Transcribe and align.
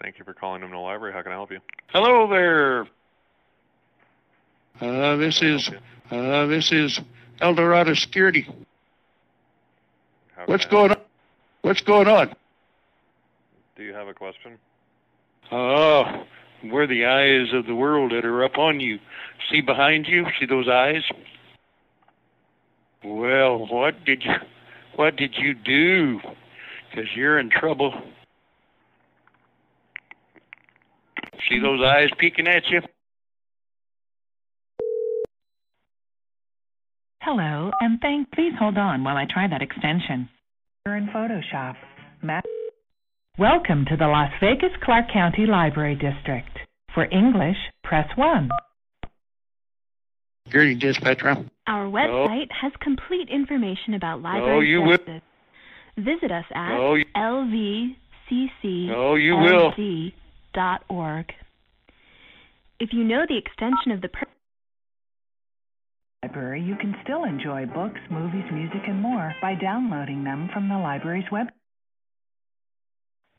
Thank 0.00 0.18
you 0.18 0.24
for 0.24 0.32
calling 0.32 0.62
Umno 0.62 0.82
Library. 0.82 1.12
How 1.12 1.22
can 1.22 1.32
I 1.32 1.34
help 1.34 1.50
you? 1.50 1.58
Hello 1.88 2.28
there. 2.28 2.82
Uh, 4.80 5.16
this 5.16 5.40
How 5.40 5.48
can 5.48 5.56
I 5.56 5.56
is 5.56 5.70
help 5.70 5.82
uh, 6.10 6.46
this 6.46 6.72
is 6.72 7.00
El 7.40 7.54
Dorado 7.54 7.94
Security. 7.94 8.46
What's 10.46 10.66
I 10.66 10.68
help 10.68 10.70
going 10.70 10.90
on? 10.92 11.00
What's 11.62 11.82
going 11.82 12.06
on? 12.06 12.34
Do 13.76 13.82
you 13.82 13.92
have 13.92 14.08
a 14.08 14.14
question? 14.14 14.58
Oh, 15.50 16.24
we're 16.64 16.86
the 16.86 17.04
eyes 17.04 17.52
of 17.52 17.66
the 17.66 17.74
world 17.74 18.12
that 18.12 18.24
are 18.24 18.44
up 18.44 18.56
on 18.56 18.80
you. 18.80 18.98
See 19.50 19.60
behind 19.60 20.06
you? 20.06 20.26
See 20.38 20.46
those 20.46 20.68
eyes? 20.68 21.02
Well, 23.04 23.66
what 23.66 24.04
did 24.04 24.24
you 24.24 24.34
what 24.96 25.16
did 25.16 25.36
you 25.36 25.54
do? 25.54 26.20
Because 26.90 27.10
you're 27.14 27.38
in 27.38 27.50
trouble. 27.50 27.94
See 31.46 31.58
those 31.60 31.80
eyes 31.84 32.08
peeking 32.18 32.48
at 32.48 32.64
you? 32.68 32.80
Hello, 37.20 37.70
and 37.80 38.00
thank. 38.00 38.30
Please 38.32 38.52
hold 38.58 38.76
on 38.78 39.04
while 39.04 39.16
I 39.16 39.26
try 39.28 39.46
that 39.48 39.62
extension. 39.62 40.28
You're 40.86 40.96
in 40.96 41.06
Photoshop. 41.08 41.76
Ma- 42.22 42.40
Welcome 43.38 43.84
to 43.86 43.96
the 43.96 44.06
Las 44.06 44.32
Vegas 44.40 44.72
Clark 44.82 45.12
County 45.12 45.46
Library 45.46 45.94
District. 45.94 46.48
For 46.94 47.04
English, 47.12 47.56
press 47.84 48.08
1. 48.16 48.48
Security 50.46 50.74
dispatch 50.74 51.22
room. 51.22 51.50
Our 51.66 51.86
website 51.86 52.50
has 52.50 52.72
complete 52.80 53.28
information 53.28 53.94
about 53.94 54.22
No, 54.22 54.28
library 54.30 54.68
you 54.68 54.80
will. 54.80 54.96
services. 54.98 55.22
Visit 55.98 56.32
us 56.32 56.44
at 56.54 56.70
No, 56.74 56.94
you, 56.94 57.04
lvccld.org. 57.14 58.88
no, 58.88 59.14
you 59.16 59.36
will. 59.36 59.72
If 62.80 62.90
you 62.92 63.04
know 63.04 63.24
the 63.28 63.36
extension 63.36 63.92
of 63.92 64.00
the 64.00 64.08
per- 64.08 64.26
Library, 66.22 66.62
you 66.62 66.76
can 66.76 66.94
still 67.04 67.24
enjoy 67.24 67.66
books, 67.66 68.00
movies, 68.10 68.44
music, 68.52 68.82
and 68.86 69.00
more 69.00 69.34
by 69.40 69.54
downloading 69.54 70.24
them 70.24 70.48
from 70.52 70.68
the 70.68 70.76
library's 70.76 71.30
web. 71.30 71.48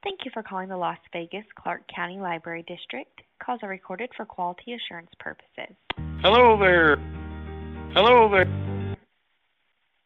Thank 0.02 0.20
you 0.24 0.32
for 0.34 0.44
calling 0.44 0.70
the 0.70 0.78
Las 0.78 0.98
Vegas 1.12 1.44
Clark 1.62 1.82
County 1.94 2.20
Library 2.20 2.64
District. 2.68 3.22
Calls 3.44 3.60
are 3.64 3.70
recorded 3.70 4.10
for 4.16 4.26
quality 4.26 4.74
assurance 4.74 5.10
purposes. 5.20 5.76
Hello 6.22 6.58
there. 6.58 6.96
Hello 7.94 8.30
there. 8.30 8.46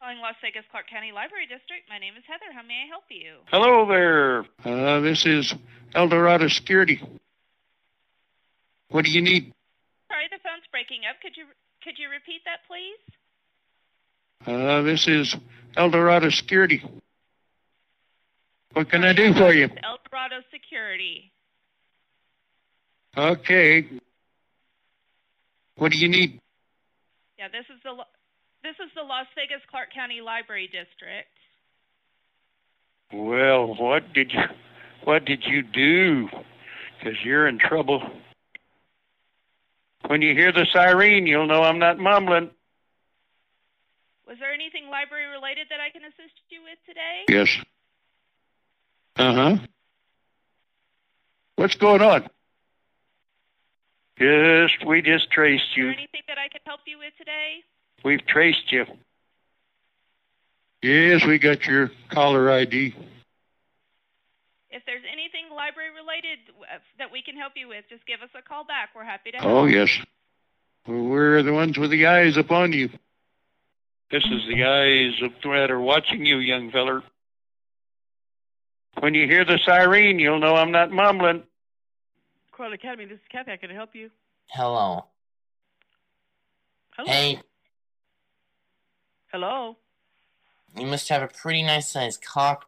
Calling 0.04 0.20
Las 0.20 0.34
Vegas 0.42 0.64
Clark 0.70 0.84
County 0.90 1.12
Library 1.12 1.46
District. 1.46 1.88
My 1.88 1.98
name 1.98 2.12
is 2.18 2.24
Heather. 2.28 2.52
How 2.54 2.60
may 2.62 2.84
I 2.84 2.86
help 2.86 3.04
you? 3.08 3.36
Hello 3.46 3.88
there. 3.88 4.44
Uh, 4.62 5.00
this 5.00 5.24
is 5.24 5.54
El 5.94 6.08
Dorado 6.08 6.46
Security. 6.48 7.00
What 8.90 9.06
do 9.06 9.10
you 9.10 9.22
need? 9.22 9.54
Sorry, 10.08 10.28
the 10.30 10.36
phone's 10.42 10.64
breaking 10.70 11.00
up. 11.08 11.16
Could 11.22 11.38
you 11.38 11.46
could 11.82 11.94
you 11.98 12.10
repeat 12.10 12.42
that, 12.44 12.60
please? 12.68 13.00
Uh, 14.46 14.82
this 14.82 15.08
is 15.08 15.34
El 15.74 15.88
Dorado 15.88 16.28
Security. 16.28 16.82
What 18.74 18.90
can 18.90 19.04
I 19.04 19.14
do 19.14 19.32
for 19.32 19.54
you? 19.54 19.70
El 19.82 19.98
Dorado 20.10 20.42
Security. 20.52 21.32
Okay. 23.16 23.88
What 25.76 25.92
do 25.92 25.96
you 25.96 26.08
need? 26.08 26.42
Yeah, 27.38 27.48
this 27.48 27.64
is 27.74 27.80
the 27.82 27.92
Lo- 27.92 28.04
this 28.64 28.74
is 28.80 28.90
the 28.96 29.02
Las 29.02 29.26
Vegas 29.36 29.60
Clark 29.70 29.92
County 29.94 30.22
Library 30.22 30.66
District. 30.66 31.28
Well, 33.12 33.76
what 33.76 34.12
did 34.14 34.32
you 34.32 34.40
what 35.04 35.26
did 35.26 35.44
you 35.46 35.62
do? 35.62 36.28
Because 36.98 37.18
you're 37.22 37.46
in 37.46 37.58
trouble. 37.58 38.02
When 40.06 40.22
you 40.22 40.34
hear 40.34 40.50
the 40.50 40.66
siren, 40.72 41.26
you'll 41.26 41.46
know 41.46 41.62
I'm 41.62 41.78
not 41.78 41.98
mumbling. 41.98 42.50
Was 44.26 44.38
there 44.40 44.52
anything 44.52 44.88
library 44.90 45.26
related 45.26 45.66
that 45.68 45.80
I 45.80 45.90
can 45.90 46.02
assist 46.02 46.34
you 46.48 46.60
with 46.62 46.78
today? 46.88 47.24
Yes. 47.28 47.48
Uh 49.16 49.34
huh. 49.34 49.56
What's 51.56 51.76
going 51.76 52.00
on? 52.00 52.28
Just 54.18 54.86
we 54.86 55.02
just 55.02 55.30
traced 55.30 55.76
you. 55.76 55.90
Is 55.90 55.94
there 55.96 56.00
you. 56.00 56.08
anything 56.08 56.22
that 56.28 56.38
I 56.38 56.48
can 56.48 56.60
help 56.64 56.80
you 56.86 56.98
with 56.98 57.12
today? 57.18 57.62
We've 58.04 58.24
traced 58.26 58.70
you. 58.70 58.84
Yes, 60.82 61.24
we 61.24 61.38
got 61.38 61.64
your 61.64 61.90
caller 62.10 62.50
ID. 62.50 62.94
If 64.70 64.82
there's 64.84 65.02
anything 65.10 65.54
library 65.54 65.88
related 65.96 66.38
that 66.98 67.10
we 67.10 67.22
can 67.22 67.36
help 67.36 67.54
you 67.56 67.68
with, 67.68 67.84
just 67.88 68.06
give 68.06 68.20
us 68.20 68.28
a 68.38 68.42
call 68.42 68.64
back. 68.64 68.90
We're 68.94 69.04
happy 69.04 69.30
to 69.30 69.38
oh, 69.38 69.40
help. 69.40 69.52
Oh, 69.52 69.64
yes. 69.64 69.88
We're 70.86 71.42
the 71.42 71.54
ones 71.54 71.78
with 71.78 71.90
the 71.90 72.06
eyes 72.06 72.36
upon 72.36 72.74
you. 72.74 72.90
This 74.10 74.24
is 74.24 74.42
the 74.48 74.64
eyes 74.64 75.22
of 75.22 75.32
that 75.42 75.70
are 75.70 75.80
watching 75.80 76.26
you, 76.26 76.38
young 76.38 76.70
feller. 76.70 77.02
When 78.98 79.14
you 79.14 79.26
hear 79.26 79.44
the 79.46 79.58
siren, 79.64 80.18
you'll 80.18 80.40
know 80.40 80.54
I'm 80.54 80.70
not 80.70 80.92
mumbling. 80.92 81.44
Coral 82.52 82.74
Academy, 82.74 83.06
this 83.06 83.16
is 83.16 83.24
Kathy. 83.32 83.52
How 83.52 83.56
can 83.56 83.70
I 83.70 83.74
help 83.74 83.94
you? 83.94 84.10
Hello. 84.48 85.06
Hello. 86.96 87.10
Hey, 87.10 87.40
Hello. 89.33 89.77
you 90.77 90.87
must 90.87 91.09
have 91.09 91.21
a 91.21 91.27
pretty 91.27 91.63
nice 91.63 91.91
sized 91.91 92.23
cock. 92.23 92.65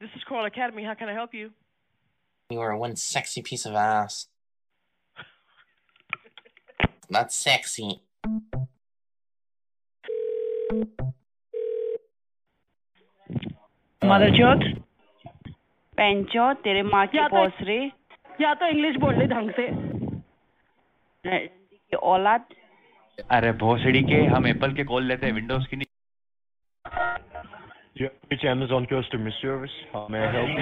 This 0.00 0.10
is 0.16 0.22
Coral 0.24 0.44
Academy. 0.44 0.84
How 0.84 0.94
can 0.94 1.08
I 1.08 1.12
help 1.12 1.34
you? 1.34 1.50
You 2.50 2.60
are 2.60 2.76
one 2.76 2.96
sexy 2.96 3.42
piece 3.42 3.66
of 3.66 3.74
ass. 3.74 4.28
That's 7.10 7.36
sexy. 7.36 8.00
मदरचोद 14.02 14.62
पेंचो 15.96 16.52
तेरे 16.64 16.82
माँ 16.82 17.06
की 17.06 17.18
या 17.18 17.26
तो- 17.28 17.38
पोसरी 17.38 17.78
या 18.40 18.52
तो 18.60 18.66
English 18.66 18.96
बोल 19.04 19.18
ले 19.18 19.26
ढंग 19.34 19.50
से 19.58 19.68
की 21.26 21.96
औलाद 22.12 22.44
अरे 23.17 23.51
भोसड़ी 23.63 24.01
के 24.03 24.23
हम 24.25 24.47
एप्पल 24.47 24.73
के 24.73 24.83
कॉल 24.83 25.03
लेते 25.07 25.25
हैं 25.25 25.33
विंडोज़ 25.33 25.67
की 25.67 25.77
नहीं 25.77 25.91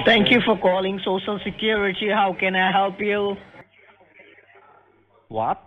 thank 0.07 0.31
you 0.31 0.39
for 0.41 0.57
calling 0.63 0.99
social 0.99 1.37
security 1.43 2.09
how 2.11 2.33
can 2.41 2.55
I 2.55 2.73
help 2.73 3.01
you 3.01 3.35
What? 5.31 5.59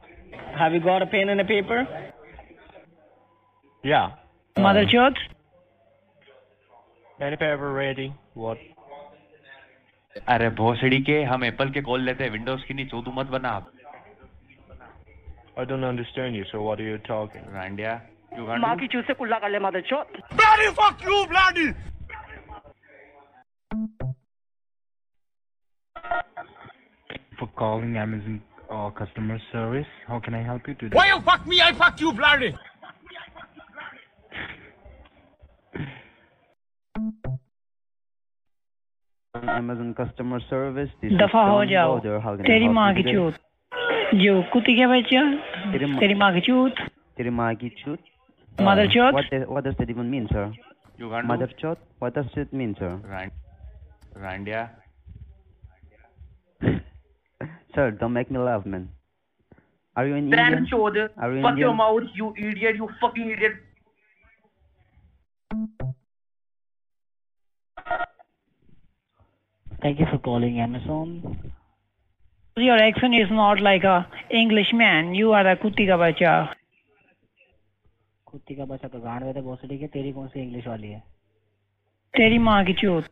Have 0.59 0.75
you 0.75 0.81
got 0.81 1.01
a 1.01 1.07
pen 1.07 1.31
and 1.31 1.41
a 1.41 1.45
paper? 1.45 1.77
Yeah. 3.85 4.11
Mother 4.57 4.81
um, 4.81 4.89
Church? 4.89 5.19
Pen 7.19 7.33
and 7.33 7.39
paper 7.39 7.71
अरे 10.29 10.49
भोसड़ी 10.59 11.01
के 11.03 11.23
हम 11.23 11.45
एप्पल 11.45 11.71
के 11.71 11.81
कॉल 11.83 12.03
लेते 12.05 12.25
हैं 12.25 12.31
विंडोज़ 12.31 12.65
की 12.67 12.75
नहीं 12.75 12.87
चौदू 12.87 13.13
मत 13.13 13.27
बना 13.27 13.49
आप 13.51 13.71
I 15.57 15.65
don't 15.65 15.85
understand 15.85 16.35
you, 16.35 16.45
so 16.51 16.63
what 16.63 16.81
are 16.81 16.83
you 16.83 16.99
talking? 16.99 17.43
Randia? 17.53 18.01
You 18.37 18.45
want 18.45 18.63
Maki 18.63 18.91
choose 18.91 19.05
kulla 19.17 19.39
kalle 19.41 19.61
mother 19.61 19.83
chot. 19.83 20.09
Bloody 20.37 20.75
fuck 20.75 21.01
you, 21.03 21.27
bloody! 21.31 21.75
For 27.39 27.47
calling 27.57 27.97
Amazon 27.97 28.43
uh, 28.69 28.91
customer 28.91 29.39
service. 29.53 29.87
How 30.09 30.19
can 30.19 30.35
I 30.35 30.43
help 30.43 30.67
you 30.67 30.75
today? 30.75 30.97
Why 30.97 31.07
you 31.07 31.21
fuck 31.21 31.47
me? 31.47 31.61
I 31.61 31.73
fuck 31.73 32.01
you, 32.01 32.13
bloody! 32.13 32.55
Amazon 39.35 39.95
customer 39.95 40.41
service. 40.51 40.91
This 41.01 41.13
Dafa 41.13 41.49
ho 41.51 41.65
jao. 41.65 42.01
Teri 42.51 42.69
maa 42.73 42.93
ki 42.95 43.05
Yo, 44.15 44.45
Terimagichut. 46.01 46.75
Terimagichut. 47.19 47.99
Uh, 48.57 48.63
Mother 48.63 48.87
Chot. 48.87 49.13
What, 49.13 49.25
what 49.49 49.65
does 49.65 49.75
that 49.79 49.91
even 49.91 50.09
mean, 50.09 50.29
sir? 50.31 50.53
Yugandu. 51.01 51.27
Mother 51.27 51.51
Chot, 51.61 51.79
what 51.99 52.15
does 52.15 52.27
it 52.37 52.53
mean, 52.53 52.77
sir? 52.79 53.01
Rand 53.03 53.33
Randia. 54.17 54.71
sir, 57.75 57.91
don't 57.91 58.13
make 58.13 58.31
me 58.31 58.39
laugh, 58.39 58.65
man. 58.65 58.89
Are 59.97 60.07
you 60.07 60.15
in 60.15 60.33
Indian? 60.33 60.67
Chod. 60.71 60.97
Are 60.97 61.33
you 61.33 61.43
Fuck 61.43 61.51
Indian? 61.51 61.59
your 61.59 61.75
mouth, 61.75 62.05
you 62.15 62.33
idiot, 62.39 62.77
you 62.77 62.89
fucking 63.01 63.31
idiot. 63.31 63.55
Thank 69.83 69.99
you 69.99 70.07
for 70.11 70.19
calling 70.19 70.61
Amazon. 70.61 71.53
Your 72.57 72.77
accent 72.77 73.17
is 73.17 73.31
not 73.31 73.61
like 73.61 73.83
a 73.83 74.07
Englishman. 74.31 75.13
You 75.13 75.33
are 75.33 75.45
a 75.45 75.57
कुत्ती 75.57 75.87
का 75.87 75.97
बच्चा 75.97 76.33
कुत्ती 78.27 78.55
का 78.55 78.65
बच्चा 78.65 78.89
तो 78.89 78.99
गांड 79.01 79.25
में 79.25 79.43
भोसड़ी 79.45 79.79
के 79.79 79.87
तेरी 79.87 80.13
कौन 80.13 80.29
सी 80.29 80.41
इंग्लिश 80.41 80.67
वाली 80.67 80.89
है 80.89 81.01
तेरी 82.15 82.39
माँ 82.41 82.65
की 82.65 82.73
चूत 82.75 83.09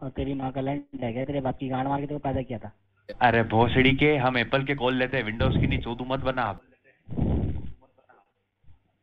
और 0.00 0.10
तेरी 0.10 0.34
माँ 0.34 0.50
का 0.52 0.60
लैंड 0.60 1.02
है 1.02 1.12
क्या 1.12 1.24
तेरे 1.24 1.40
बाप 1.40 1.56
की 1.58 1.68
गांड 1.68 1.88
मार 1.88 2.00
के 2.00 2.06
तेरे 2.06 2.18
को 2.18 2.22
पैदा 2.22 2.42
किया 2.42 2.58
था 2.58 2.70
अरे 3.20 3.42
भोसड़ी 3.50 3.94
के 3.96 4.14
हम 4.16 4.38
एप्पल 4.38 4.64
के 4.64 4.74
कॉल 4.74 4.94
लेते 4.98 5.16
हैं 5.16 5.24
विंडोज़ 5.24 5.58
की 5.58 5.66
नहीं 5.66 5.80
चोदू 5.80 6.04
मत 6.04 6.20
बना 6.20 6.42
आप 6.44 6.60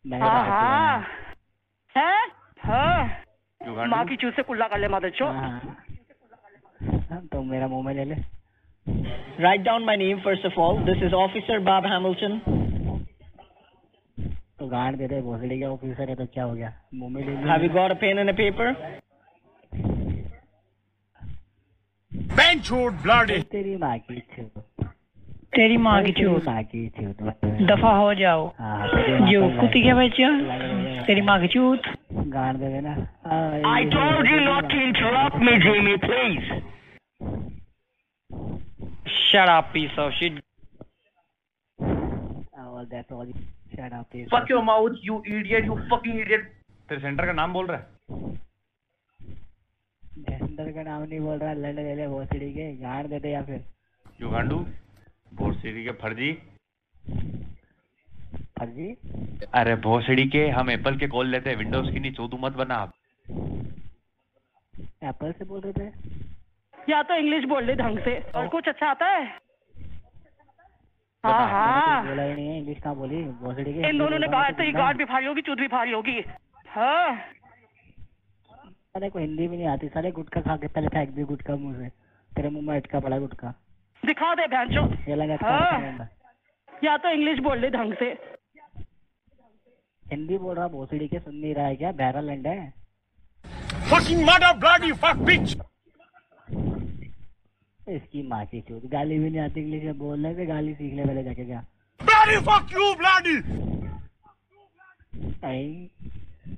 तो 0.06 0.18
हाँ 0.18 0.46
हाँ 0.46 1.00
हैं 1.96 2.28
हाँ 2.62 3.88
माँ 3.88 4.06
की 4.06 4.16
चूत 4.16 4.36
से 4.36 4.44
कुल्ला 4.44 4.68
कर 4.68 4.80
ले 4.80 4.88
मदर 4.88 5.10
चो 5.20 5.26
हाँ, 5.26 5.78
तो 7.24 7.44
मेरा 7.44 7.68
मुँह 7.68 7.86
में 7.86 7.94
ले 7.94 8.06
ले 8.06 8.16
Write 9.39 9.65
down 9.65 9.85
my 9.85 9.97
name 9.97 10.21
first 10.21 10.45
of 10.45 10.53
all. 10.57 10.85
This 10.85 10.99
is 11.03 11.13
Officer 11.15 11.61
Bob 11.61 11.85
Hamilton. 11.85 12.41
तो 14.59 14.67
गांड 14.69 14.97
दे 14.99 15.07
दे 15.09 15.21
भोसड़ी 15.23 15.61
का 15.61 15.69
ऑफिसर 15.69 16.09
है 16.09 16.15
तो 16.15 16.25
क्या 16.35 16.45
हो 16.45 16.55
गया 16.55 16.73
मुंह 16.95 17.13
में 17.13 17.23
ले 17.27 17.33
ले 17.33 17.51
Have 17.51 17.63
you 17.63 17.71
got 17.77 17.93
a 17.93 17.97
pen 18.01 18.19
and 18.19 18.33
a 18.33 18.35
paper? 18.41 18.67
तेरी 23.53 23.77
माँ 23.77 23.97
की 23.99 24.21
छूत 24.37 24.65
तेरी 25.57 25.77
माँ 25.77 26.01
की 26.03 26.13
तेरी 26.13 26.25
छूत 26.25 26.47
माँ 26.47 26.63
की 26.73 26.89
छूत 26.89 27.23
दफा 27.71 27.91
हो 27.97 28.13
जाओ 28.15 28.47
हाँ 28.59 28.89
तेरी 28.89 29.19
माँ 29.19 29.31
You 29.31 29.41
का 29.41 29.61
कुत्ती 29.61 29.83
लैंड- 29.83 29.87
के 29.87 29.95
बच्चा 30.01 30.29
लैंड- 30.29 31.07
तेरी 31.07 31.21
माँ 31.31 31.41
की 31.41 31.49
चूत 31.55 31.89
गांड 32.37 32.59
दे 32.59 32.69
देना 32.75 32.97
I 33.73 33.81
told 33.97 34.29
you 34.33 34.41
not 34.45 34.69
to 34.75 34.83
interrupt 34.89 35.39
me, 35.47 35.57
Jamie, 35.65 35.99
please. 36.05 36.53
Shut 39.06 39.50
up, 39.50 39.74
piece 39.74 39.92
of 39.98 40.12
shit. 40.14 40.34
Oh, 41.80 42.86
that's 42.90 43.12
all. 43.12 43.28
Shut 43.76 43.94
up, 43.94 44.10
please. 44.12 44.28
Fuck 44.30 44.50
your 44.50 44.64
mouth, 44.64 44.94
you 45.02 45.22
idiot, 45.26 45.66
you 45.66 45.80
fucking 45.90 46.20
idiot. 46.20 46.52
तेरे 46.90 47.02
centre 47.02 47.26
का 47.26 47.32
नाम 47.34 47.54
बोल 47.54 47.68
रहा 47.68 47.78
है 47.78 48.34
जेंडर 50.30 50.72
का 50.72 50.84
नाम 50.84 51.04
नहीं 51.04 51.20
बोल 51.20 51.38
रहा 51.40 51.54
लड़ 51.54 51.74
ले 51.76 51.96
ले 51.96 52.08
भोसड़ी 52.08 52.52
के 52.54 52.72
गांड 52.82 53.08
दे 53.10 53.20
दे 53.20 53.30
या 53.32 53.42
फिर 53.44 53.64
युगांडू 54.22 54.58
भोसड़ी 55.40 55.84
के 55.84 55.92
फर्जी 56.04 56.32
फर्जी 58.60 58.90
अरे 59.62 59.76
भोसड़ी 59.88 60.28
के 60.36 60.48
हम 60.58 60.70
एप्पल 60.72 60.98
के 60.98 61.08
कॉल 61.16 61.30
लेते 61.30 61.50
हैं 61.50 61.58
विंडोज़ 61.58 61.92
की 61.94 62.00
नहीं 62.00 62.12
चोदू 62.20 62.38
मत 62.46 62.54
बना 62.62 62.76
आप 62.86 62.94
एप्पल 65.04 65.32
से 65.40 65.46
बोल 65.46 65.62
रहे 65.62 65.74
थे 65.80 65.90
या 66.90 67.02
तो 67.04 67.16
इंग्लिश 67.16 67.44
बोल 67.46 67.64
ले 67.64 67.76
ढंग 67.76 68.00
से। 68.00 68.20
और 68.36 68.48
कुछ 68.48 68.68
अच्छा 68.70 68.88
आता 68.88 69.06
है? 69.08 69.24
हाँ 71.24 71.48
हाँ। 71.50 72.06
बोला 72.08 72.24
ही 72.24 72.34
नहीं 72.34 72.48
है 72.48 72.58
इंग्लिश 72.58 72.78
कहाँ 72.84 72.96
बोली? 72.96 73.22
भोसड़ी 73.42 73.74
के 73.74 73.90
इन 73.90 73.98
दोनों 73.98 74.20
ने 74.20 74.28
कहा 74.28 74.50
तो 74.50 74.64
ये 74.64 74.72
गार्ड 74.72 74.98
भी 74.98 75.06
फाड़ी 75.06 75.26
होगी 75.28 75.42
चूत 75.42 75.58
भी 75.60 75.68
फाड़ी 75.68 75.92
होगी। 75.92 76.24
हाँ। 76.68 77.18
साले 78.68 79.10
को 79.10 79.20
हिंदी 79.20 79.48
भी 79.48 79.58
नहीं 79.58 79.68
आती 79.68 79.88
साले 79.88 80.12
गुटखा 80.12 80.42
खा 80.42 80.56
के 80.58 80.68
पहले 80.68 80.88
फेंक 80.88 81.10
दी 81.10 81.24
गुटखा 81.24 81.56
मुँह 81.56 81.76
से। 81.76 81.90
तेरे 82.32 82.50
मुँह 82.50 82.66
में 82.68 82.76
अटका 82.76 83.00
पड़ा 83.00 83.20
गुटखा। 83.20 83.54
दिखा 84.04 84.34
दे 84.36 84.48
भैंसो 84.48 84.86
ये 85.10 85.16
लगा 85.16 85.38
हाँ। 85.42 86.08
या 86.84 86.98
तो 86.98 87.10
इंग्लिश 87.10 87.40
बोल 87.40 87.60
ले 87.60 87.70
ढंग 87.70 87.94
से। 87.94 88.10
हिंदी 90.04 90.38
बोल 90.38 90.56
रहा 90.56 90.68
भोसड़ी 90.68 91.08
के 91.08 91.20
सुन 91.20 91.36
नहीं 91.36 91.54
रहा 91.56 91.66
है 91.66 91.76
क्या? 91.76 91.92
बहरा 91.92 92.22
लैंड 92.22 92.48
है। 92.48 92.74
इसकी 97.88 98.22
मासी 98.28 98.60
चूत 98.62 98.82
तो 98.82 98.88
गाली 98.90 99.18
भी 99.20 99.30
नहीं 99.30 99.42
आती 99.42 99.62
के 99.64 99.68
लिए 99.70 99.94
बोलने 99.94 100.34
से 100.36 100.46
गाली 100.46 100.74
सीख 100.74 100.94
ले 100.94 101.04
पहले 101.06 101.24
जाके 101.24 101.46
क्या? 101.46 101.64
Bloody 102.02 102.38
fuck 102.48 102.74
you 102.74 102.94
bloody 102.96 103.36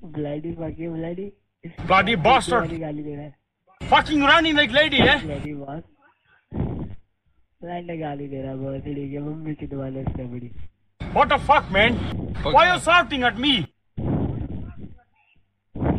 bloody 0.03 0.51
गाली 2.77 3.03
दे 3.03 3.15
रहा 3.15 3.24
है। 3.24 3.33
फकिंग 3.81 4.24
रनिंग 4.24 4.56
लाइक 4.57 4.71
लेडी 4.71 4.97
है 4.97 5.18
ब्लडी 5.25 5.53
बॉस 5.53 5.83
ब्लडी 7.62 7.97
गाली 7.97 8.27
दे 8.27 8.41
रहा 8.41 8.51
है 8.51 8.57
बहुत 8.57 8.88
मम्मी 9.18 9.53
की 9.56 9.68
बड़ी। 9.68 10.50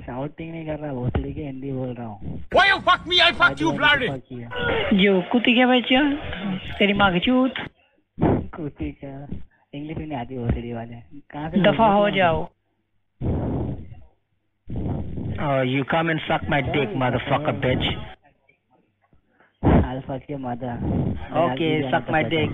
शाउटिंग 0.09 0.51
नहीं 0.51 0.67
कर 0.67 0.79
रहा 0.79 0.93
भोसड़ी 0.95 1.33
के 1.35 1.43
हिंदी 1.47 1.73
बोल 1.73 1.95
रहा 1.95 2.07
हूँ 2.07 2.37
Why 2.57 2.67
you 2.69 2.79
fuck 2.91 3.07
me? 3.13 3.21
I 3.25 3.33
fuck 3.41 3.61
you, 3.63 3.73
bloody. 3.81 4.09
You 5.05 5.15
कुत्ती 5.33 5.55
के 5.55 5.67
बच्चा 5.73 6.03
तेरी 6.79 6.93
माँ 7.01 7.11
की 7.13 7.21
चूत 7.27 7.55
कुत्ती 8.57 8.91
का 9.05 9.11
इंग्लिश 9.75 9.99
नहीं 9.99 10.17
आती 10.19 10.39
भोसड़ी 10.39 10.73
वाले 10.73 11.01
कहाँ 11.33 11.51
से 11.51 11.63
दफ़ा 11.71 11.93
हो 11.93 12.01
हो? 12.03 12.11
जाओ 12.21 12.47
Oh, 15.41 15.63
you 15.63 15.85
come 15.85 16.09
and 16.11 16.21
suck 16.29 16.43
my 16.53 16.61
dick, 16.61 16.95
motherfucker, 17.01 17.53
bitch. 17.65 17.85
I'll 19.63 20.01
fuck 20.07 20.23
your 20.29 20.39
mother. 20.41 20.73
Okay, 21.43 21.69
suck 21.93 22.11
my 22.11 22.23
dick. 22.25 22.51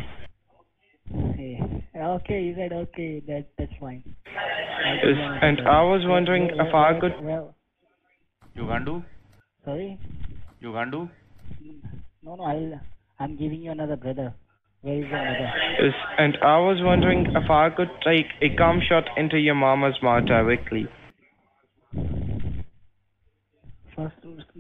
Hey, 1.39 1.74
Okay, 1.97 2.43
you 2.43 2.55
said 2.57 2.73
okay. 2.73 3.21
That 3.29 3.47
that's 3.57 3.73
fine. 3.81 4.03
Yes, 4.27 5.17
and 5.43 5.61
I 5.61 5.83
was 5.83 6.03
wondering 6.05 6.51
if 6.53 6.75
I 6.75 6.99
could. 6.99 7.13
Well, 7.23 7.55
You 8.55 8.67
can 8.67 8.85
do. 8.85 9.03
Sorry. 9.65 9.99
You 10.61 10.73
can 10.73 10.91
do. 10.91 11.09
No, 12.23 12.35
no. 12.35 12.45
I'll. 12.45 12.81
I'm 13.21 13.37
giving 13.37 13.63
you 13.63 13.71
another 13.71 13.97
brother. 13.97 14.35
Where 14.83 14.95
is 14.97 15.09
your 15.09 15.19
mother? 15.19 15.53
Yes, 15.81 15.95
and 16.19 16.37
I 16.43 16.59
was 16.59 16.79
wondering 16.83 17.27
if 17.27 17.49
I 17.49 17.71
could 17.71 17.91
take 18.05 18.27
a 18.43 18.57
cum 18.57 18.81
shot 18.89 19.05
into 19.17 19.39
your 19.39 19.55
mama's 19.55 19.95
mouth 20.03 20.27
directly. 20.27 20.89
First, 23.95 24.17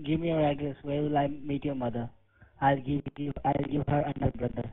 give 0.06 0.20
me 0.20 0.28
your 0.28 0.48
address. 0.48 0.76
Where 0.82 1.02
will 1.02 1.18
I 1.18 1.26
meet 1.26 1.64
your 1.64 1.74
mother? 1.74 2.08
I'll 2.60 2.76
give 2.76 3.02
you. 3.18 3.32
I'll 3.44 3.64
give 3.70 3.82
her 3.88 4.12
another 4.14 4.32
brother. 4.38 4.72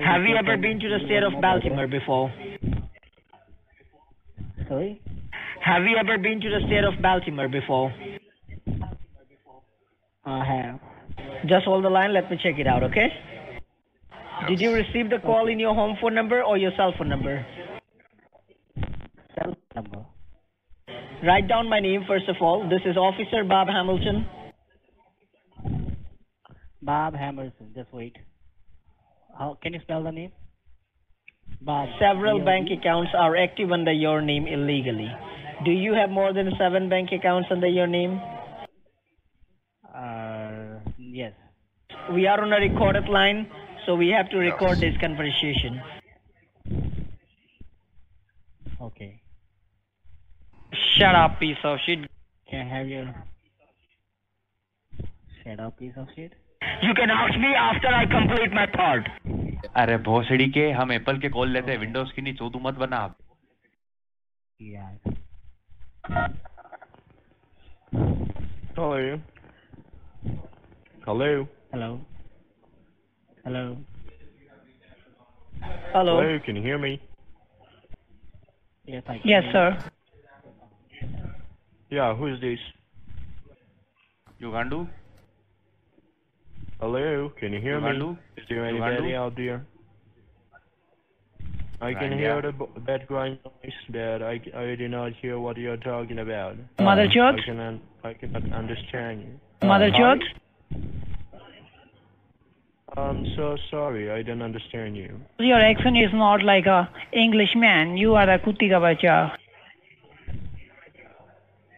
Have 0.00 0.22
you 0.22 0.36
ever 0.36 0.56
been 0.56 0.80
to 0.80 0.88
the 0.88 1.04
state 1.04 1.22
of 1.22 1.40
Baltimore 1.40 1.86
before? 1.86 2.32
Sorry. 4.68 5.02
Have 5.60 5.82
you 5.84 5.96
ever 5.96 6.18
been 6.18 6.40
to 6.40 6.48
the 6.48 6.66
state 6.66 6.84
of 6.84 7.00
Baltimore 7.02 7.48
before? 7.48 7.92
I 10.24 10.44
have. 10.44 10.80
Just 11.46 11.64
hold 11.64 11.84
the 11.84 11.90
line. 11.90 12.14
Let 12.14 12.30
me 12.30 12.38
check 12.42 12.58
it 12.58 12.66
out, 12.66 12.82
okay? 12.84 13.08
Did 14.48 14.60
you 14.60 14.72
receive 14.72 15.10
the 15.10 15.18
call 15.18 15.48
in 15.48 15.58
your 15.58 15.74
home 15.74 15.96
phone 16.00 16.14
number 16.14 16.42
or 16.42 16.56
your 16.56 16.72
cell 16.76 16.94
phone 16.96 17.08
number? 17.08 17.44
Cell 19.34 19.56
number. 19.74 20.06
Write 21.22 21.48
down 21.48 21.68
my 21.68 21.80
name 21.80 22.04
first 22.08 22.28
of 22.28 22.36
all. 22.40 22.68
This 22.68 22.80
is 22.84 22.96
Officer 22.96 23.44
Bob 23.44 23.68
Hamilton. 23.68 24.26
Bob 26.80 27.14
Hamilton, 27.14 27.72
Just 27.74 27.92
wait. 27.92 28.16
How 29.38 29.58
can 29.62 29.74
you 29.74 29.80
spell 29.80 30.02
the 30.02 30.12
name? 30.12 30.32
Bob. 31.60 31.88
Several 31.98 32.38
B-O-B? 32.38 32.44
bank 32.44 32.68
accounts 32.70 33.12
are 33.16 33.36
active 33.36 33.70
under 33.72 33.92
your 33.92 34.20
name 34.20 34.46
illegally. 34.46 35.10
Do 35.64 35.70
you 35.70 35.94
have 35.94 36.10
more 36.10 36.32
than 36.32 36.52
seven 36.58 36.88
bank 36.88 37.10
accounts 37.12 37.48
under 37.50 37.68
your 37.68 37.86
name? 37.86 38.20
Uh, 39.94 40.80
yes. 40.98 41.32
We 42.12 42.26
are 42.26 42.40
on 42.40 42.52
a 42.52 42.56
recorded 42.56 43.08
line, 43.08 43.48
so 43.86 43.94
we 43.94 44.08
have 44.08 44.28
to 44.30 44.38
record 44.38 44.80
this 44.80 44.96
conversation. 45.00 45.80
Okay. 48.80 49.20
Shut 50.96 51.14
up, 51.14 51.38
piece 51.38 51.58
of 51.62 51.78
shit. 51.86 52.00
Can 52.50 52.66
I 52.66 52.78
have 52.78 52.88
your 52.88 53.14
shut 55.44 55.60
up 55.60 55.78
piece 55.78 55.92
of 55.96 56.08
shit? 56.16 56.32
You 56.83 56.93
can 56.93 57.09
ask 57.11 57.37
me 57.43 57.53
after 57.59 57.91
I 57.99 58.05
complete 58.15 58.53
my 58.59 58.65
part. 58.77 59.09
अरे 59.83 59.97
भोसड़ी 60.09 60.47
के 60.57 60.69
हम 60.79 60.91
Apple 60.91 61.17
के 61.21 61.29
call 61.29 61.49
लेते 61.51 61.71
हैं 61.71 61.77
Windows 61.79 62.11
की 62.11 62.21
नहीं 62.21 62.33
चोदू 62.41 62.59
मत 62.67 62.75
बना 62.83 62.97
आप 63.07 63.15
Yeah. 64.59 64.91
Hello. 68.75 69.19
Hello. 71.05 71.47
Hello. 71.71 71.99
Hello. 73.43 73.77
Hello. 75.93 76.15
Hello. 76.21 76.39
Can 76.45 76.55
you 76.55 76.63
hear 76.63 76.77
me? 76.77 76.91
Yes, 78.87 79.03
I 79.07 79.17
can 79.17 79.29
Yes, 79.29 79.43
hear 79.43 79.51
sir. 79.51 79.67
Yeah. 81.91 82.15
Who 82.15 82.27
is 82.33 82.39
this? 82.47 82.59
युगांडू 84.41 84.79
Hello, 86.82 87.30
can 87.38 87.52
you 87.52 87.60
hear 87.60 87.80
me? 87.80 88.18
Is 88.36 88.44
there 88.48 88.66
anybody 88.66 89.14
out 89.14 89.36
there? 89.36 89.64
I 91.80 91.94
can 91.94 92.18
hear 92.18 92.42
the 92.42 92.52
background 92.80 93.38
noise 93.44 93.72
but 93.88 94.20
I, 94.20 94.40
I 94.52 94.74
do 94.74 94.88
not 94.88 95.12
hear 95.12 95.38
what 95.38 95.56
you're 95.56 95.76
talking 95.76 96.18
about. 96.18 96.56
Mother 96.80 97.06
Jod, 97.06 97.38
I, 97.38 97.44
can, 97.44 97.80
I 98.02 98.14
cannot 98.14 98.52
understand 98.52 99.20
you. 99.20 99.68
Mother 99.68 99.92
uh, 99.94 99.96
George? 99.96 100.24
I'm 102.96 103.26
so 103.36 103.56
sorry, 103.70 104.10
I 104.10 104.22
don't 104.22 104.42
understand 104.42 104.96
you. 104.96 105.20
Your 105.38 105.60
accent 105.60 105.96
is 105.96 106.12
not 106.12 106.42
like 106.42 106.66
a 106.66 106.90
Englishman. 107.12 107.96
You 107.96 108.16
are 108.16 108.28
a 108.28 108.40
Kutiga. 108.40 109.36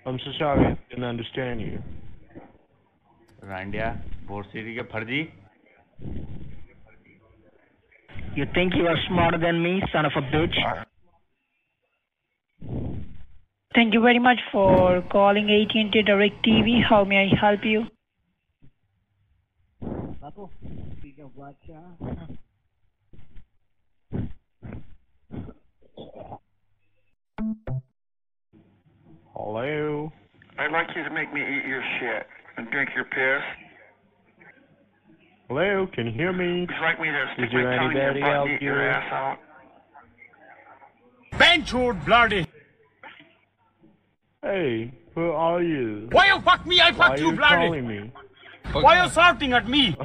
I'm 0.07 0.19
so 0.19 0.33
sorry, 0.39 0.65
I 0.65 0.79
didn't 0.89 1.05
understand 1.05 1.61
you. 1.61 1.83
Randia? 3.45 4.01
Ke 4.27 5.31
You 8.35 8.47
think 8.55 8.75
you 8.75 8.87
are 8.87 8.97
smarter 9.09 9.39
than 9.39 9.63
me, 9.63 9.83
son 9.93 10.07
of 10.07 10.13
a 10.17 10.23
bitch? 10.23 10.57
Thank 13.75 13.93
you 13.93 14.01
very 14.01 14.19
much 14.19 14.39
for 14.51 15.03
calling 15.11 15.51
AT&T 15.51 16.03
DirecTV. 16.03 16.83
How 16.89 17.05
may 17.05 17.31
I 17.31 17.37
help 17.39 17.61
you? 17.65 17.87
Hello. 29.35 30.13
I'd 30.59 30.73
like 30.73 30.87
you 30.97 31.03
to 31.05 31.11
make 31.11 31.33
me 31.33 31.41
eat 31.41 31.67
your 31.67 31.83
shit 31.99 32.27
and 32.57 32.71
drink 32.71 32.91
your 32.95 33.05
piss. 33.05 33.64
Hello, 35.49 35.87
can 35.93 36.07
you 36.07 36.13
hear 36.13 36.33
me? 36.33 36.61
Would 36.67 36.71
you 36.71 36.77
me 37.03 37.11
to 37.11 37.43
Is 37.45 37.51
there 37.53 37.61
your 37.61 37.73
anybody 37.73 38.21
butt 38.21 38.31
out 38.31 38.47
and 38.47 38.55
eat 38.55 38.61
here? 38.61 38.81
ass? 38.81 39.39
Benchwood 41.35 42.05
bloody. 42.07 42.47
Hey, 44.43 44.93
who 45.15 45.31
are 45.31 45.63
you? 45.63 46.09
Why 46.13 46.27
you 46.29 46.41
fuck 46.41 46.67
me? 46.67 46.81
I 46.81 46.93
Why 46.93 46.97
fuck 46.97 47.11
are 47.11 47.19
you, 47.19 47.31
you 47.31 47.37
bloody. 47.37 47.55
calling 47.57 47.87
me? 47.87 48.13
Why 48.73 49.05
you 49.05 49.11
shouting 49.11 49.53
at 49.53 49.69
me? 49.69 49.91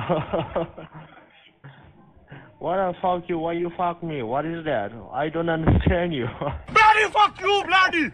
what 2.60 2.75
the 2.75 2.93
fuck 3.01 3.24
you? 3.29 3.39
Why 3.39 3.53
you 3.53 3.72
fuck 3.77 4.03
me? 4.03 4.22
What 4.24 4.46
is 4.46 4.65
that? 4.65 4.91
I 5.13 5.29
don't 5.29 5.50
understand 5.50 6.13
you. 6.13 6.27
bloody 6.74 7.10
fuck 7.13 7.39
you, 7.39 7.63
bloody. 7.65 8.12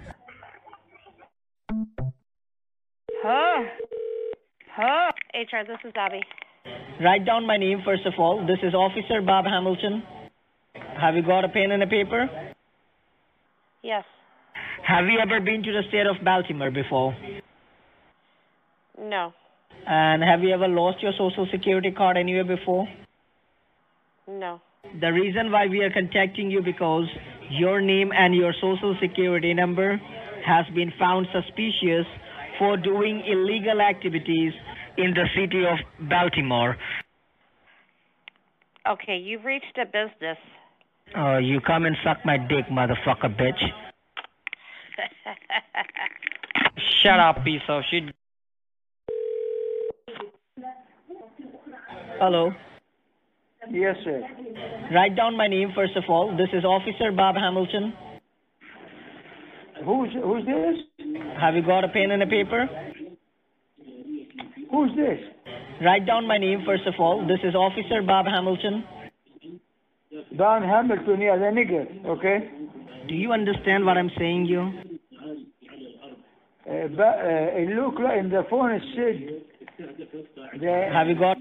Huh? 3.23 3.63
Huh? 4.75 5.11
HR, 5.33 5.65
this 5.67 5.79
is 5.83 5.93
Abby. 5.95 6.21
Write 7.01 7.25
down 7.25 7.45
my 7.45 7.57
name 7.57 7.81
first 7.83 8.05
of 8.05 8.13
all. 8.17 8.45
This 8.45 8.59
is 8.63 8.73
Officer 8.73 9.21
Bob 9.21 9.45
Hamilton. 9.45 10.03
Have 10.99 11.15
you 11.15 11.23
got 11.23 11.43
a 11.43 11.49
pen 11.49 11.71
and 11.71 11.83
a 11.83 11.87
paper? 11.87 12.29
Yes. 13.83 14.03
Have 14.87 15.05
you 15.05 15.19
ever 15.19 15.39
been 15.39 15.61
to 15.63 15.71
the 15.71 15.81
state 15.89 16.07
of 16.07 16.23
Baltimore 16.23 16.71
before? 16.71 17.15
No. 18.97 19.33
And 19.87 20.23
have 20.23 20.41
you 20.41 20.53
ever 20.53 20.67
lost 20.67 21.03
your 21.03 21.11
social 21.17 21.47
security 21.51 21.91
card 21.91 22.17
anywhere 22.17 22.45
before? 22.45 22.87
No. 24.27 24.61
The 25.01 25.11
reason 25.11 25.51
why 25.51 25.67
we 25.67 25.81
are 25.81 25.91
contacting 25.91 26.49
you 26.49 26.61
because 26.61 27.05
your 27.49 27.81
name 27.81 28.11
and 28.15 28.33
your 28.35 28.53
social 28.53 28.95
security 29.01 29.53
number 29.53 29.99
has 30.45 30.65
been 30.73 30.93
found 30.97 31.27
suspicious 31.33 32.05
for 32.57 32.77
doing 32.77 33.21
illegal 33.27 33.81
activities 33.81 34.53
in 34.97 35.13
the 35.13 35.25
city 35.35 35.63
of 35.65 35.77
Baltimore. 36.09 36.77
Okay, 38.87 39.17
you've 39.17 39.45
reached 39.45 39.77
a 39.81 39.85
business. 39.85 40.37
Oh, 41.15 41.37
you 41.37 41.59
come 41.61 41.85
and 41.85 41.95
suck 42.03 42.17
my 42.25 42.37
dick, 42.37 42.65
motherfucker, 42.71 43.35
bitch. 43.35 43.61
Shut 47.03 47.19
up, 47.19 47.43
piece 47.43 47.61
of 47.67 47.83
shit. 47.89 48.03
Hello. 52.19 52.51
Yes, 53.69 53.95
sir. 54.03 54.21
Write 54.93 55.15
down 55.15 55.35
my 55.35 55.47
name 55.47 55.71
first 55.75 55.95
of 55.95 56.03
all. 56.07 56.35
This 56.37 56.49
is 56.53 56.63
Officer 56.63 57.11
Bob 57.11 57.35
Hamilton. 57.35 57.93
Who's 59.83 60.09
who's 60.13 60.45
this? 60.45 61.07
Have 61.41 61.55
you 61.55 61.61
got 61.61 61.83
a 61.83 61.89
pen 61.89 62.11
and 62.11 62.23
a 62.23 62.27
paper? 62.27 62.69
Who's 64.75 64.93
this? 64.97 65.19
Write 65.81 66.05
down 66.05 66.27
my 66.27 66.37
name 66.37 66.63
first 66.65 66.85
of 66.85 66.95
all. 66.99 67.25
This 67.25 67.39
is 67.45 67.55
Officer 67.55 68.01
Bob 68.05 68.25
Hamilton. 68.25 68.83
Don 70.35 70.63
Hamilton, 70.63 71.21
yeah, 71.21 71.37
the 71.37 71.45
nigger, 71.45 72.05
okay? 72.05 72.49
Do 73.07 73.13
you 73.13 73.31
understand 73.31 73.85
what 73.85 73.97
I'm 73.97 74.11
saying, 74.17 74.47
you? 74.47 74.73
Uh, 76.69 76.87
but, 76.89 77.03
uh, 77.03 77.61
it 77.61 77.69
look 77.69 77.99
like 77.99 78.19
in 78.19 78.29
the 78.29 78.43
phone 78.49 78.71
it 78.71 78.83
said 78.95 79.15
Have 80.91 81.07
you 81.07 81.15
got 81.15 81.37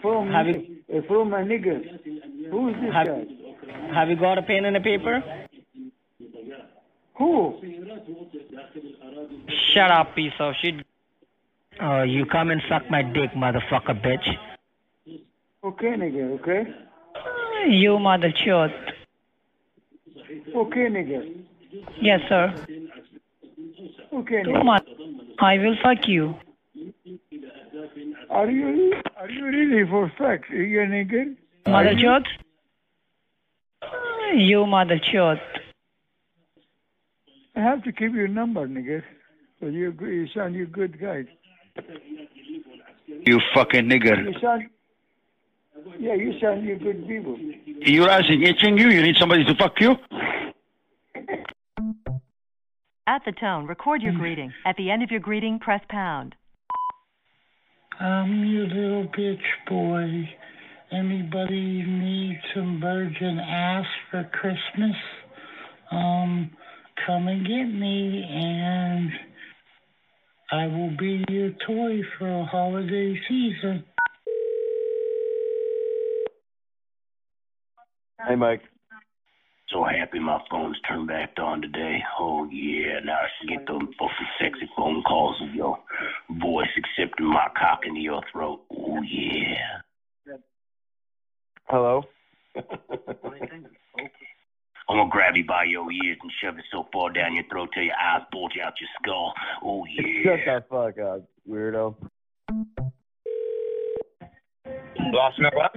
from 0.00 0.30
have 0.30 0.46
you 0.46 0.78
uh, 0.90 1.02
from 1.06 1.34
a 1.34 1.38
nigger. 1.38 1.82
Who's 2.50 2.74
this 2.80 2.92
have, 2.94 3.06
guy? 3.06 3.26
have 3.92 4.08
you 4.08 4.16
got 4.16 4.38
a 4.38 4.42
pen 4.42 4.64
and 4.64 4.78
a 4.78 4.80
paper? 4.80 5.22
Who? 7.18 7.60
Shut 9.74 9.90
up, 9.90 10.14
piece 10.14 10.32
of 10.40 10.54
shit. 10.62 10.87
Oh, 11.80 12.02
you 12.02 12.26
come 12.26 12.50
and 12.50 12.60
suck 12.68 12.90
my 12.90 13.02
dick, 13.02 13.30
motherfucker, 13.36 14.00
bitch. 14.04 14.26
Okay, 15.64 15.88
nigger, 15.88 16.40
okay? 16.40 16.70
Uh, 17.14 17.68
you 17.68 17.98
mother 17.98 18.32
chode. 18.44 18.72
Okay, 20.54 20.86
nigger. 20.88 21.44
Yes, 22.00 22.20
sir. 22.28 22.52
Okay, 24.12 24.42
You 24.44 24.54
nigger. 24.54 24.64
mother. 24.64 24.86
I 25.40 25.58
will 25.58 25.76
fuck 25.82 26.06
you. 26.08 26.34
Are 28.30 28.50
you 28.50 28.92
are 29.16 29.30
you 29.30 29.44
really 29.46 29.88
for 29.88 30.10
fact 30.18 30.50
you 30.50 30.80
a 30.82 30.86
nigger? 30.86 31.36
Mother 31.66 31.88
Are 31.88 31.92
you? 31.92 32.06
chode. 32.08 32.26
Uh, 33.82 34.34
you 34.36 34.66
mother 34.66 34.98
chode. 35.12 35.40
I 37.56 37.60
have 37.60 37.82
to 37.84 37.92
keep 37.92 38.12
your 38.14 38.28
number, 38.28 38.66
nigger. 38.66 39.02
So 39.60 39.66
you 39.66 39.92
you 40.00 40.26
sound 40.34 40.54
you 40.54 40.66
good 40.66 41.00
guy. 41.00 41.24
You 43.26 43.40
fucking 43.54 43.88
nigger. 43.88 44.24
You 44.24 44.40
sound 44.40 44.68
yeah, 45.98 46.14
you 46.14 46.38
sound 46.40 46.64
you 46.64 46.76
good 46.76 47.06
people. 47.06 47.38
Your 47.80 48.08
ass 48.08 48.24
is 48.28 48.36
itching 48.42 48.78
you? 48.78 48.88
You 48.88 49.02
need 49.02 49.16
somebody 49.18 49.44
to 49.44 49.54
fuck 49.54 49.80
you? 49.80 49.96
At 53.06 53.22
the 53.24 53.32
tone, 53.32 53.66
record 53.66 54.02
your 54.02 54.12
greeting. 54.12 54.52
At 54.66 54.76
the 54.76 54.90
end 54.90 55.02
of 55.02 55.10
your 55.10 55.20
greeting, 55.20 55.58
press 55.58 55.80
pound. 55.88 56.34
I'm 57.98 58.44
your 58.44 58.66
little 58.66 59.08
bitch 59.08 59.38
boy. 59.66 60.28
Anybody 60.92 61.82
need 61.82 62.40
some 62.54 62.80
virgin 62.80 63.38
ass 63.40 63.86
for 64.10 64.24
Christmas? 64.32 64.96
Um, 65.90 66.50
come 67.06 67.28
and 67.28 67.46
get 67.46 67.64
me 67.64 68.24
and 68.30 69.10
I 70.50 70.66
will 70.66 70.96
be 70.96 71.24
your 71.28 71.50
toy 71.66 72.00
for 72.18 72.26
a 72.26 72.44
holiday 72.46 73.20
season. 73.28 73.84
Hey, 78.26 78.34
Mike. 78.34 78.62
So 79.68 79.84
happy 79.84 80.18
my 80.18 80.40
phone's 80.50 80.78
turned 80.88 81.08
back 81.08 81.34
on 81.38 81.60
today. 81.60 81.98
Oh, 82.18 82.48
yeah. 82.50 83.00
Now 83.04 83.18
I 83.18 83.28
can 83.38 83.58
get 83.58 83.66
them 83.66 83.90
fucking 83.98 84.26
sexy 84.40 84.70
phone 84.74 85.02
calls 85.02 85.36
of 85.42 85.54
your 85.54 85.78
voice 86.40 86.68
accepting 86.78 87.26
my 87.26 87.48
cock 87.54 87.80
into 87.84 88.00
your 88.00 88.22
throat. 88.32 88.62
Oh, 88.72 89.02
yeah. 89.02 90.36
Hello? 91.66 92.04
I'm 94.98 95.04
gonna 95.04 95.10
grab 95.12 95.36
you 95.36 95.44
by 95.44 95.62
your 95.62 95.90
ears 95.92 96.18
and 96.20 96.32
shove 96.42 96.58
it 96.58 96.64
so 96.72 96.88
far 96.92 97.12
down 97.12 97.32
your 97.36 97.44
throat 97.44 97.68
till 97.72 97.84
your 97.84 97.94
eyes 97.94 98.22
bulge 98.32 98.58
out 98.60 98.72
your 98.80 98.88
skull. 99.00 99.32
Oh, 99.62 99.84
yeah. 100.24 100.36
Shut 100.44 100.68
the 100.68 100.74
fuck 100.74 100.98
up, 100.98 101.22
weirdo. 101.48 101.94
Lost 105.12 105.38
no 105.38 105.50
what? 105.54 105.76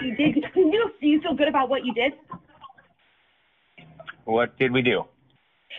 You 0.00 0.14
did. 0.14 0.34
Do 0.54 0.60
you, 0.60 0.90
do 1.00 1.06
you 1.08 1.20
feel 1.20 1.34
good 1.34 1.48
about 1.48 1.68
what 1.68 1.84
you 1.84 1.92
did? 1.92 2.12
What 4.26 4.56
did 4.58 4.70
we 4.72 4.80
do? 4.82 5.02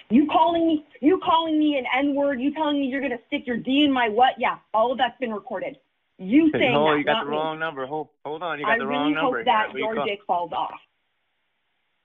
You 0.10 0.28
calling 0.28 0.68
me? 0.68 0.86
You 1.00 1.22
calling 1.24 1.58
me 1.58 1.78
an 1.78 1.86
N 1.98 2.16
word? 2.16 2.42
You 2.42 2.54
telling 2.54 2.82
me 2.82 2.88
you're 2.88 3.02
gonna 3.02 3.16
stick 3.28 3.48
your 3.48 3.56
D 3.58 3.86
in 3.86 3.94
my 3.94 4.10
what? 4.10 4.34
Yeah, 4.38 4.58
all 4.74 4.92
of 4.92 4.98
that's 4.98 5.18
been 5.22 5.32
recorded. 5.32 5.78
You 6.18 6.52
saying 6.52 6.74
no, 6.74 6.92
that, 6.92 6.98
you 6.98 7.06
got 7.06 7.14
not 7.14 7.24
the 7.24 7.32
me. 7.32 7.38
wrong 7.38 7.60
number. 7.60 7.86
Hold, 7.86 8.10
hold 8.26 8.44
on, 8.44 8.60
you 8.60 8.66
got 8.66 8.74
I 8.74 8.78
the 8.78 8.86
really 8.88 9.00
wrong 9.00 9.14
number. 9.14 9.38
I 9.38 9.40
really 9.40 9.46
hope 9.46 9.46
that 9.46 9.68
What 9.70 9.76
are 9.76 9.80
you 9.80 9.86
your 9.86 9.96
call- 9.96 10.06
dick 10.06 10.20
falls 10.28 10.52
off. 10.52 10.72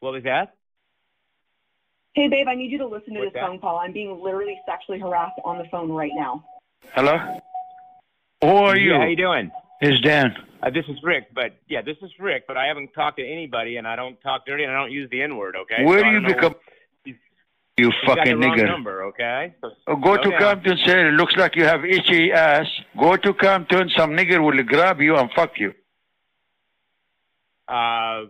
What 0.06 0.14
was 0.14 0.22
that? 0.22 0.54
Hey, 2.12 2.28
babe, 2.28 2.46
I 2.46 2.54
need 2.54 2.70
you 2.70 2.78
to 2.78 2.86
listen 2.86 3.12
to 3.14 3.18
What's 3.18 3.32
this 3.32 3.40
that? 3.40 3.48
phone 3.48 3.58
call. 3.58 3.78
I'm 3.80 3.92
being 3.92 4.22
literally 4.22 4.56
sexually 4.64 5.00
harassed 5.00 5.34
on 5.44 5.58
the 5.58 5.64
phone 5.64 5.90
right 5.90 6.12
now. 6.14 6.44
Hello? 6.94 7.18
Who 8.40 8.46
are 8.48 8.78
you? 8.78 8.92
Yeah, 8.92 8.98
how 9.00 9.06
you 9.06 9.16
doing? 9.16 9.50
It's 9.80 10.00
Dan. 10.02 10.32
Uh, 10.62 10.70
this 10.70 10.84
is 10.88 10.96
Rick, 11.02 11.34
but 11.34 11.56
yeah, 11.68 11.82
this 11.82 11.96
is 12.02 12.10
Rick, 12.20 12.44
but 12.46 12.56
I 12.56 12.66
haven't 12.66 12.92
talked 12.94 13.18
to 13.18 13.26
anybody, 13.26 13.78
and 13.78 13.88
I 13.88 13.96
don't 13.96 14.16
talk 14.20 14.46
dirty, 14.46 14.62
and 14.62 14.70
I 14.72 14.76
don't 14.78 14.92
use 14.92 15.10
the 15.10 15.22
N 15.22 15.36
word. 15.36 15.56
Okay. 15.56 15.82
Where 15.84 15.98
So 15.98 16.04
do 16.04 16.10
you 16.12 16.20
become? 16.34 16.54
You 17.04 17.14
You 17.76 17.90
got 18.06 18.18
fucking 18.18 18.38
the 18.40 18.46
wrong 18.46 18.56
nigger. 18.58 18.66
number, 18.68 19.02
okay? 19.06 19.54
So, 19.60 19.70
Oh, 19.88 19.96
go 19.96 20.14
slow 20.14 20.22
to 20.22 20.30
down. 20.30 20.40
Compton, 20.40 20.78
say 20.86 21.00
it 21.08 21.14
looks 21.14 21.34
like 21.34 21.56
you 21.56 21.64
have 21.64 21.84
itchy 21.84 22.30
ass. 22.30 22.66
Go 22.96 23.16
to 23.16 23.34
Compton, 23.34 23.90
some 23.96 24.12
nigger 24.12 24.40
will 24.40 24.62
grab 24.62 25.00
you 25.00 25.16
and 25.16 25.28
fuck 25.32 25.58
you. 25.58 25.74
Uh, 27.66 28.26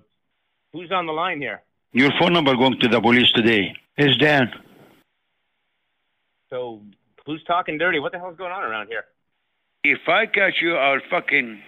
who's 0.72 0.90
on 0.90 1.04
the 1.04 1.12
line 1.12 1.42
here? 1.42 1.60
Your 1.96 2.10
phone 2.20 2.34
number 2.34 2.54
going 2.54 2.78
to 2.80 2.88
the 2.88 3.00
police 3.00 3.32
today. 3.32 3.74
It's 3.96 4.18
Dan. 4.18 4.52
So, 6.50 6.82
who's 7.24 7.42
talking 7.44 7.78
dirty? 7.78 8.00
What 8.00 8.12
the 8.12 8.18
hell's 8.18 8.36
going 8.36 8.52
on 8.52 8.62
around 8.62 8.88
here? 8.88 9.04
If 9.82 10.00
I 10.06 10.26
catch 10.26 10.60
you, 10.60 10.76
I'll 10.76 11.00
fucking 11.10 11.58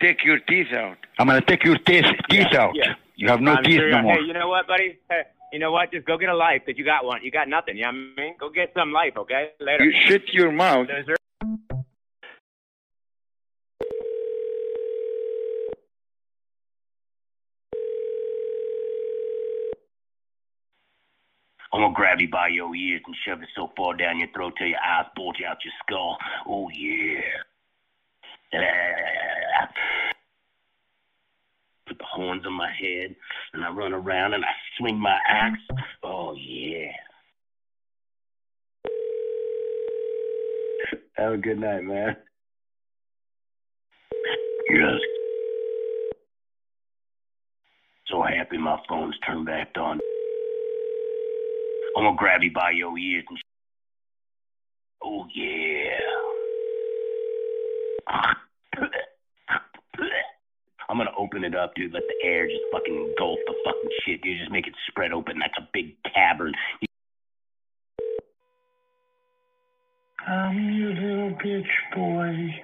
take 0.00 0.24
your 0.24 0.38
teeth 0.38 0.68
out. 0.72 0.98
I'm 1.18 1.26
gonna 1.26 1.40
take 1.40 1.64
your 1.64 1.76
teeth 1.78 2.04
teeth 2.30 2.54
out. 2.54 2.76
yeah. 2.76 2.94
You 3.16 3.26
have 3.26 3.40
no 3.40 3.54
I'm 3.54 3.64
teeth 3.64 3.80
sure- 3.80 3.90
no 3.90 4.02
more. 4.02 4.14
Hey, 4.14 4.20
you 4.28 4.32
know 4.32 4.48
what, 4.48 4.68
buddy? 4.68 4.96
Hey, 5.10 5.22
you 5.52 5.58
know 5.58 5.72
what? 5.72 5.90
Just 5.90 6.06
go 6.06 6.16
get 6.16 6.28
a 6.28 6.36
life 6.36 6.62
because 6.64 6.78
you 6.78 6.84
got 6.84 7.04
one. 7.04 7.24
You 7.24 7.32
got 7.32 7.48
nothing. 7.48 7.76
You 7.76 7.82
know 7.82 7.88
what 7.88 8.14
I 8.16 8.20
mean? 8.26 8.34
Go 8.38 8.50
get 8.50 8.70
some 8.74 8.92
life, 8.92 9.14
okay? 9.16 9.50
Later. 9.58 9.82
You 9.84 9.92
shit 10.06 10.22
your 10.32 10.52
mouth. 10.52 10.86
I'm 21.72 21.80
gonna 21.80 21.94
grab 21.94 22.20
you 22.20 22.30
by 22.30 22.48
your 22.48 22.74
ears 22.74 23.02
and 23.06 23.16
shove 23.26 23.42
it 23.42 23.48
so 23.54 23.70
far 23.76 23.94
down 23.94 24.18
your 24.18 24.28
throat 24.34 24.54
till 24.56 24.68
your 24.68 24.78
eyes 24.78 25.06
bulge 25.14 25.42
out 25.46 25.58
your 25.64 25.74
skull. 25.82 26.16
Oh 26.46 26.68
yeah. 26.70 27.20
Put 31.86 31.98
the 31.98 32.04
horns 32.04 32.46
on 32.46 32.54
my 32.54 32.70
head 32.72 33.14
and 33.52 33.64
I 33.64 33.70
run 33.70 33.92
around 33.92 34.32
and 34.32 34.44
I 34.44 34.48
swing 34.78 34.98
my 34.98 35.18
axe. 35.28 35.60
Oh 36.02 36.34
yeah. 36.34 36.90
Have 41.16 41.32
a 41.34 41.36
good 41.36 41.58
night, 41.58 41.82
man. 41.82 42.16
Yes. 44.70 45.00
So 48.06 48.22
happy 48.22 48.56
my 48.56 48.78
phone's 48.88 49.18
turned 49.26 49.44
back 49.46 49.76
on. 49.76 50.00
I'm 51.98 52.04
gonna 52.04 52.16
grab 52.16 52.44
you 52.44 52.52
by 52.52 52.70
your 52.70 52.96
ears 52.96 53.24
and. 53.28 53.38
Oh 55.02 55.26
yeah. 55.34 55.98
I'm 60.88 60.96
gonna 60.96 61.10
open 61.18 61.42
it 61.42 61.56
up, 61.56 61.74
dude. 61.74 61.92
Let 61.92 62.04
the 62.06 62.28
air 62.28 62.46
just 62.46 62.60
fucking 62.70 62.94
engulf 62.94 63.40
the 63.48 63.54
fucking 63.64 63.90
shit, 64.06 64.22
dude. 64.22 64.38
Just 64.38 64.52
make 64.52 64.68
it 64.68 64.74
spread 64.88 65.12
open 65.12 65.40
like 65.40 65.50
a 65.58 65.68
big 65.72 65.96
cavern. 66.14 66.54
I'm 70.24 70.70
your 70.74 70.94
little 70.94 71.36
bitch 71.44 71.64
boy. 71.96 72.54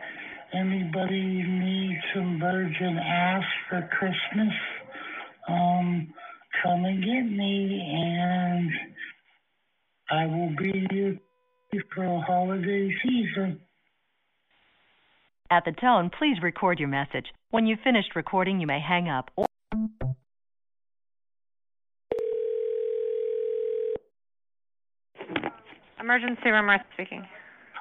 Anybody 0.52 1.42
need 1.42 2.00
some 2.14 2.38
virgin 2.38 2.98
ass 2.98 3.42
for 3.68 3.82
Christmas? 3.98 4.54
Um, 5.48 6.14
come 6.62 6.84
and 6.84 7.02
get 7.02 7.36
me 7.36 7.82
and 7.92 8.70
I 10.10 10.26
will 10.26 10.54
be 10.56 10.86
your 10.92 11.14
for 11.94 12.04
a 12.04 12.20
holiday 12.20 12.94
season. 13.02 13.60
At 15.50 15.64
the 15.64 15.72
tone, 15.72 16.10
please 16.18 16.36
record 16.42 16.78
your 16.78 16.88
message. 16.88 17.26
When 17.50 17.66
you've 17.66 17.80
finished 17.80 18.14
recording, 18.14 18.60
you 18.60 18.66
may 18.66 18.80
hang 18.80 19.08
up 19.08 19.30
or 19.36 19.46
Emergency 26.00 26.50
room, 26.50 26.66
Martha 26.66 26.84
speaking. 26.92 27.26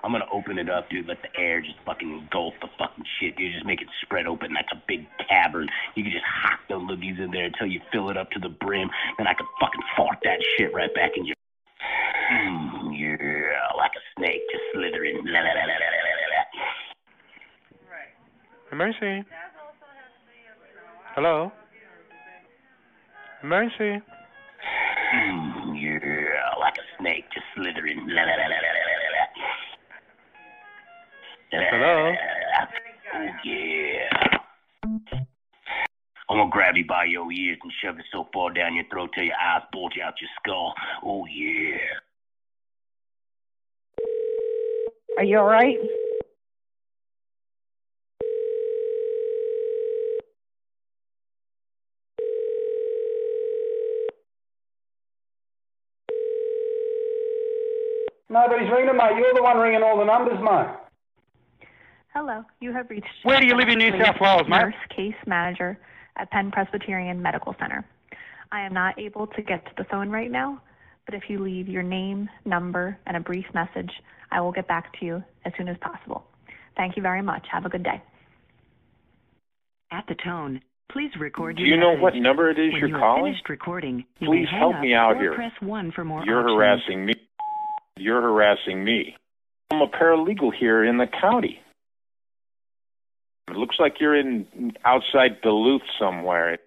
I'm 0.03 0.11
gonna 0.11 0.25
open 0.31 0.57
it 0.57 0.69
up, 0.69 0.89
dude. 0.89 1.07
Let 1.07 1.21
the 1.21 1.39
air 1.39 1.61
just 1.61 1.75
fucking 1.85 2.09
engulf 2.09 2.53
the 2.61 2.67
fucking 2.77 3.03
shit, 3.19 3.35
dude. 3.37 3.53
Just 3.53 3.65
make 3.65 3.81
it 3.81 3.87
spread 4.01 4.27
open 4.27 4.53
That's 4.53 4.71
a 4.71 4.81
big 4.87 5.07
cavern. 5.27 5.67
You 5.95 6.03
can 6.03 6.11
just 6.11 6.25
hack 6.25 6.59
the 6.67 6.75
loogies 6.75 7.19
in 7.19 7.31
there 7.31 7.45
until 7.45 7.67
you 7.67 7.79
fill 7.91 8.09
it 8.09 8.17
up 8.17 8.31
to 8.31 8.39
the 8.39 8.49
brim. 8.49 8.89
Then 9.17 9.27
I 9.27 9.33
can 9.33 9.47
fucking 9.59 9.81
fart 9.95 10.19
that 10.23 10.39
shit 10.57 10.73
right 10.73 10.93
back 10.93 11.11
in 11.15 11.25
your. 11.25 11.35
Mm, 12.31 12.95
yeah, 12.95 13.75
like 13.77 13.91
a 13.95 14.03
snake 14.73 14.91
just 14.91 15.03
slithering. 15.03 15.25
La, 15.25 15.39
la, 15.39 15.53
la, 15.53 15.53
la, 15.53 15.65
la, 15.65 15.89
la, 15.89 16.13
la, 16.21 16.27
la. 16.33 16.43
Emergency. 18.71 19.27
Hello? 21.15 21.51
Emergency. 23.43 24.01
Mm, 25.15 25.75
yeah, 25.79 26.59
like 26.59 26.77
a 26.77 26.85
snake 26.99 27.25
just 27.33 27.45
slithering. 27.55 28.07
La, 28.07 28.23
la, 28.23 28.33
la, 28.33 28.47
la, 28.47 28.57
la, 28.57 28.71
la, 28.79 28.95
la, 29.03 29.09
la. 29.15 29.25
Hello? 31.71 32.15
Oh 33.15 33.27
yeah. 33.45 34.09
I'm 36.29 36.37
gonna 36.39 36.49
grab 36.49 36.75
you 36.75 36.85
by 36.87 37.05
your 37.05 37.31
ears 37.31 37.59
and 37.61 37.71
shove 37.83 37.99
it 37.99 38.05
so 38.11 38.27
far 38.33 38.51
down 38.51 38.73
your 38.73 38.85
throat 38.89 39.11
till 39.13 39.23
your 39.23 39.35
eyes 39.35 39.61
bulge 39.71 39.99
out 40.03 40.15
your 40.19 40.29
skull. 40.39 40.73
Oh 41.05 41.25
yeah. 41.27 41.99
Are 45.23 45.25
you 45.25 45.37
alright? 45.37 45.77
Nobody's 58.29 58.69
ringing, 58.69 58.97
mate. 58.97 59.15
You're 59.17 59.33
the 59.33 59.41
one 59.41 59.59
ringing 59.59 59.81
all 59.81 59.97
the 59.97 60.03
numbers, 60.03 60.37
mate. 60.43 60.75
Hello, 62.13 62.43
you 62.59 62.73
have 62.73 62.89
reached. 62.89 63.07
Where 63.23 63.39
do 63.39 63.47
you 63.47 63.55
live 63.55 63.69
in 63.69 63.77
New 63.77 63.91
South 64.03 64.17
Wales, 64.19 64.41
mate? 64.49 64.57
Nurse 64.59 64.75
case 64.93 65.15
manager 65.25 65.79
at 66.17 66.29
Penn 66.31 66.51
Presbyterian 66.51 67.21
Medical 67.21 67.55
Center. 67.61 67.85
I 68.51 68.59
am 68.59 68.73
not 68.73 68.99
able 68.99 69.27
to 69.27 69.41
get 69.41 69.63
to 69.67 69.71
the 69.77 69.85
phone 69.85 70.09
right 70.09 70.29
now, 70.29 70.61
but 71.05 71.15
if 71.15 71.23
you 71.29 71.39
leave 71.39 71.67
your 71.67 71.83
name, 71.83 72.29
number, 72.45 72.97
and 73.05 73.17
a 73.17 73.19
brief 73.19 73.45
message, 73.53 73.91
I 74.31 74.41
will 74.41 74.51
get 74.51 74.67
back 74.67 74.97
to 74.99 75.05
you 75.05 75.23
as 75.45 75.53
soon 75.57 75.67
as 75.67 75.77
possible. 75.79 76.23
Thank 76.77 76.95
you 76.95 77.01
very 77.03 77.21
much. 77.21 77.45
Have 77.51 77.65
a 77.65 77.69
good 77.69 77.83
day. 77.83 78.01
at 79.91 80.05
the 80.07 80.15
tone, 80.15 80.59
please 80.91 81.11
record 81.19 81.55
Do 81.57 81.61
your 81.63 81.75
you 81.75 81.79
know 81.79 81.91
message. 81.91 82.01
what 82.01 82.15
number 82.15 82.49
it 82.49 82.57
is 82.57 82.71
when 82.73 82.79
you're 82.79 82.89
you 82.89 82.95
calling? 82.97 83.25
finished 83.25 83.47
recording, 83.47 84.05
you 84.19 84.27
Please 84.27 84.45
may 84.45 84.51
hang 84.51 84.59
help 84.59 84.75
up 84.75 84.81
me 84.81 84.93
out 84.95 85.17
or 85.17 85.19
here. 85.21 85.33
press 85.35 85.51
1 85.61 85.91
for 85.91 86.03
more 86.03 86.23
You're 86.25 86.39
options. 86.41 86.57
harassing 86.87 87.05
me. 87.05 87.13
You're 87.97 88.21
harassing 88.21 88.83
me. 88.83 89.15
I'm 89.71 89.81
a 89.81 89.87
paralegal 89.87 90.51
here 90.55 90.83
in 90.83 90.97
the 90.97 91.05
county. 91.05 91.59
It 93.49 93.55
looks 93.55 93.75
like 93.79 93.99
you're 93.99 94.15
in 94.15 94.73
outside 94.83 95.41
Duluth 95.43 95.83
somewhere. 95.99 96.57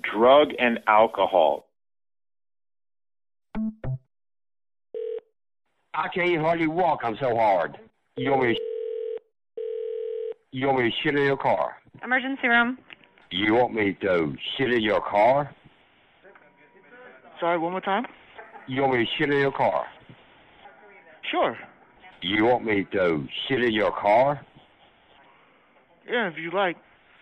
Drug 0.00 0.50
and 0.60 0.78
alcohol. 0.86 1.66
I 5.94 6.08
can't 6.08 6.40
hardly 6.40 6.68
walk. 6.68 7.00
I'm 7.04 7.16
so 7.20 7.36
hard. 7.36 7.78
You 8.16 8.30
want 8.30 8.44
me? 8.44 8.54
To, 8.54 8.60
you 10.52 10.66
want 10.66 10.78
me 10.78 10.90
to 10.90 10.96
shit 11.02 11.14
in 11.14 11.24
your 11.24 11.36
car? 11.36 11.76
Emergency 12.02 12.48
room. 12.48 12.78
You 13.30 13.54
want 13.54 13.74
me 13.74 13.96
to 14.02 14.34
shit 14.56 14.72
in 14.72 14.82
your 14.82 15.00
car? 15.00 15.54
Sorry, 17.40 17.58
one 17.58 17.72
more 17.72 17.80
time? 17.80 18.04
You 18.68 18.82
want 18.82 18.94
me 18.94 19.04
to 19.04 19.10
shit 19.18 19.30
in 19.30 19.40
your 19.40 19.52
car? 19.52 19.86
Sure. 21.30 21.56
You 22.22 22.44
want 22.44 22.64
me 22.64 22.86
to 22.92 23.26
shit 23.48 23.62
in 23.62 23.72
your 23.72 23.92
car? 23.92 24.40
Yeah, 26.08 26.28
if 26.28 26.38
you 26.38 26.50
like. 26.52 26.76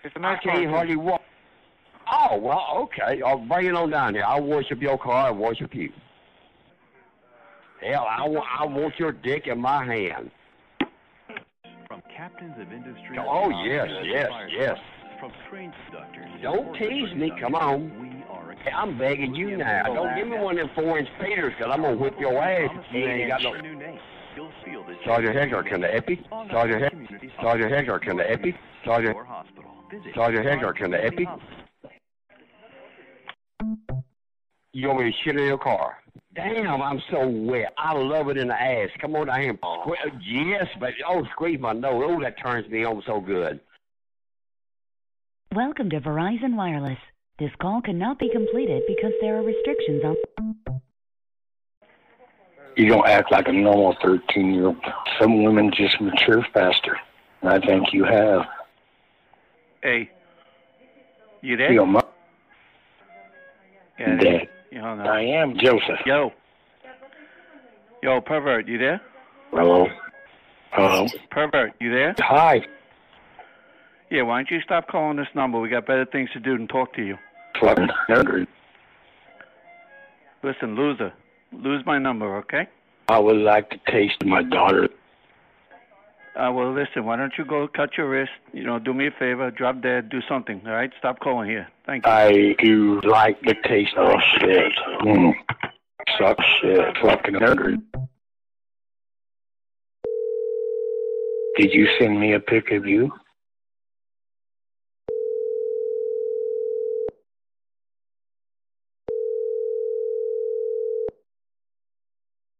It's 0.04 0.14
a 0.16 0.18
nice 0.18 0.38
I 0.42 0.44
can't 0.44 0.64
car, 0.66 0.76
hardly 0.76 0.96
walk. 0.96 1.22
Oh 2.12 2.36
well, 2.38 2.66
okay. 2.84 3.22
I'll 3.22 3.38
bring 3.38 3.66
it 3.66 3.74
on 3.74 3.90
down 3.90 4.14
here. 4.14 4.24
I'll 4.26 4.42
worship 4.42 4.80
your 4.80 4.98
car. 4.98 5.28
I 5.28 5.30
worship 5.30 5.74
you. 5.74 5.90
Hell, 7.82 8.06
I 8.08 8.28
want, 8.28 8.46
I 8.58 8.66
want 8.66 8.98
your 8.98 9.12
dick 9.12 9.46
in 9.46 9.60
my 9.60 9.84
hand. 9.84 10.30
From 11.88 12.02
captains 12.14 12.54
of 12.60 12.72
industry. 12.72 13.18
Oh 13.18 13.48
to 13.48 13.68
yes, 13.68 13.88
yes, 14.04 14.30
yes. 14.50 14.78
From 15.18 15.32
train 15.48 15.72
conductors. 15.86 16.28
Don't 16.42 16.74
tease 16.74 17.14
me. 17.14 17.32
Come 17.40 17.54
on. 17.54 18.10
Hey, 18.64 18.72
I'm 18.72 18.98
begging 18.98 19.34
you 19.34 19.56
now. 19.56 19.84
Don't 19.94 20.14
give 20.16 20.28
me 20.28 20.36
one 20.36 20.58
of 20.58 20.66
them 20.66 20.74
four-inch 20.74 21.08
faders, 21.18 21.56
cause 21.58 21.68
I'm 21.72 21.80
gonna 21.82 21.96
whip 21.96 22.14
your 22.20 22.42
ass. 22.42 22.70
You 22.92 23.04
ain't 23.06 23.28
got 23.28 23.42
no. 23.42 23.54
name. 23.54 23.98
You'll 24.36 24.52
feel 24.64 24.84
this. 24.86 24.96
Sergeant 25.04 25.34
Hector, 25.34 25.62
can 25.62 25.80
the 25.80 25.94
epi? 25.94 26.24
Sergeant 26.50 26.82
Hector, 26.82 27.30
Sergeant 27.40 27.72
Hector, 27.72 27.98
can 27.98 28.16
the 28.18 28.30
epi? 28.30 28.54
Sergeant, 28.84 29.16
Sergeant 30.14 30.46
Hector, 30.46 30.72
can 30.74 30.90
the 30.90 31.04
epi? 31.04 31.26
You 34.72 34.88
want 34.88 35.00
me 35.00 35.10
to 35.10 35.16
shit 35.24 35.36
in 35.36 35.46
your 35.46 35.58
car? 35.58 35.96
Damn, 36.40 36.80
I'm 36.80 37.02
so 37.10 37.28
wet. 37.28 37.74
I 37.76 37.92
love 37.94 38.28
it 38.28 38.38
in 38.38 38.48
the 38.48 38.54
ass. 38.54 38.88
Come 38.98 39.14
on 39.14 39.26
down 39.26 39.42
here. 39.42 39.58
Uh-huh. 39.62 39.90
Sque- 39.90 40.20
yes, 40.24 40.66
but 40.78 40.90
oh, 41.06 41.22
squeeze 41.32 41.60
my 41.60 41.72
nose. 41.72 42.02
Oh, 42.06 42.20
that 42.22 42.40
turns 42.42 42.66
me 42.70 42.82
on 42.82 43.02
so 43.06 43.20
good. 43.20 43.60
Welcome 45.54 45.90
to 45.90 46.00
Verizon 46.00 46.56
Wireless. 46.56 46.98
This 47.38 47.50
call 47.60 47.82
cannot 47.82 48.18
be 48.18 48.30
completed 48.30 48.82
because 48.88 49.12
there 49.20 49.36
are 49.36 49.42
restrictions 49.42 50.02
on. 50.02 50.80
You 52.76 52.88
don't 52.88 53.06
act 53.06 53.30
like 53.30 53.48
a 53.48 53.52
normal 53.52 53.94
13 54.02 54.54
year 54.54 54.68
old. 54.68 54.76
Some 55.20 55.44
women 55.44 55.70
just 55.76 56.00
mature 56.00 56.46
faster. 56.54 56.96
And 57.42 57.50
I 57.50 57.58
think 57.66 57.92
you 57.92 58.04
have. 58.04 58.46
Hey. 59.82 60.10
You 61.42 61.58
there? 61.58 61.70
You 61.70 61.80
don't 61.80 61.92
mind. 61.92 62.06
Yeah, 63.98 64.16
Dad. 64.16 64.48
You 64.80 64.86
hung 64.86 65.00
up. 65.00 65.08
I 65.08 65.20
am 65.20 65.58
Joseph. 65.58 66.00
Yo. 66.06 66.32
Yo, 68.02 68.20
pervert, 68.22 68.66
you 68.66 68.78
there? 68.78 68.98
Hello. 69.50 69.86
Hello. 70.70 71.06
Pervert, 71.30 71.72
you 71.80 71.92
there? 71.92 72.14
Hi. 72.20 72.62
Yeah, 74.10 74.22
why 74.22 74.38
don't 74.38 74.50
you 74.50 74.62
stop 74.62 74.88
calling 74.88 75.18
this 75.18 75.26
number? 75.34 75.60
We 75.60 75.68
got 75.68 75.86
better 75.86 76.06
things 76.06 76.30
to 76.32 76.40
do 76.40 76.56
than 76.56 76.66
talk 76.66 76.94
to 76.94 77.02
you. 77.02 77.18
Fucking 77.60 77.88
hungry. 78.08 78.46
Listen, 80.42 80.76
loser, 80.76 81.12
lose 81.52 81.84
my 81.84 81.98
number, 81.98 82.38
okay? 82.38 82.66
I 83.10 83.18
would 83.18 83.36
like 83.36 83.68
to 83.70 83.78
taste 83.86 84.24
my 84.24 84.42
daughter. 84.42 84.88
Uh, 86.36 86.50
well, 86.52 86.72
listen, 86.72 87.04
why 87.04 87.16
don't 87.16 87.32
you 87.36 87.44
go 87.44 87.66
cut 87.68 87.96
your 87.98 88.08
wrist? 88.08 88.30
You 88.52 88.62
know, 88.62 88.78
do 88.78 88.94
me 88.94 89.08
a 89.08 89.10
favor, 89.10 89.50
drop 89.50 89.82
dead, 89.82 90.08
do 90.10 90.20
something, 90.28 90.62
all 90.64 90.72
right? 90.72 90.90
Stop 90.98 91.18
calling 91.20 91.48
here. 91.50 91.68
Thank 91.86 92.06
you. 92.06 92.12
I 92.12 92.54
do 92.62 93.00
like 93.02 93.40
the 93.42 93.54
taste. 93.66 93.94
Oh 93.98 94.16
shit. 94.38 94.72
Mm. 95.02 95.32
Suck 96.18 96.38
shit. 96.60 96.96
Fucking. 97.02 97.82
Did 101.56 101.74
you 101.74 101.88
send 101.98 102.18
me 102.18 102.32
a 102.34 102.40
pic 102.40 102.70
of 102.70 102.86
you? 102.86 103.12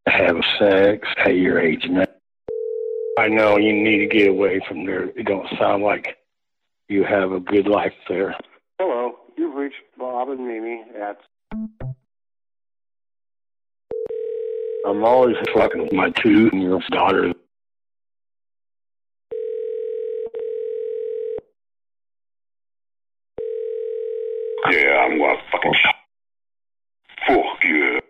Have 0.06 0.36
sex 0.58 1.08
at 1.24 1.36
your 1.36 1.60
age 1.60 1.86
now. 1.88 2.04
I 3.18 3.28
know 3.28 3.58
you 3.58 3.72
need 3.72 3.98
to 3.98 4.06
get 4.06 4.28
away 4.28 4.60
from 4.66 4.86
there. 4.86 5.04
It 5.10 5.26
don't 5.26 5.46
sound 5.58 5.82
like 5.82 6.16
you 6.88 7.04
have 7.04 7.32
a 7.32 7.40
good 7.40 7.66
life 7.66 7.92
there. 8.08 8.34
Hello, 8.78 9.12
you've 9.36 9.54
reached 9.54 9.82
Bob 9.98 10.30
and 10.30 10.46
Mimi 10.46 10.82
at. 11.00 11.18
I'm 14.86 15.04
always 15.04 15.36
fucking 15.54 15.82
with 15.82 15.92
my 15.92 16.10
two-year-old 16.10 16.84
daughter. 16.90 17.32
Yeah, 24.70 25.06
I'm 25.06 25.18
gonna 25.18 25.36
fucking. 25.52 25.74
Fuck 27.26 27.64
yeah. 27.64 28.00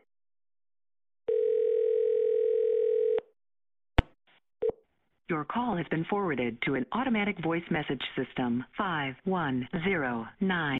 Your 5.29 5.40
call 5.51 5.77
has 5.77 5.87
been 5.91 6.05
forwarded 6.05 6.61
to 6.63 6.75
an 6.75 6.87
automatic 6.93 7.43
voice 7.43 7.63
message 7.71 8.03
system. 8.17 8.65
5109. 8.77 10.79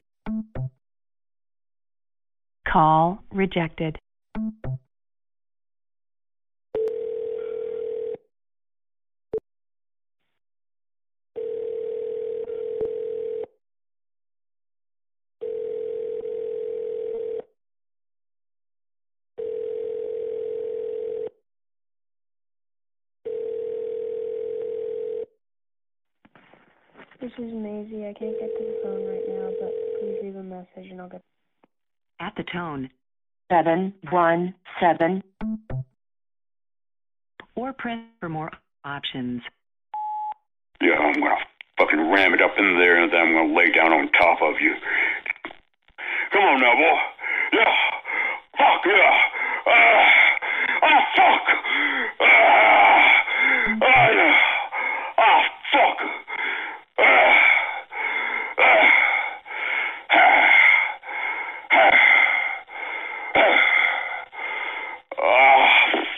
Call 2.67 3.23
rejected. 3.31 3.97
This 27.37 27.45
is 27.47 27.53
Maisie. 27.53 28.07
I 28.07 28.13
can't 28.13 28.37
get 28.39 28.49
to 28.57 28.63
the 28.63 28.79
phone 28.83 29.05
right 29.07 29.23
now, 29.27 29.51
but 29.61 29.71
please 29.99 30.17
leave 30.21 30.35
a 30.35 30.43
message 30.43 30.91
and 30.91 30.99
I'll 30.99 31.07
get. 31.07 31.21
At 32.19 32.33
the 32.35 32.43
tone, 32.43 32.89
seven 33.49 33.93
one 34.09 34.53
seven. 34.81 35.23
or 37.55 37.73
press 37.73 37.99
for 38.19 38.27
more 38.29 38.51
options. 38.83 39.41
Yeah, 40.81 40.95
I'm 40.95 41.13
gonna 41.21 41.35
fucking 41.77 42.11
ram 42.11 42.33
it 42.33 42.41
up 42.41 42.51
in 42.57 42.77
there 42.77 43.01
and 43.01 43.11
then 43.11 43.21
I'm 43.21 43.33
gonna 43.33 43.55
lay 43.55 43.71
down 43.71 43.93
on 43.93 44.11
top 44.11 44.41
of 44.41 44.59
you. 44.59 44.75
Come 46.33 46.43
on 46.43 46.59
now, 46.59 46.73
boy. 46.75 46.97
Yeah. 47.53 47.75
Fuck 48.57 48.85
yeah. 48.85 49.17
Ah. 49.67 50.13
Ah, 50.83 51.05
fuck. 51.15 51.47
Ah. 52.19 53.23
Ah, 53.81 54.09
yeah. 54.09 54.37
Ah, 55.17 55.43
fuck. 55.71 55.97
Ah. 56.99 57.37
Ah. 58.59 58.91
Ah. 60.11 60.51
Ah. 63.35 63.57
Ah, 65.23 65.67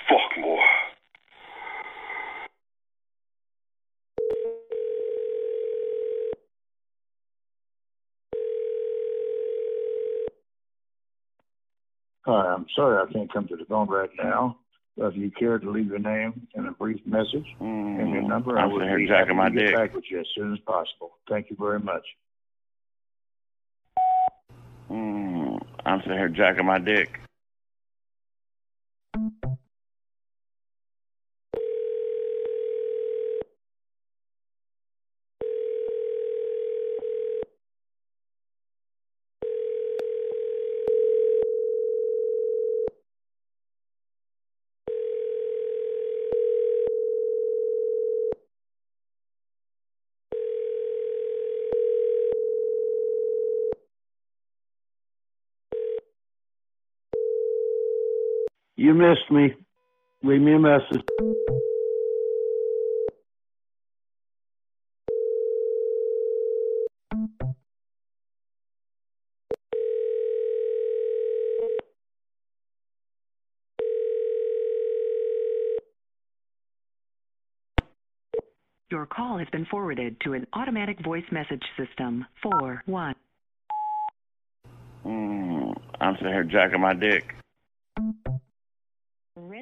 fuck, 0.10 0.42
boy. 0.42 0.60
Hi, 12.26 12.54
I'm 12.54 12.66
sorry 12.76 12.98
I 13.06 13.12
can't 13.12 13.23
come 13.34 13.48
to 13.48 13.56
the 13.58 13.66
phone 13.66 13.90
right 13.90 14.10
now. 14.22 14.58
But 14.96 15.08
if 15.08 15.18
you 15.18 15.32
care 15.32 15.58
to 15.58 15.72
leave 15.72 15.88
your 15.88 16.00
name 16.00 16.48
and 16.54 16.68
a 16.68 16.72
brief 16.72 17.00
message 17.06 17.48
and 17.60 18.12
your 18.12 18.22
number, 18.22 18.60
I 18.60 18.64
I'm 18.64 18.72
would 18.72 18.82
be 18.82 19.08
happy 19.08 19.34
to 19.34 19.50
get 19.52 19.66
dick. 19.66 19.76
back 19.76 19.94
with 19.96 20.04
you 20.10 20.20
as 20.20 20.28
soon 20.36 20.54
as 20.54 20.60
possible. 20.60 21.18
Thank 21.28 21.50
you 21.50 21.56
very 21.60 21.80
much. 21.80 22.06
Mm, 24.92 25.60
I'm 25.86 26.00
sitting 26.02 26.18
here 26.18 26.30
jacking 26.30 26.66
my 26.68 26.78
dick. 26.78 27.20
You 58.94 59.00
missed 59.00 59.32
me. 59.32 59.56
Leave 60.22 60.42
me 60.42 60.54
a 60.54 60.60
message. 60.60 61.02
Your 78.92 79.08
call 79.08 79.40
has 79.40 79.48
been 79.52 79.66
forwarded 79.72 80.18
to 80.22 80.34
an 80.34 80.46
automatic 80.54 81.04
voice 81.04 81.24
message 81.32 81.64
system. 81.80 82.28
Four 82.44 82.84
one. 82.86 83.16
Mm, 85.04 85.82
I'm 86.00 86.16
sitting 86.18 86.32
here 86.32 86.44
jacking 86.44 86.80
my 86.80 86.94
dick. 86.94 87.43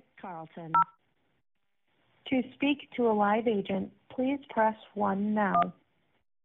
Ritz 0.01 0.21
Carlton. 0.21 0.71
To 2.29 2.41
speak 2.55 2.89
to 2.95 3.07
a 3.07 3.13
live 3.13 3.47
agent, 3.47 3.91
please 4.11 4.39
press 4.49 4.75
1 4.95 5.33
now. 5.33 5.59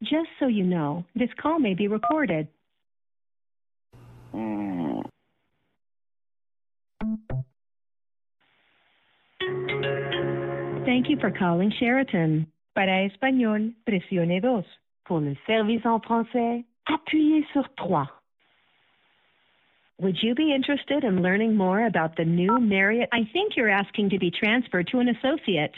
Just 0.02 0.28
so 0.38 0.46
you 0.46 0.64
know, 0.64 1.04
this 1.14 1.30
call 1.40 1.58
may 1.58 1.74
be 1.74 1.88
recorded. 1.88 2.48
Mm. 4.34 5.02
Thank 10.84 11.08
you 11.08 11.16
for 11.20 11.30
calling 11.30 11.72
Sheraton. 11.78 12.46
Para 12.74 13.08
español, 13.08 13.72
presione 13.86 14.42
dos. 14.42 14.64
Pour 15.06 15.20
le 15.20 15.34
service 15.46 15.80
en 15.86 16.00
français, 16.00 16.64
appuyez 16.88 17.44
sur 17.52 17.64
trois. 17.78 18.08
Would 19.98 20.18
you 20.22 20.34
be 20.34 20.54
interested 20.54 21.04
in 21.04 21.22
learning 21.22 21.56
more 21.56 21.86
about 21.86 22.16
the 22.16 22.24
new 22.24 22.60
Marriott? 22.60 23.08
I 23.12 23.20
think 23.32 23.56
you're 23.56 23.70
asking 23.70 24.10
to 24.10 24.18
be 24.18 24.30
transferred 24.30 24.88
to 24.88 24.98
an 24.98 25.08
associate. 25.08 25.72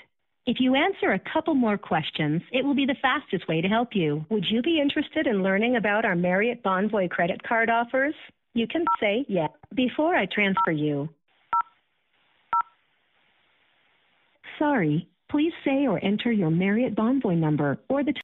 If 0.44 0.56
you 0.58 0.74
answer 0.74 1.12
a 1.12 1.32
couple 1.32 1.54
more 1.54 1.78
questions, 1.78 2.42
it 2.50 2.64
will 2.64 2.74
be 2.74 2.84
the 2.84 2.96
fastest 3.00 3.46
way 3.46 3.60
to 3.60 3.68
help 3.68 3.90
you. 3.92 4.26
Would 4.28 4.44
you 4.50 4.60
be 4.60 4.80
interested 4.80 5.28
in 5.28 5.44
learning 5.44 5.76
about 5.76 6.04
our 6.04 6.16
Marriott 6.16 6.64
Bonvoy 6.64 7.08
credit 7.10 7.40
card 7.44 7.70
offers? 7.70 8.14
You 8.54 8.66
can 8.66 8.84
say 8.98 9.24
yes 9.28 9.50
before 9.72 10.16
I 10.16 10.26
transfer 10.26 10.72
you. 10.72 11.08
Sorry, 14.58 15.08
please 15.30 15.52
say 15.64 15.86
or 15.86 16.04
enter 16.04 16.32
your 16.32 16.50
Marriott 16.50 16.96
Bonvoy 16.96 17.36
number 17.38 17.78
or 17.88 18.02
the. 18.02 18.14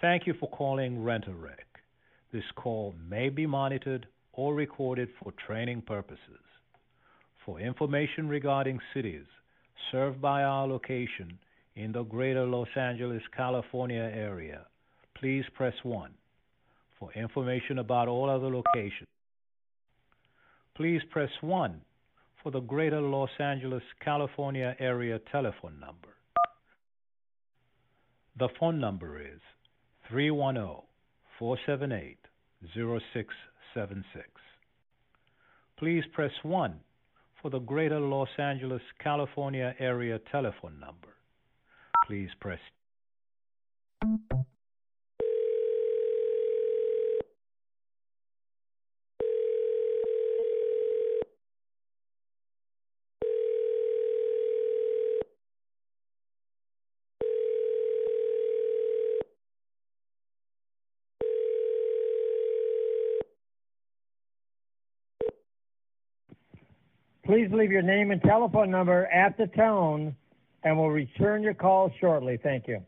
Thank 0.00 0.26
you 0.26 0.34
for 0.40 0.50
calling 0.50 1.04
Rent-A-Wreck. 1.04 1.67
This 2.32 2.44
call 2.56 2.94
may 3.08 3.30
be 3.30 3.46
monitored 3.46 4.06
or 4.32 4.54
recorded 4.54 5.08
for 5.18 5.32
training 5.46 5.82
purposes. 5.82 6.44
For 7.44 7.58
information 7.58 8.28
regarding 8.28 8.80
cities 8.92 9.24
served 9.90 10.20
by 10.20 10.42
our 10.42 10.66
location 10.66 11.38
in 11.74 11.92
the 11.92 12.02
greater 12.02 12.44
Los 12.44 12.68
Angeles, 12.76 13.22
California 13.34 14.10
area, 14.14 14.66
please 15.14 15.44
press 15.54 15.74
1. 15.82 16.10
For 16.98 17.12
information 17.12 17.78
about 17.78 18.08
all 18.08 18.28
other 18.28 18.50
locations, 18.50 19.08
please 20.74 21.00
press 21.10 21.30
1 21.40 21.80
for 22.42 22.50
the 22.50 22.60
greater 22.60 23.00
Los 23.00 23.30
Angeles, 23.38 23.82
California 24.04 24.76
area 24.78 25.18
telephone 25.32 25.80
number. 25.80 26.08
The 28.38 28.48
phone 28.60 28.78
number 28.80 29.20
is 29.20 29.40
310 30.10 30.87
478 31.38 32.18
0676. 32.74 34.28
Please 35.78 36.04
press 36.12 36.32
1 36.42 36.80
for 37.40 37.50
the 37.50 37.60
greater 37.60 38.00
Los 38.00 38.28
Angeles, 38.38 38.82
California 39.02 39.74
area 39.78 40.18
telephone 40.32 40.80
number. 40.80 41.14
Please 42.06 42.30
press 42.40 42.58
Please 67.28 67.50
leave 67.52 67.70
your 67.70 67.82
name 67.82 68.10
and 68.10 68.22
telephone 68.22 68.70
number 68.70 69.04
at 69.04 69.36
the 69.36 69.48
tone, 69.48 70.16
and 70.64 70.78
we'll 70.78 70.88
return 70.88 71.42
your 71.42 71.52
call 71.52 71.92
shortly. 72.00 72.38
Thank 72.42 72.66
you. 72.66 72.82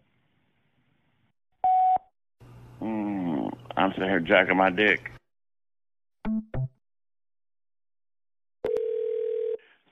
Mm, 2.81 3.53
I'm 3.77 3.91
sitting 3.93 4.09
here 4.09 4.21
jacking 4.21 4.57
my 4.57 4.71
dick. 4.71 5.11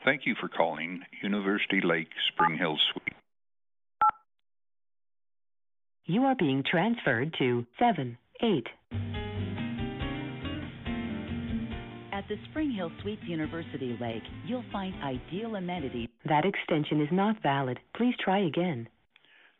Thank 0.03 0.25
you 0.25 0.35
for 0.41 0.49
calling 0.49 1.03
University 1.23 1.83
Lake 1.85 2.09
Spring 2.33 2.57
Hill 2.57 2.79
Suite. 2.91 3.15
You 6.07 6.23
are 6.23 6.35
being 6.35 6.65
transferred 6.65 7.35
to 7.39 7.67
7 7.79 8.17
8. 8.41 9.28
The 12.29 12.37
Spring 12.51 12.71
Hill 12.71 12.91
Suites 13.03 13.23
University 13.27 13.97
Lake, 14.01 14.23
you'll 14.47 14.65
find 14.71 14.95
ideal 15.03 15.57
amenities. 15.57 16.09
That 16.27 16.45
extension 16.45 17.01
is 17.01 17.09
not 17.11 17.43
valid. 17.43 17.79
Please 17.97 18.15
try 18.23 18.47
again. 18.47 18.89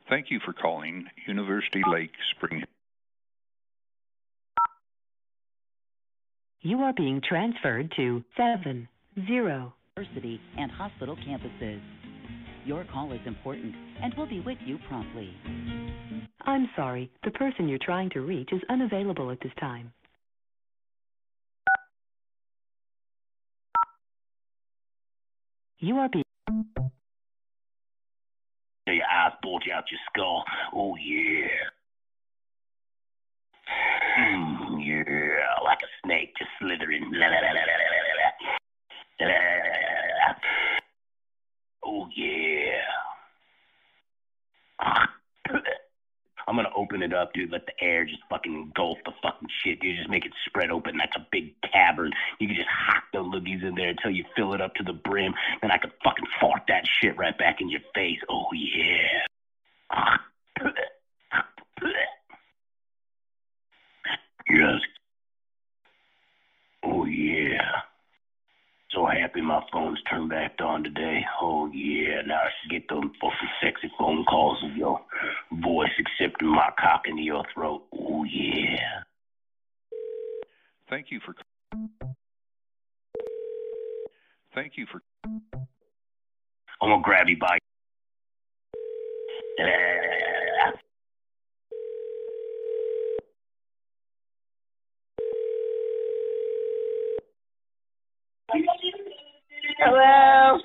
Thank 0.09 0.27
you 0.31 0.39
for 0.45 0.53
calling 0.53 1.07
University 1.27 1.83
Lake 1.91 2.11
Spring 2.37 2.59
Hill. 2.59 2.69
You 6.61 6.79
are 6.81 6.93
being 6.93 7.23
transferred 7.27 7.93
to 7.97 8.23
70 8.37 8.89
University 9.17 10.41
and 10.59 10.71
hospital 10.71 11.17
campuses. 11.17 11.81
Your 12.67 12.85
call 12.93 13.13
is 13.13 13.21
important 13.27 13.75
and 14.03 14.13
we'll 14.17 14.29
be 14.29 14.41
with 14.41 14.59
you 14.67 14.79
promptly. 14.89 15.31
I'm 16.43 16.69
sorry, 16.77 17.11
the 17.25 17.31
person 17.31 17.69
you're 17.69 17.79
trying 17.83 18.11
to 18.11 18.21
reach 18.21 18.51
is 18.53 18.61
unavailable 18.69 19.31
at 19.31 19.41
this 19.41 19.53
time. 19.59 19.93
You 25.81 25.97
are 25.99 26.09
being. 26.09 26.25
Your 28.87 29.05
eyes 29.05 29.33
bulge 29.43 29.69
out 29.73 29.85
your 29.91 30.01
skull. 30.09 30.45
Oh, 30.75 30.97
yeah. 30.97 31.47
Mm, 34.19 34.85
yeah, 34.85 35.63
like 35.65 35.79
a 35.83 35.91
snake 36.05 36.33
just 36.37 36.51
slithering. 36.59 37.13
La, 37.13 37.27
la, 37.27 37.39
la. 37.39 37.49
Oh, 41.85 42.09
yeah. 42.17 42.83
I'm 46.49 46.57
gonna 46.57 46.71
open 46.75 47.03
it 47.03 47.13
up, 47.13 47.35
dude. 47.35 47.53
Let 47.53 47.67
the 47.67 47.75
air 47.85 48.07
just 48.07 48.23
fucking 48.31 48.55
engulf 48.55 48.97
the 49.05 49.13
fucking 49.23 49.49
shit, 49.63 49.81
dude. 49.81 49.99
Just 49.99 50.09
make 50.09 50.25
it 50.25 50.33
spread 50.47 50.71
open. 50.71 50.97
That's 50.97 51.15
a 51.17 51.27
big 51.31 51.53
cavern. 51.73 52.11
You 52.41 52.47
can 52.47 52.57
just 52.57 52.69
hack 52.69 53.05
the 53.13 53.19
loogies 53.19 53.63
in 53.63 53.75
there 53.75 53.91
until 53.91 54.11
you 54.11 54.25
fill 54.35 54.55
it 54.55 54.61
up 54.63 54.75
to 54.77 54.83
the 54.83 54.95
brim. 54.95 55.35
Then 55.61 55.71
I 55.71 55.77
could 55.77 55.93
fucking 56.03 56.25
fart 56.41 56.63
that 56.69 56.85
shit 56.87 57.19
right 57.19 57.37
back 57.37 57.61
in 57.61 57.69
your 57.69 57.83
face. 57.95 58.19
Oh 58.31 58.47
yeah. 58.55 59.19
Yes. 64.51 64.81
Oh 66.83 67.05
yeah. 67.05 67.83
So 68.91 69.07
happy 69.39 69.47
my 69.47 69.63
phone's 69.73 70.01
turned 70.11 70.31
back 70.31 70.55
on 70.61 70.85
today. 70.85 71.25
Oh 71.41 71.71
yeah, 71.73 72.23
now 72.27 72.37
I 72.37 72.51
should 72.61 72.71
get 72.71 72.89
them 72.89 73.13
fucking 73.21 73.49
sexy 73.63 73.91
phone 73.99 74.25
calls 74.25 74.59
of 74.65 74.77
your 74.77 75.01
voice 75.63 75.91
accepting 75.99 76.49
my 76.49 76.71
cock 76.79 77.03
into 77.07 77.23
your 77.23 77.45
throat. 77.55 77.83
Oh 77.93 78.25
yeah. 78.25 79.03
Thank 80.91 81.07
you 81.11 81.21
for 81.25 81.35
Thank 84.55 84.73
you 84.77 84.87
for 84.91 85.01
I'm 85.25 86.91
gonna 86.91 87.03
grab 87.03 87.29
you 87.29 87.37
by 87.39 87.59
Hello. 99.79 100.59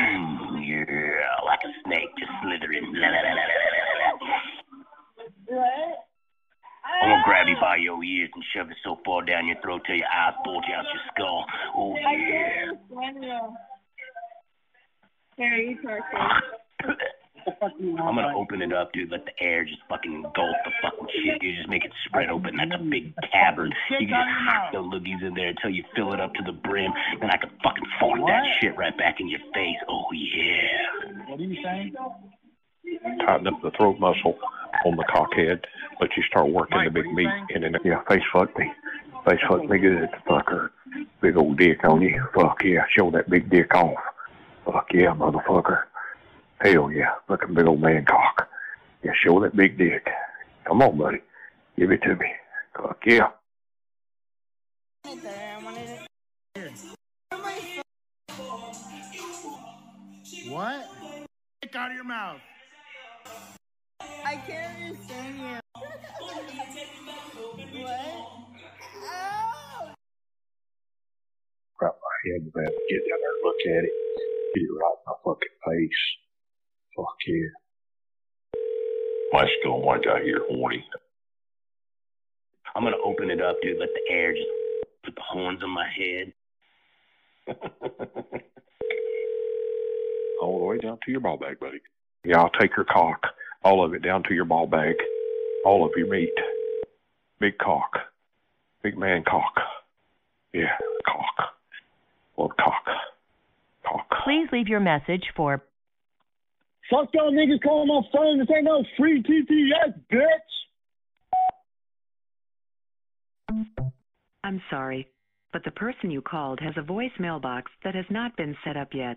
Mm, 0.00 0.60
yeah, 0.60 1.40
like 1.46 1.60
a 1.64 1.72
snake 1.86 2.10
just 2.18 2.30
slithering. 2.42 2.92
What? 5.46 6.04
I'm 6.84 7.08
gonna 7.08 7.22
grab 7.24 7.48
you 7.48 7.56
by 7.60 7.76
your 7.76 8.04
ears 8.04 8.30
and 8.34 8.44
shove 8.54 8.70
it 8.70 8.76
so 8.84 8.98
far 9.06 9.24
down 9.24 9.46
your 9.46 9.56
throat 9.62 9.82
till 9.86 9.96
your 9.96 10.06
eyes 10.06 10.34
bulge 10.44 10.64
out 10.76 10.84
your 10.84 11.02
skull. 11.14 11.46
Oh 11.76 11.96
I 11.96 12.12
yeah. 12.12 12.72
can't 12.90 13.22
you. 13.22 13.56
Here, 15.36 15.56
you 15.56 15.76
talk 15.82 16.04
I'm 17.62 17.96
gonna 17.96 18.36
open 18.36 18.62
it 18.62 18.72
up, 18.72 18.92
dude. 18.92 19.10
Let 19.10 19.24
the 19.24 19.32
air 19.40 19.64
just 19.64 19.80
fucking 19.88 20.12
engulf 20.12 20.56
the 20.64 20.72
fucking 20.82 21.08
shit. 21.24 21.42
You 21.42 21.56
just 21.56 21.68
make 21.68 21.84
it 21.84 21.92
spread 22.06 22.30
open. 22.30 22.56
That's 22.56 22.80
a 22.80 22.84
big 22.84 23.14
cavern. 23.32 23.72
You 23.90 24.06
can 24.06 24.08
just 24.08 24.30
hack 24.48 24.72
the 24.72 24.78
loogies 24.78 25.22
in 25.22 25.34
there 25.34 25.48
until 25.48 25.70
you 25.70 25.84
fill 25.94 26.12
it 26.12 26.20
up 26.20 26.34
to 26.34 26.42
the 26.44 26.52
brim. 26.52 26.92
Then 27.20 27.30
I 27.30 27.36
can 27.36 27.50
fucking 27.62 27.86
fart 28.00 28.20
that 28.26 28.44
shit 28.60 28.76
right 28.76 28.96
back 28.96 29.20
in 29.20 29.28
your 29.28 29.40
face. 29.52 29.76
Oh 29.88 30.06
yeah. 30.12 31.28
What 31.28 31.40
are 31.40 31.42
you 31.42 31.62
saying? 31.62 31.94
tighten 33.24 33.46
up 33.46 33.60
the 33.62 33.70
throat 33.72 33.98
muscle 33.98 34.38
on 34.84 34.96
the 34.96 35.04
cockhead, 35.04 35.64
but 35.98 36.10
you 36.16 36.22
start 36.24 36.48
working 36.48 36.82
the 36.84 36.90
big 36.90 37.12
meat, 37.12 37.28
and 37.54 37.64
then 37.64 37.74
yeah, 37.84 38.02
face 38.08 38.22
fuck 38.32 38.56
me, 38.58 38.70
face 39.26 39.40
fuck 39.48 39.64
me 39.68 39.78
good, 39.78 40.08
fucker, 40.28 40.70
big 41.20 41.36
old 41.36 41.58
dick 41.58 41.84
on 41.84 42.02
you, 42.02 42.22
fuck 42.34 42.62
yeah, 42.64 42.84
show 42.96 43.10
that 43.10 43.28
big 43.30 43.50
dick 43.50 43.74
off, 43.74 43.98
fuck 44.64 44.86
yeah, 44.92 45.14
motherfucker, 45.14 45.84
hell 46.60 46.84
oh, 46.84 46.88
yeah, 46.88 47.14
fucking 47.28 47.54
big 47.54 47.66
old 47.66 47.80
man 47.80 48.04
cock, 48.04 48.48
yeah, 49.02 49.12
show 49.22 49.40
that 49.40 49.56
big 49.56 49.78
dick, 49.78 50.08
come 50.66 50.82
on, 50.82 50.96
buddy, 50.96 51.20
give 51.78 51.90
it 51.90 52.02
to 52.02 52.16
me, 52.16 52.26
fuck 52.76 52.98
yeah. 53.06 53.28
What? 60.48 60.86
Dick 61.62 61.74
out 61.74 61.90
of 61.90 61.96
your 61.96 62.04
mouth. 62.04 62.40
I 64.00 64.36
can't 64.46 64.82
understand 64.82 65.38
you. 65.38 65.60
what? 67.82 68.00
Oh! 68.96 69.92
Wrap 71.80 71.96
my 72.00 72.30
head 72.30 72.42
in 72.42 72.52
that, 72.54 72.72
get 72.88 73.00
down 73.04 73.20
there 73.20 73.34
and 73.34 73.42
look 73.44 73.60
at 73.66 73.84
it, 73.84 73.94
get 74.54 74.62
it 74.62 74.72
right 74.72 74.94
in 74.94 75.04
my 75.06 75.14
fucking 75.24 75.56
face, 75.66 76.02
fuck 76.96 77.16
yeah. 77.26 77.48
My 79.32 79.46
skull 79.60 79.82
white 79.82 80.06
out 80.06 80.22
here 80.22 80.40
horny. 80.48 80.84
I'm 82.74 82.84
gonna 82.84 82.96
open 83.04 83.30
it 83.30 83.40
up, 83.40 83.56
dude. 83.62 83.78
Let 83.78 83.90
the 83.94 84.14
air 84.14 84.32
just 84.32 84.48
put 85.04 85.14
the 85.14 85.22
horns 85.22 85.62
on 85.62 85.70
my 85.70 85.88
head. 85.88 86.32
all 90.40 90.58
the 90.58 90.64
way 90.64 90.78
down 90.78 90.98
to 91.04 91.10
your 91.10 91.20
ball 91.20 91.36
bag, 91.36 91.60
buddy. 91.60 91.80
Yeah, 92.24 92.40
I'll 92.40 92.50
take 92.60 92.76
your 92.76 92.86
cock, 92.86 93.22
all 93.62 93.84
of 93.84 93.94
it 93.94 94.02
down 94.02 94.22
to 94.24 94.34
your 94.34 94.44
ball 94.44 94.66
bag, 94.66 94.94
all 95.64 95.84
of 95.84 95.92
your 95.96 96.08
meat. 96.08 96.32
Big 97.38 97.58
cock, 97.58 97.90
big 98.82 98.96
man 98.96 99.24
cock. 99.28 99.54
Yeah, 100.52 100.76
cock, 101.06 101.54
little 102.36 102.54
cock. 102.58 102.84
Cock. 103.86 104.06
Please 104.24 104.48
leave 104.52 104.68
your 104.68 104.80
message 104.80 105.24
for 105.36 105.62
Fuck 106.90 107.08
y'all 107.14 107.32
niggas 107.32 107.62
calling 107.62 107.88
my 107.88 108.02
phone. 108.12 108.38
This 108.38 108.48
ain't 108.54 108.64
no 108.64 108.84
free 108.98 109.22
TTS, 109.22 109.94
bitch. 110.12 110.54
I'm 114.42 114.60
sorry, 114.68 115.08
but 115.52 115.64
the 115.64 115.70
person 115.70 116.10
you 116.10 116.20
called 116.20 116.60
has 116.60 116.74
a 116.76 116.82
voicemail 116.82 117.40
box 117.40 117.72
that 117.82 117.94
has 117.94 118.04
not 118.10 118.36
been 118.36 118.54
set 118.64 118.76
up 118.76 118.88
yet. 118.92 119.16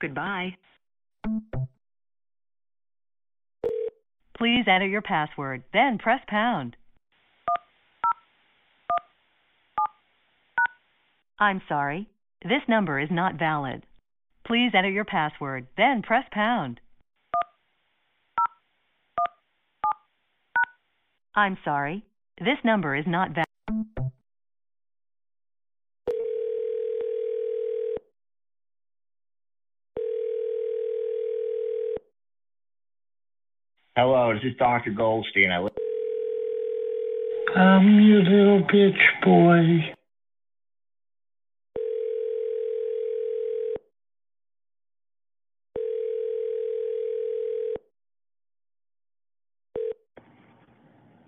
Goodbye. 0.00 0.56
Please 4.36 4.64
enter 4.66 4.86
your 4.86 5.00
password, 5.00 5.62
then 5.72 5.96
press 5.96 6.20
pound. 6.28 6.76
I'm 11.38 11.62
sorry, 11.68 12.08
this 12.42 12.62
number 12.68 13.00
is 13.00 13.08
not 13.10 13.38
valid. 13.38 13.84
Please 14.46 14.72
enter 14.74 14.90
your 14.90 15.06
password, 15.06 15.66
then 15.76 16.02
press 16.02 16.24
pound. 16.30 16.80
I'm 21.34 21.56
sorry, 21.64 22.04
this 22.38 22.58
number 22.62 22.94
is 22.94 23.06
not 23.06 23.30
valid. 23.30 23.44
Hello, 33.96 34.34
this 34.34 34.42
is 34.42 34.56
Dr. 34.58 34.90
Goldstein. 34.90 35.50
I 35.52 35.60
I'm 37.56 37.86
um, 37.86 38.00
your 38.00 38.22
little 38.22 38.66
bitch 38.66 38.98
boy. 39.24 39.94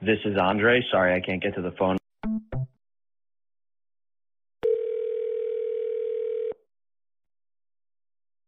This 0.06 0.20
is 0.24 0.38
Andre. 0.40 0.80
Sorry, 0.92 1.16
I 1.16 1.20
can't 1.20 1.42
get 1.42 1.56
to 1.56 1.62
the 1.62 1.72
phone. 1.76 1.96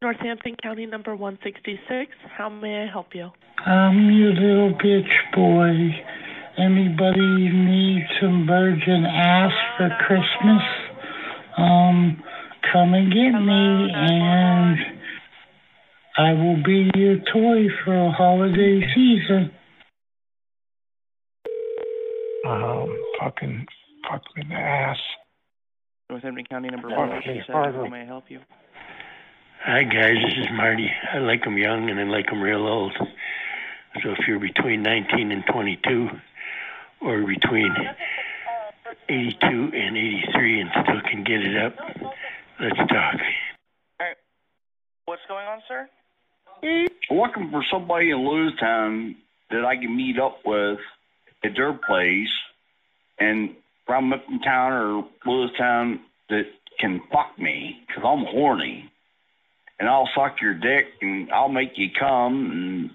Northampton 0.01 0.55
County 0.63 0.87
number 0.87 1.17
166. 1.17 2.13
How 2.37 2.49
may 2.49 2.85
I 2.85 2.87
help 2.89 3.09
you? 3.13 3.31
I'm 3.67 4.09
your 4.13 4.35
little 4.35 4.79
bitch 4.79 5.11
boy. 5.35 5.73
Anybody 6.63 7.51
need 7.51 8.07
some 8.21 8.47
virgin 8.47 9.05
ass 9.05 9.51
for 9.77 9.91
Christmas? 10.07 10.63
Um, 11.59 12.23
come 12.73 12.95
and 12.95 13.13
get 13.13 13.33
me 13.33 13.91
and 13.93 14.79
I 16.17 16.33
will 16.35 16.63
be 16.63 16.89
your 16.95 17.17
toy 17.33 17.67
for 17.85 18.07
a 18.07 18.13
holiday 18.13 18.81
season. 18.95 19.58
Fucking, 23.19 23.67
fuck 24.09 24.23
me 24.37 24.43
in 24.43 24.49
the 24.49 24.55
ass. 24.55 24.97
Northampton 26.09 26.45
County 26.47 26.69
number 26.69 26.89
one. 26.89 27.09
me 27.09 27.15
167. 27.15 27.75
How 27.75 27.89
may 27.89 28.03
I 28.03 28.05
help 28.05 28.25
you? 28.29 28.41
Hi 29.65 29.83
guys, 29.83 30.15
this 30.23 30.39
is 30.39 30.47
Marty. 30.53 30.89
I 31.13 31.19
like 31.19 31.45
'em 31.47 31.59
young 31.59 31.91
and 31.91 31.99
I 31.99 32.05
like 32.05 32.31
'em 32.33 32.41
real 32.41 32.67
old. 32.67 32.97
So 34.03 34.13
if 34.13 34.29
you're 34.29 34.39
between 34.39 34.83
19 34.83 35.33
and 35.33 35.45
22, 35.47 36.09
or 37.01 37.23
between 37.27 37.75
82 39.09 39.73
and 39.75 39.97
83 39.97 40.61
and 40.61 40.71
still 40.71 41.01
can 41.11 41.25
get 41.25 41.45
it 41.45 41.57
up, 41.57 41.75
let's 42.61 42.77
talk. 42.91 43.17
What's 45.07 45.27
going 45.27 45.47
on, 45.47 45.63
sir? 45.67 45.89
I'm 46.63 47.17
looking 47.17 47.51
for 47.51 47.65
somebody 47.65 48.11
in 48.11 48.19
Lewistown 48.19 49.17
that 49.51 49.65
I 49.65 49.77
can 49.77 49.97
meet 49.97 50.19
up 50.21 50.45
with 50.45 50.79
at 51.43 51.55
their 51.57 51.73
place, 51.73 52.31
and 53.19 53.55
from 53.87 54.13
Town 54.45 54.73
or 54.73 55.09
Lewistown 55.27 56.01
that 56.29 56.45
can 56.79 57.01
fuck 57.13 57.39
me 57.39 57.77
because 57.87 58.05
I'm 58.07 58.25
horny, 58.27 58.91
and 59.79 59.89
I'll 59.89 60.09
suck 60.15 60.41
your 60.41 60.55
dick 60.55 60.87
and 61.01 61.31
I'll 61.33 61.49
make 61.49 61.73
you 61.77 61.89
come. 61.99 62.51
And 62.51 62.91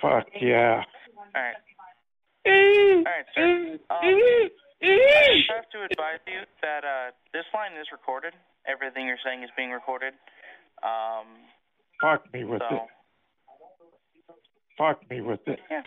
Fuck 0.00 0.26
yeah. 0.40 0.82
All 1.16 1.42
right. 1.42 1.54
All 2.44 3.04
right, 3.04 3.24
sir. 3.34 3.78
Um, 3.88 4.50
I 4.82 5.38
just 5.38 5.50
have 5.54 5.70
to 5.70 5.84
advise 5.88 6.18
you 6.26 6.40
that 6.62 6.84
uh, 6.84 7.10
this 7.32 7.44
line 7.54 7.72
is 7.80 7.86
recorded. 7.92 8.34
Everything 8.66 9.06
you're 9.06 9.22
saying 9.24 9.44
is 9.44 9.50
being 9.56 9.70
recorded. 9.70 10.12
Um, 10.82 11.26
Fuck 12.00 12.32
me 12.32 12.44
with 12.44 12.60
so, 12.68 12.76
it. 12.76 12.82
Fuck 14.76 15.08
me 15.08 15.20
with 15.20 15.40
it. 15.46 15.60
Yeah. 15.70 15.82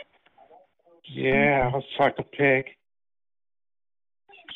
Yeah, 1.12 1.72
I'll 1.74 1.84
suck 1.98 2.15
a 2.18 2.24
pig. 2.24 2.65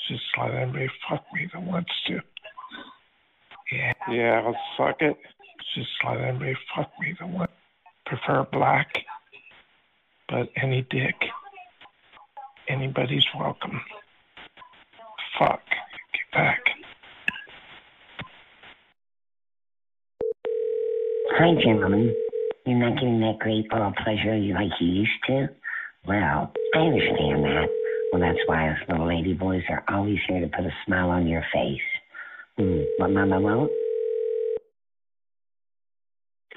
Just 0.07 0.23
let 0.39 0.53
anybody 0.55 0.87
fuck 1.09 1.23
me 1.33 1.47
that 1.53 1.61
wants 1.61 1.91
to. 2.07 2.19
Yeah, 3.71 3.93
yeah, 4.11 4.41
I'll 4.45 4.57
suck 4.77 5.01
it. 5.01 5.17
Just 5.75 5.89
let 6.05 6.19
anybody 6.21 6.55
fuck 6.75 6.91
me 6.99 7.15
that 7.19 7.29
wants. 7.29 7.53
Prefer 8.05 8.47
black, 8.51 8.87
but 10.27 10.49
any 10.61 10.81
dick. 10.89 11.15
Anybody's 12.67 13.25
welcome. 13.37 13.81
Fuck. 15.37 15.61
Get 16.13 16.31
back. 16.33 16.61
Hi, 21.31 21.53
gentlemen. 21.63 22.15
You're 22.65 22.77
not 22.79 22.95
getting 22.95 23.21
that 23.21 23.39
great 23.39 23.67
oral 23.71 23.93
pleasure 24.03 24.37
you 24.37 24.53
like 24.53 24.71
you 24.79 24.87
used 24.87 25.11
to? 25.27 25.49
Well, 26.07 26.51
I 26.75 26.79
understand 26.79 27.43
that. 27.43 27.67
Well, 28.11 28.21
that's 28.21 28.39
why 28.47 28.69
us 28.69 28.77
little 28.87 29.07
lady 29.07 29.33
boys 29.33 29.61
are 29.69 29.83
always 29.89 30.17
here 30.27 30.39
to 30.41 30.47
put 30.47 30.65
a 30.65 30.71
smile 30.85 31.09
on 31.09 31.27
your 31.27 31.43
face. 31.53 31.81
Hmm, 32.57 32.81
what 32.97 33.11
Mama 33.11 33.39
won't? 33.39 33.71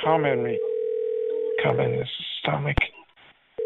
Come 0.03 0.25
in 0.25 0.43
me. 0.43 0.59
Come 1.63 1.81
in 1.81 1.93
this 1.93 2.09
stomach. 2.41 2.77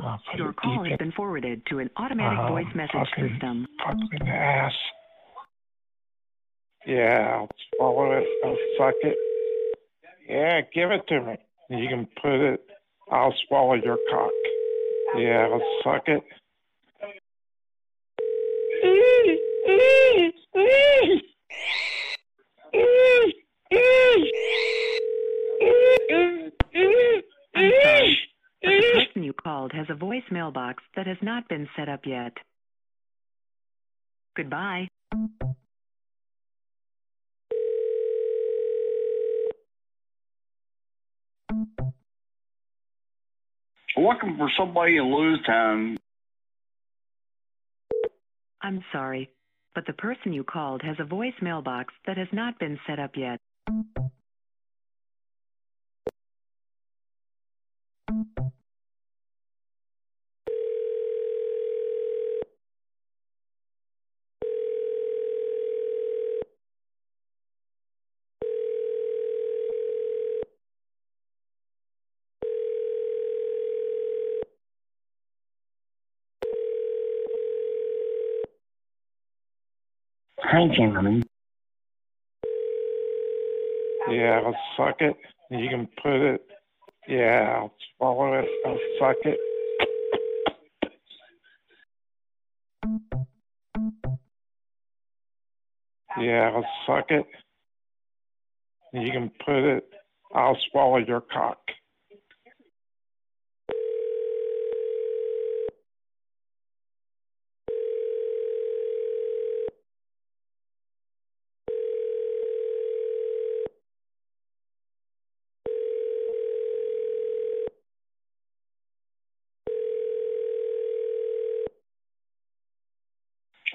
I'll 0.02 0.20
Your 0.36 0.52
call 0.52 0.82
deep 0.82 0.90
has 0.90 0.98
been 0.98 1.12
forwarded 1.12 1.64
to 1.70 1.78
an 1.78 1.88
automatic 1.96 2.38
Oh, 2.42 2.48
voice 2.48 2.66
message 2.74 2.90
fucking- 3.10 3.30
system. 3.30 3.66
fuck 3.82 3.96
me 3.96 4.28
ass. 4.30 4.74
Yeah, 6.86 7.28
I'll 7.36 7.48
swallow 7.76 8.12
it. 8.12 8.26
I'll 8.44 8.58
suck 8.76 8.94
it. 9.02 9.16
Yeah, 10.28 10.60
give 10.74 10.90
it 10.90 11.06
to 11.08 11.20
me. 11.20 11.36
You 11.70 11.88
can 11.88 12.06
put 12.20 12.34
it. 12.52 12.60
I'll 13.10 13.32
swallow 13.46 13.74
your 13.74 13.98
cock. 14.10 14.32
Yeah, 15.18 15.48
I'll 15.50 15.62
suck 15.82 16.08
it. 16.08 16.22
The 28.62 28.92
person 28.94 29.22
you 29.22 29.32
called 29.32 29.72
has 29.72 29.86
a 29.88 29.94
voicemail 29.94 30.52
box 30.52 30.82
that 30.96 31.06
has 31.06 31.16
not 31.22 31.48
been 31.48 31.68
set 31.76 31.88
up 31.88 32.00
yet. 32.04 32.32
Goodbye. 34.36 34.88
Looking 43.96 44.36
for 44.36 44.50
somebody 44.58 44.96
in 44.96 45.04
Lewistown. 45.04 45.96
I'm 48.62 48.82
sorry, 48.92 49.30
but 49.74 49.86
the 49.86 49.92
person 49.92 50.32
you 50.32 50.44
called 50.44 50.82
has 50.82 50.96
a 50.98 51.04
voicemail 51.04 51.62
box 51.62 51.94
that 52.06 52.16
has 52.16 52.28
not 52.32 52.58
been 52.58 52.78
set 52.86 52.98
up 52.98 53.12
yet. 53.16 53.40
Yeah, 84.10 84.42
I'll 84.44 84.56
suck 84.76 84.96
it. 85.00 85.16
You 85.50 85.68
can 85.68 85.88
put 86.02 86.34
it. 86.34 86.42
Yeah, 87.08 87.54
I'll 87.58 87.74
swallow 87.98 88.34
it. 88.34 88.46
I'll 88.66 88.78
suck 89.00 89.16
it. 89.24 89.38
Yeah, 96.20 96.52
I'll 96.54 96.66
suck 96.86 97.10
it. 97.10 97.26
You 98.92 99.10
can 99.12 99.30
put 99.44 99.64
it. 99.76 99.88
I'll 100.34 100.58
swallow 100.70 100.98
your 100.98 101.22
cock. 101.22 101.58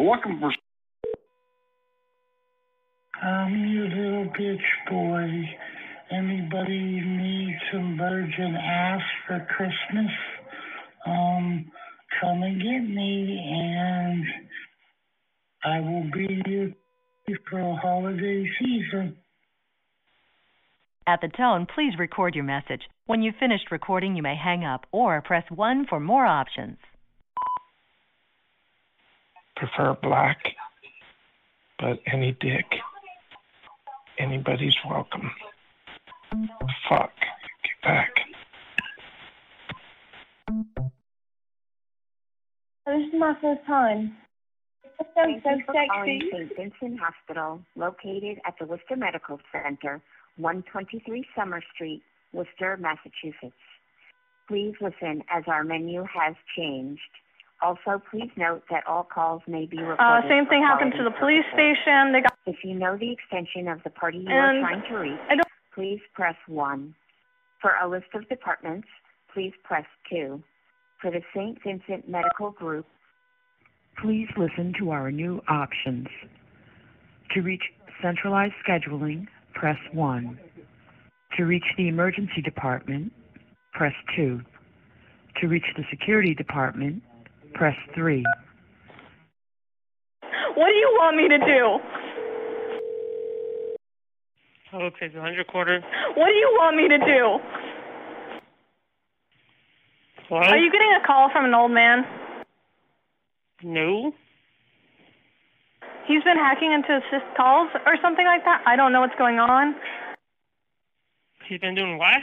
Looking 0.02 0.40
for 0.40 0.52
Um, 3.24 3.54
you 3.68 3.84
little 3.84 4.34
bitch 4.34 4.90
boy. 4.90 5.50
Anybody 6.10 7.02
need 7.02 7.56
some 7.72 7.98
virgin 7.98 8.56
ass 8.56 9.02
for 9.28 9.46
Christmas? 9.56 10.12
Um, 11.06 11.72
come 12.20 12.42
and 12.42 12.60
get 12.60 12.80
me 12.80 13.40
and 13.48 14.26
I 15.64 15.80
will 15.82 16.10
be 16.12 16.42
here 16.48 16.74
for 17.48 17.60
a 17.60 17.76
holiday 17.76 18.50
season. 18.60 19.18
At 21.06 21.22
the 21.22 21.28
tone, 21.28 21.68
please 21.76 21.94
record 22.00 22.34
your 22.34 22.44
message. 22.44 22.82
When 23.06 23.22
you've 23.22 23.36
finished 23.40 23.70
recording, 23.70 24.16
you 24.16 24.24
may 24.24 24.36
hang 24.36 24.66
up 24.66 24.88
or 24.92 25.22
press 25.22 25.44
1 25.52 25.86
for 25.88 26.00
more 26.00 26.26
options. 26.26 26.78
Prefer 29.62 29.96
black, 30.02 30.40
but 31.78 32.00
any 32.12 32.36
dick. 32.42 32.66
Anybody's 34.18 34.74
welcome. 34.90 35.30
Fuck. 36.90 37.12
Get 37.62 37.82
back. 37.84 38.10
This 42.88 43.06
is 43.06 43.14
my 43.20 43.36
first 43.40 43.64
time. 43.68 44.18
That 44.98 45.12
sounds 45.14 45.44
Thank 45.44 45.44
so 45.44 45.50
you 45.52 45.64
for 45.68 45.74
calling 45.94 46.22
sexy. 46.32 46.56
St. 46.56 46.74
Vincent 46.82 47.00
Hospital, 47.00 47.62
located 47.76 48.40
at 48.48 48.56
the 48.60 48.66
Worcester 48.66 48.96
Medical 48.96 49.40
Center, 49.52 50.02
123 50.38 51.24
Summer 51.38 51.62
Street, 51.76 52.02
Worcester, 52.34 52.78
Massachusetts. 52.78 53.54
Please 54.48 54.74
listen 54.82 55.22
as 55.30 55.44
our 55.46 55.64
menu 55.64 56.04
has 56.12 56.34
changed. 56.58 57.02
Also, 57.62 58.02
please 58.10 58.32
note 58.38 58.64
that 58.72 58.86
all 58.88 59.04
calls 59.04 59.42
may 59.48 59.66
be 59.66 59.78
recorded. 59.78 60.26
Uh, 60.26 60.30
same 60.30 60.48
thing 60.48 60.64
happened 60.64 60.94
to 60.98 61.04
the 61.04 61.12
police 61.20 61.44
purposes. 61.52 61.78
station. 61.84 62.12
They 62.12 62.22
got 62.22 62.34
If 62.48 62.64
you 62.64 62.74
know 62.74 62.98
the 62.98 63.12
extension 63.12 63.68
of 63.68 63.84
the 63.84 63.92
party 63.92 64.18
you 64.18 64.30
And 64.30 64.58
are 64.58 64.62
trying 64.62 64.84
to 64.90 64.98
reach, 64.98 65.42
please 65.74 66.00
press 66.14 66.36
1. 66.48 66.96
For 67.62 67.74
a 67.84 67.88
list 67.88 68.08
of 68.16 68.28
departments, 68.30 68.88
please 69.34 69.54
press 69.64 69.86
2. 70.10 70.42
For 71.00 71.12
the 71.12 71.22
St. 71.36 71.58
Vincent 71.64 72.10
Medical 72.10 72.52
Group, 72.52 72.86
Please 74.02 74.28
listen 74.38 74.74
to 74.80 74.90
our 74.92 75.12
new 75.12 75.42
options. 75.48 76.08
To 77.36 77.42
reach 77.42 77.62
centralized 78.02 78.54
scheduling, 78.68 79.28
press 79.54 79.78
1. 79.94 80.40
To 81.38 81.44
reach 81.46 81.66
the 81.78 81.88
emergency 81.88 82.42
department, 82.42 83.12
press 83.74 83.94
2. 84.16 84.42
To 85.42 85.48
reach 85.48 85.66
the 85.78 85.84
security 85.90 86.34
department, 86.34 87.04
press 87.54 87.76
3. 87.96 88.24
What 90.56 90.68
do 90.68 90.74
you 90.74 90.98
want 91.00 91.18
me 91.18 91.28
to 91.30 91.38
do? 91.38 91.80
Hello, 94.72 94.90
Crazy 94.92 95.16
100 95.16 95.48
quarter. 95.48 95.82
What 96.16 96.28
do 96.28 96.34
you 96.34 96.58
want 96.60 96.78
me 96.78 96.88
to 96.88 96.98
do? 96.98 97.40
What? 100.30 100.48
Are 100.48 100.58
you 100.58 100.72
getting 100.72 100.94
a 101.02 101.06
call 101.06 101.30
from 101.30 101.46
an 101.46 101.54
old 101.54 101.72
man? 101.72 102.06
No. 103.64 104.14
He's 106.08 106.24
been 106.24 106.38
hacking 106.38 106.72
into 106.72 106.98
assist 106.98 107.36
calls 107.36 107.70
or 107.86 107.96
something 108.02 108.26
like 108.26 108.44
that. 108.46 108.64
I 108.66 108.76
don't 108.76 108.94
know 108.94 109.02
what's 109.02 109.16
going 109.18 109.40
on. 109.40 109.76
He's 111.48 111.60
been 111.60 111.76
doing 111.76 111.98
what? 111.98 112.22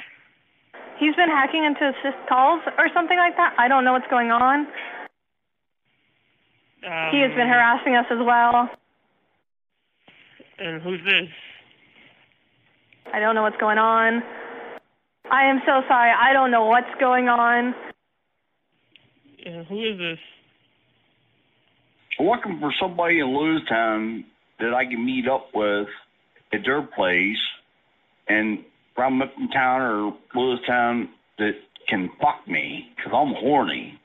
He's 0.99 1.15
been 1.15 1.29
hacking 1.29 1.65
into 1.65 1.89
assist 1.89 2.17
calls 2.29 2.63
or 2.79 2.89
something 2.95 3.19
like 3.19 3.37
that. 3.37 3.55
I 3.59 3.69
don't 3.69 3.85
know 3.85 3.93
what's 3.93 4.09
going 4.09 4.31
on. 4.31 4.67
Um, 6.85 7.11
he 7.13 7.21
has 7.21 7.31
been 7.31 7.49
harassing 7.49 7.97
us 7.97 8.07
as 8.11 8.19
well. 8.25 8.71
And 10.59 10.83
who's 10.83 11.01
this? 11.05 11.29
I 13.13 13.21
don't 13.21 13.35
know 13.35 13.43
what's 13.43 13.57
going 13.57 13.79
on. 13.79 14.23
I 15.31 15.51
am 15.51 15.61
so 15.67 15.83
sorry. 15.89 16.11
I 16.11 16.33
don't 16.33 16.51
know 16.51 16.67
what's 16.67 16.95
going 17.01 17.29
on. 17.29 17.75
And 19.45 19.67
who 19.67 19.83
is 19.83 19.99
this? 19.99 20.19
I'm 22.19 22.27
looking 22.27 22.59
for 22.61 22.73
somebody 22.81 23.21
in 23.21 23.27
Lewistown 23.27 24.25
that 24.59 24.75
I 24.75 24.85
can 24.85 25.05
meet 25.05 25.29
up 25.29 25.49
with 25.55 25.89
at 26.53 26.61
their 26.65 26.83
place 26.83 27.39
and 28.29 28.59
from 28.95 29.23
up 29.23 29.33
in 29.39 29.49
town 29.51 29.81
or 29.81 30.17
Lewistown 30.35 31.09
that 31.39 31.53
can 31.89 32.11
fuck 32.21 32.47
me 32.47 32.89
because 32.97 33.13
I'm 33.15 33.35
horny. 33.35 33.98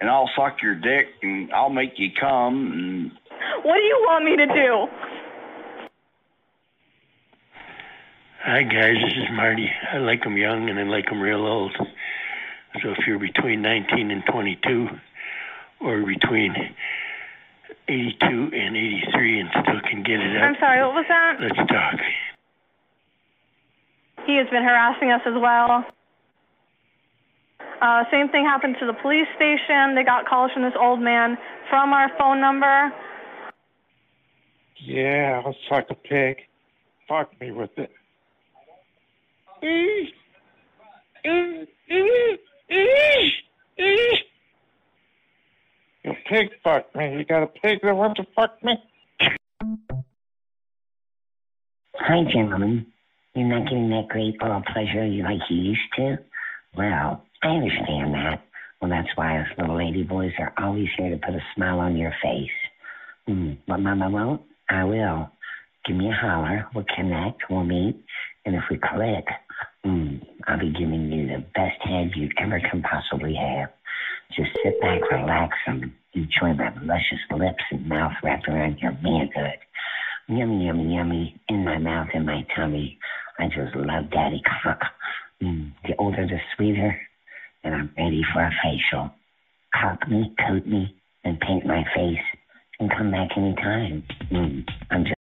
And 0.00 0.08
I'll 0.08 0.30
suck 0.34 0.62
your 0.62 0.74
dick 0.74 1.08
and 1.22 1.52
I'll 1.52 1.70
make 1.70 1.98
you 1.98 2.08
come 2.18 2.72
and 2.72 3.10
What 3.62 3.76
do 3.76 3.82
you 3.82 4.04
want 4.08 4.24
me 4.24 4.36
to 4.36 4.46
do? 4.46 4.86
Hi 8.42 8.62
guys, 8.62 8.96
this 9.04 9.12
is 9.12 9.28
Marty. 9.32 9.70
I 9.92 9.98
like 9.98 10.24
'em 10.24 10.38
young 10.38 10.70
and 10.70 10.78
I 10.78 10.84
like 10.84 11.12
'em 11.12 11.20
real 11.20 11.46
old. 11.46 11.76
So 12.82 12.90
if 12.92 13.06
you're 13.06 13.18
between 13.18 13.60
19 13.60 14.10
and 14.10 14.24
22, 14.24 14.88
or 15.80 16.00
between 16.02 16.54
82 17.88 18.50
and 18.54 18.76
83 18.76 19.40
and 19.40 19.50
still 19.50 19.80
can 19.80 20.02
get 20.02 20.20
it 20.20 20.36
up, 20.38 20.44
I'm 20.44 20.56
sorry, 20.56 20.80
what 20.80 20.94
was 20.94 21.04
that? 21.08 21.40
let's 21.40 21.56
talk. 21.70 22.00
He 24.24 24.36
has 24.36 24.48
been 24.48 24.62
harassing 24.62 25.10
us 25.10 25.22
as 25.26 25.34
well. 25.34 25.84
Uh, 27.80 28.04
same 28.10 28.28
thing 28.28 28.44
happened 28.44 28.76
to 28.78 28.86
the 28.86 28.92
police 28.92 29.26
station. 29.36 29.94
They 29.94 30.04
got 30.04 30.26
calls 30.26 30.50
from 30.52 30.62
this 30.62 30.74
old 30.78 31.00
man 31.00 31.38
from 31.70 31.92
our 31.92 32.10
phone 32.18 32.40
number. 32.40 32.92
Yeah, 34.84 35.40
I 35.42 35.46
was 35.46 35.56
suck 35.68 35.86
a 35.90 35.94
pig. 35.94 36.38
Fuck 37.08 37.38
me 37.40 37.52
with 37.52 37.70
it. 37.76 37.90
You 39.62 40.06
pig 46.28 46.48
fuck 46.62 46.94
me. 46.94 47.18
You 47.18 47.24
got 47.24 47.42
a 47.42 47.46
pig 47.46 47.80
that 47.82 47.96
wants 47.96 48.20
to 48.20 48.26
fuck 48.34 48.62
me? 48.62 48.76
Hi, 51.94 52.24
gentlemen. 52.32 52.86
You're 53.34 53.48
not 53.48 53.64
getting 53.64 53.90
that 53.90 54.08
great 54.08 54.36
oral 54.40 54.62
pleasure 54.72 55.06
you 55.06 55.22
like 55.22 55.40
you 55.48 55.56
used 55.56 55.80
to? 55.96 56.18
Well, 56.76 57.22
I 57.42 57.48
understand 57.48 58.14
that. 58.14 58.42
Well, 58.80 58.90
that's 58.90 59.08
why 59.14 59.38
us 59.38 59.46
little 59.58 59.76
lady 59.76 60.02
boys 60.02 60.32
are 60.38 60.52
always 60.58 60.88
here 60.96 61.10
to 61.10 61.16
put 61.16 61.34
a 61.34 61.40
smile 61.54 61.80
on 61.80 61.96
your 61.96 62.12
face. 62.22 62.50
Hmm, 63.26 63.52
what 63.66 63.80
Mama 63.80 64.10
won't? 64.10 64.42
I 64.68 64.84
will. 64.84 65.30
Give 65.86 65.96
me 65.96 66.08
a 66.08 66.14
holler. 66.14 66.66
We'll 66.74 66.84
connect. 66.94 67.42
We'll 67.48 67.64
meet. 67.64 67.96
And 68.44 68.54
if 68.54 68.62
we 68.70 68.78
click, 68.78 69.24
hmm, 69.84 70.16
I'll 70.46 70.58
be 70.58 70.72
giving 70.72 71.10
you 71.10 71.26
the 71.28 71.44
best 71.54 71.80
head 71.82 72.10
you 72.14 72.28
ever 72.38 72.60
can 72.60 72.82
possibly 72.82 73.34
have. 73.34 73.70
Just 74.36 74.50
sit 74.62 74.80
back, 74.80 75.00
relax, 75.10 75.56
and 75.66 75.92
enjoy 76.14 76.54
my 76.54 76.72
luscious 76.82 77.18
lips 77.30 77.62
and 77.70 77.88
mouth 77.88 78.12
wrapped 78.22 78.48
around 78.48 78.78
your 78.80 78.92
manhood. 79.02 79.58
Yummy, 80.28 80.66
yummy, 80.66 80.94
yummy. 80.94 81.40
In 81.48 81.64
my 81.64 81.78
mouth 81.78 82.08
and 82.14 82.26
my 82.26 82.46
tummy. 82.54 82.98
I 83.38 83.46
just 83.46 83.74
love 83.74 84.10
daddy 84.10 84.42
cock. 84.62 84.80
Mm, 85.42 85.72
the 85.84 85.96
older, 85.98 86.26
the 86.26 86.38
sweeter. 86.54 87.00
And 87.64 87.74
I'm 87.74 87.90
ready 87.96 88.22
for 88.32 88.42
a 88.42 88.50
facial. 88.62 89.10
Cock 89.74 90.08
me, 90.08 90.34
coat 90.48 90.66
me, 90.66 90.94
and 91.24 91.38
paint 91.40 91.66
my 91.66 91.84
face. 91.94 92.18
And 92.78 92.90
come 92.90 93.10
back 93.10 93.30
anytime. 93.36 94.04
Mm, 94.32 94.64
I'm 94.90 95.04
just. 95.04 95.19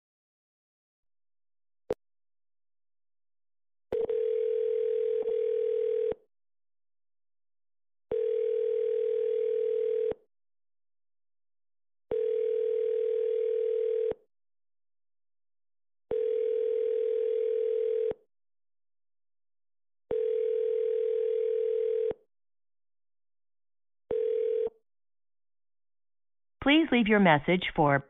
Please 26.78 26.90
leave 26.92 27.08
your 27.08 27.20
message 27.20 27.64
for 27.76 28.06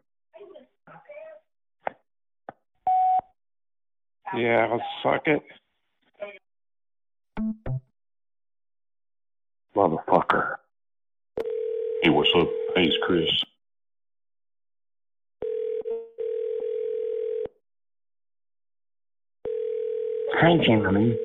Yeah, 4.35 4.67
I'll 4.69 4.81
suck 5.01 5.25
it. 5.25 5.41
Motherfucker. 9.73 10.55
Hey, 12.03 12.09
what's 12.09 12.29
up? 12.37 12.49
Hey, 12.75 12.83
it's 12.83 12.97
Chris. 13.03 13.29
Hi, 20.33 20.57
gentlemen. 20.57 21.17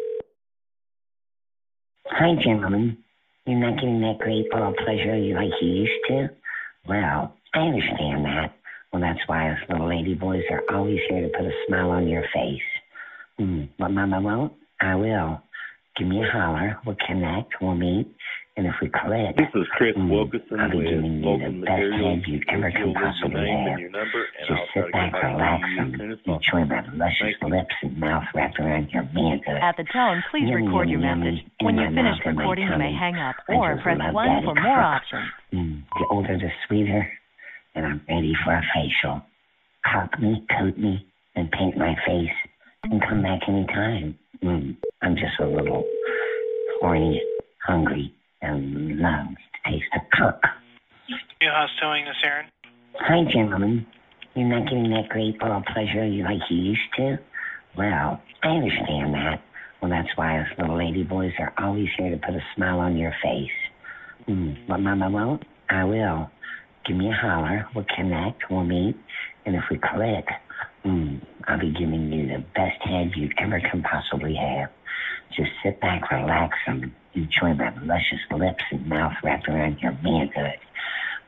Hi, 2.06 2.36
gentlemen. 2.36 2.98
You're 3.46 3.58
not 3.58 3.80
getting 3.80 4.00
that 4.02 4.18
great 4.20 4.46
oral 4.52 4.74
pleasure 4.74 5.18
you 5.18 5.34
like 5.34 5.50
you 5.60 5.68
used 5.68 5.92
to? 6.06 6.30
Well, 6.88 7.34
I 7.54 7.58
understand 7.58 8.24
that. 8.24 8.54
Well, 8.92 9.02
that's 9.02 9.20
why 9.26 9.50
us 9.50 9.58
little 9.68 9.88
lady 9.88 10.14
boys 10.14 10.42
are 10.50 10.62
always 10.74 10.98
here 11.08 11.22
to 11.22 11.28
put 11.28 11.46
a 11.46 11.52
smile 11.66 11.90
on 11.90 12.08
your 12.08 12.24
face. 12.34 12.60
Hmm, 13.38 13.64
what 13.78 13.90
Mama 13.90 14.20
won't, 14.20 14.52
I 14.80 14.94
will. 14.96 15.40
Give 15.96 16.08
me 16.08 16.22
a 16.22 16.30
holler. 16.30 16.78
We'll 16.84 16.96
connect. 17.06 17.54
We'll 17.60 17.74
meet. 17.74 18.14
And 18.56 18.66
if 18.68 18.74
we 18.84 18.88
click, 18.92 19.32
This 19.40 19.48
is 19.56 19.64
Chris 19.80 19.96
mm, 19.96 20.12
Wilkerson 20.12 20.60
with 20.76 20.84
giving 20.84 21.24
Local 21.24 21.40
the 21.56 21.64
best 21.64 21.72
Materials. 21.72 22.20
you'd 22.28 22.44
ever 22.52 22.68
can 22.70 22.80
you'll 22.84 22.92
leave 22.92 23.00
your 23.00 23.08
possibly 23.08 23.40
name 23.48 23.64
have. 23.64 23.72
and 23.72 23.80
your 23.80 23.90
number, 23.96 24.22
Just 24.44 24.52
I'll 24.52 24.68
sit 24.76 24.92
back, 24.92 25.12
relax, 25.24 25.62
to 25.64 25.68
you 25.72 25.72
as 25.72 25.80
and 25.80 25.96
soon 25.96 26.12
as 26.12 26.18
possible. 26.20 26.36
enjoy 26.36 26.62
my 26.68 26.80
luscious 26.92 27.36
lips 27.48 27.76
and 27.80 27.96
mouth 27.96 28.24
wrapped 28.36 28.58
around 28.60 28.90
your 28.92 29.08
manhood. 29.16 29.56
At 29.56 29.76
the 29.80 29.88
tone, 29.88 30.20
please 30.30 30.44
Yummy, 30.52 30.68
record 30.68 30.86
your 30.92 31.00
message. 31.00 31.40
When 31.64 31.80
you 31.80 31.88
finish 31.96 32.04
mouth 32.12 32.28
and 32.28 32.36
my 32.36 32.42
recording, 32.44 32.68
you 32.68 32.76
may 32.76 32.92
hang 32.92 33.16
up 33.16 33.36
or 33.48 33.80
press 33.80 33.96
1 34.12 34.12
for 34.44 34.54
more 34.60 34.76
cock. 34.76 35.00
options. 35.00 35.28
Mm, 35.56 35.82
the 35.96 36.06
older 36.12 36.36
the 36.36 36.50
sweeter, 36.68 37.08
and 37.74 37.86
I'm 37.88 38.00
ready 38.04 38.36
for 38.44 38.52
a 38.52 38.62
facial. 38.76 39.22
Cock 39.88 40.20
me, 40.20 40.44
coat 40.60 40.76
me, 40.76 41.00
and 41.40 41.48
paint 41.56 41.78
my 41.80 41.96
face, 42.04 42.36
and 42.84 43.00
come 43.00 43.22
back 43.24 43.48
anytime. 43.48 44.12
Mm, 44.44 44.76
I'm 45.00 45.16
just 45.16 45.40
a 45.40 45.46
little 45.48 45.84
horny, 46.80 47.16
hungry, 47.64 48.12
and 48.42 48.98
love 48.98 49.26
to 49.28 49.70
taste 49.70 49.84
cock. 50.16 50.40
Newhouse 51.40 51.70
Towing, 51.80 52.04
this 52.04 52.16
Aaron. 52.24 52.46
Hi, 52.96 53.24
gentlemen. 53.32 53.86
You're 54.34 54.48
not 54.48 54.64
getting 54.64 54.90
that 54.90 55.08
great 55.08 55.36
oral 55.40 55.62
pleasure 55.72 56.06
you 56.06 56.24
like 56.24 56.40
you 56.50 56.56
used 56.56 56.80
to? 56.96 57.18
Well, 57.76 58.20
I 58.42 58.48
understand 58.48 59.14
that. 59.14 59.42
Well, 59.80 59.90
that's 59.90 60.08
why 60.16 60.40
us 60.40 60.46
little 60.58 60.78
lady 60.78 61.02
boys 61.02 61.32
are 61.38 61.52
always 61.58 61.88
here 61.96 62.10
to 62.10 62.16
put 62.16 62.34
a 62.34 62.40
smile 62.54 62.78
on 62.80 62.96
your 62.96 63.14
face. 63.22 63.50
Hmm, 64.26 64.52
what 64.66 64.80
Mama 64.80 65.10
won't, 65.10 65.42
I 65.68 65.84
will. 65.84 66.30
Give 66.86 66.96
me 66.96 67.08
a 67.08 67.12
holler. 67.12 67.66
We'll 67.74 67.86
connect. 67.96 68.50
We'll 68.50 68.64
meet. 68.64 68.96
And 69.44 69.56
if 69.56 69.64
we 69.70 69.78
click, 69.78 70.26
hmm, 70.84 71.16
I'll 71.48 71.58
be 71.58 71.72
giving 71.72 72.12
you 72.12 72.26
the 72.28 72.44
best 72.54 72.80
head 72.82 73.12
you 73.16 73.30
ever 73.38 73.60
can 73.60 73.82
possibly 73.82 74.34
have. 74.34 74.70
Just 75.36 75.50
sit 75.62 75.80
back, 75.80 76.10
relax, 76.10 76.58
and 76.66 76.92
enjoy 77.14 77.54
my 77.54 77.72
luscious 77.82 78.20
lips 78.30 78.64
and 78.70 78.86
mouth 78.86 79.14
wrapped 79.22 79.48
around 79.48 79.78
your 79.80 79.96
manhood. 80.02 80.58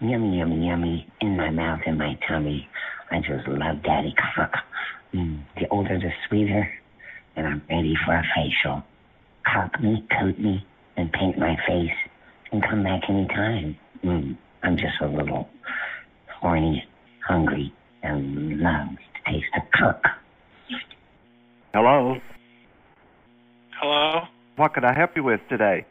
Yummy, 0.00 0.38
yummy, 0.38 0.66
yummy. 0.66 1.06
In 1.20 1.36
my 1.36 1.50
mouth 1.50 1.80
and 1.86 1.98
my 1.98 2.18
tummy. 2.28 2.68
I 3.10 3.18
just 3.20 3.48
love 3.48 3.82
daddy 3.82 4.14
cock. 4.14 4.52
Mm, 5.14 5.44
the 5.56 5.68
older 5.68 5.98
the 5.98 6.10
sweeter. 6.28 6.68
And 7.36 7.46
I'm 7.46 7.62
ready 7.70 7.94
for 8.04 8.14
a 8.14 8.22
facial. 8.34 8.82
Cock 9.46 9.80
me, 9.80 10.06
coat 10.18 10.38
me, 10.38 10.66
and 10.96 11.12
paint 11.12 11.38
my 11.38 11.56
face. 11.66 11.96
And 12.52 12.62
come 12.62 12.82
back 12.82 13.02
anytime. 13.08 13.76
Mm, 14.04 14.36
I'm 14.62 14.76
just 14.76 15.00
a 15.00 15.06
little 15.06 15.48
horny, 16.40 16.84
hungry, 17.26 17.72
and 18.02 18.60
love 18.60 18.88
to 18.90 19.32
taste 19.32 19.46
of 19.56 19.62
cock. 19.72 20.02
Hello. 21.72 22.16
Hello? 23.84 24.22
What 24.56 24.72
could 24.72 24.82
I 24.86 24.94
help 24.94 25.10
you 25.14 25.22
with 25.22 25.40
today? 25.50 25.84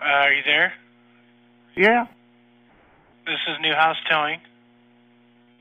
Uh, 0.00 0.04
are 0.04 0.32
you 0.32 0.42
there? 0.46 0.72
Yeah, 1.76 2.06
This 3.26 3.40
is 3.48 3.56
Newhouse 3.60 3.96
Towing. 4.08 4.38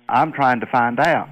I'm 0.07 0.31
trying 0.31 0.59
to 0.59 0.67
find 0.67 0.99
out. 0.99 1.27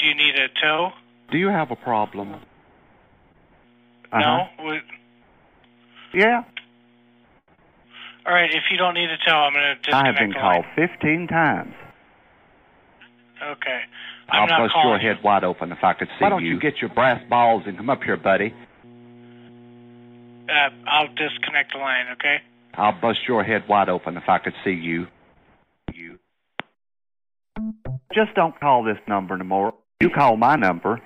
Do 0.00 0.04
you 0.04 0.16
need 0.16 0.34
a 0.34 0.48
tow? 0.60 0.90
Do 1.30 1.38
you 1.38 1.46
have 1.46 1.70
a 1.70 1.76
problem? 1.76 2.34
Uh-huh. 2.34 4.18
No? 4.18 4.48
Would- 4.64 4.82
Yeah, 6.12 6.42
All 8.26 8.34
right, 8.34 8.50
if 8.52 8.64
you 8.72 8.78
don't 8.78 8.94
need 8.94 9.10
a 9.10 9.18
tow, 9.24 9.36
I'm 9.36 9.52
going 9.52 9.64
to 9.64 9.74
disconnect 9.76 10.02
I 10.02 10.06
have 10.08 10.16
been 10.18 10.32
called 10.32 10.64
15 10.74 11.28
times. 11.28 11.74
Okay. 13.40 13.82
I'm 14.30 14.50
I'll 14.50 14.66
bust 14.66 14.74
your 14.84 14.98
head 14.98 15.22
wide 15.24 15.44
open 15.44 15.72
if 15.72 15.78
I 15.82 15.94
could 15.94 16.08
see 16.08 16.14
you. 16.20 16.24
Why 16.24 16.28
don't 16.30 16.44
you. 16.44 16.54
you 16.54 16.60
get 16.60 16.80
your 16.80 16.90
brass 16.90 17.22
balls 17.30 17.62
and 17.66 17.76
come 17.76 17.88
up 17.88 18.02
here, 18.02 18.16
buddy? 18.16 18.54
Uh, 20.48 20.70
I'll 20.86 21.08
disconnect 21.08 21.72
the 21.72 21.78
line, 21.78 22.06
okay? 22.12 22.36
I'll 22.74 22.98
bust 23.00 23.20
your 23.26 23.42
head 23.42 23.64
wide 23.68 23.88
open 23.88 24.16
if 24.16 24.28
I 24.28 24.38
could 24.38 24.54
see 24.64 24.70
you. 24.72 25.06
You. 25.94 26.18
Just 28.14 28.34
don't 28.34 28.58
call 28.60 28.84
this 28.84 28.98
number 29.06 29.34
anymore. 29.34 29.74
You 30.00 30.10
call 30.10 30.36
my 30.36 30.56
number. 30.56 31.00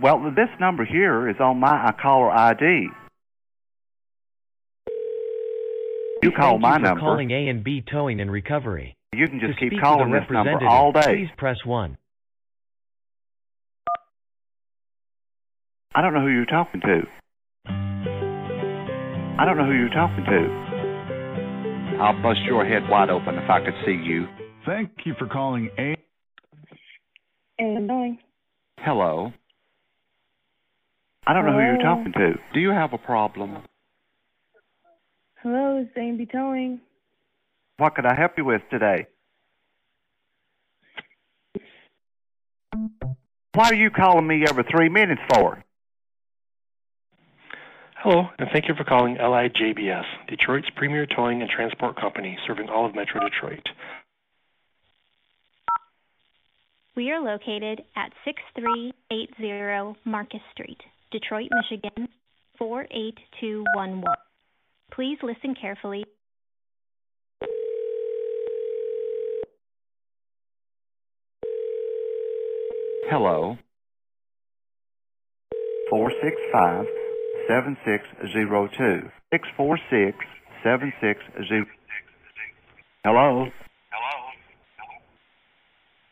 Well, 0.00 0.30
this 0.34 0.50
number 0.60 0.84
here 0.84 1.28
is 1.28 1.36
on 1.40 1.58
my 1.58 1.92
caller 2.00 2.30
ID. 2.30 2.88
You 6.22 6.32
call 6.32 6.52
Thank 6.52 6.62
my 6.62 6.72
you 6.72 6.78
for 6.78 6.82
number. 6.82 7.00
calling 7.00 7.30
A 7.30 7.48
and 7.48 7.64
B 7.64 7.82
Towing 7.88 8.20
and 8.20 8.30
Recovery. 8.30 8.97
You 9.12 9.26
can 9.26 9.40
just 9.40 9.58
to 9.58 9.70
keep 9.70 9.80
calling 9.80 10.10
with 10.10 10.22
this 10.22 10.30
number 10.30 10.66
all 10.66 10.92
day. 10.92 11.02
Please 11.02 11.30
press 11.36 11.64
one. 11.64 11.96
I 15.94 16.02
don't 16.02 16.14
know 16.14 16.20
who 16.20 16.28
you're 16.28 16.44
talking 16.44 16.80
to. 16.82 17.02
I 19.38 19.44
don't 19.44 19.56
know 19.56 19.64
who 19.64 19.72
you're 19.72 19.88
talking 19.88 20.24
to. 20.24 21.98
I'll 22.00 22.22
bust 22.22 22.40
your 22.42 22.64
head 22.64 22.88
wide 22.88 23.10
open 23.10 23.36
if 23.36 23.50
I 23.50 23.64
could 23.64 23.74
see 23.84 23.92
you. 23.92 24.28
Thank 24.66 24.90
you 25.04 25.14
for 25.18 25.26
calling 25.26 25.70
A. 25.78 25.96
And 27.58 27.88
going. 27.88 28.18
Hello. 28.78 29.32
I 31.26 31.32
don't 31.32 31.44
know 31.46 31.52
who 31.52 31.58
you're 31.58 31.78
talking 31.78 32.12
to. 32.12 32.34
Do 32.54 32.60
you 32.60 32.70
have 32.70 32.92
a 32.92 32.98
problem? 32.98 33.58
Hello, 35.42 35.78
it's 35.78 35.96
A&B 35.96 36.26
Towing. 36.26 36.80
What 37.78 37.94
could 37.94 38.06
I 38.06 38.14
help 38.14 38.32
you 38.36 38.44
with 38.44 38.62
today? 38.70 39.06
Why 43.54 43.70
are 43.70 43.74
you 43.74 43.90
calling 43.90 44.26
me 44.26 44.44
every 44.48 44.64
three 44.64 44.88
minutes 44.88 45.22
for? 45.32 45.64
Hello, 47.96 48.28
and 48.38 48.48
thank 48.52 48.68
you 48.68 48.74
for 48.74 48.84
calling 48.84 49.16
LIJBS, 49.16 50.04
Detroit's 50.28 50.68
premier 50.76 51.06
towing 51.06 51.40
and 51.40 51.50
transport 51.50 51.98
company, 52.00 52.36
serving 52.46 52.68
all 52.68 52.84
of 52.86 52.94
Metro 52.94 53.20
Detroit. 53.20 53.68
We 56.96 57.10
are 57.10 57.20
located 57.20 57.82
at 57.96 58.12
6380 58.24 60.00
Marcus 60.04 60.40
Street, 60.52 60.80
Detroit, 61.12 61.48
Michigan 61.62 62.08
48211. 62.58 64.04
Please 64.90 65.18
listen 65.22 65.54
carefully. 65.54 66.04
Hello. 73.10 73.56
Four 75.88 76.12
six 76.22 76.36
five 76.52 76.86
seven 77.48 77.76
six 77.84 78.04
zero 78.32 78.68
two. 78.76 79.08
Six 79.32 79.48
four 79.56 79.78
six 79.90 80.18
seven 80.62 80.92
six 81.00 81.20
zero. 81.48 81.64
Hello. 83.04 83.46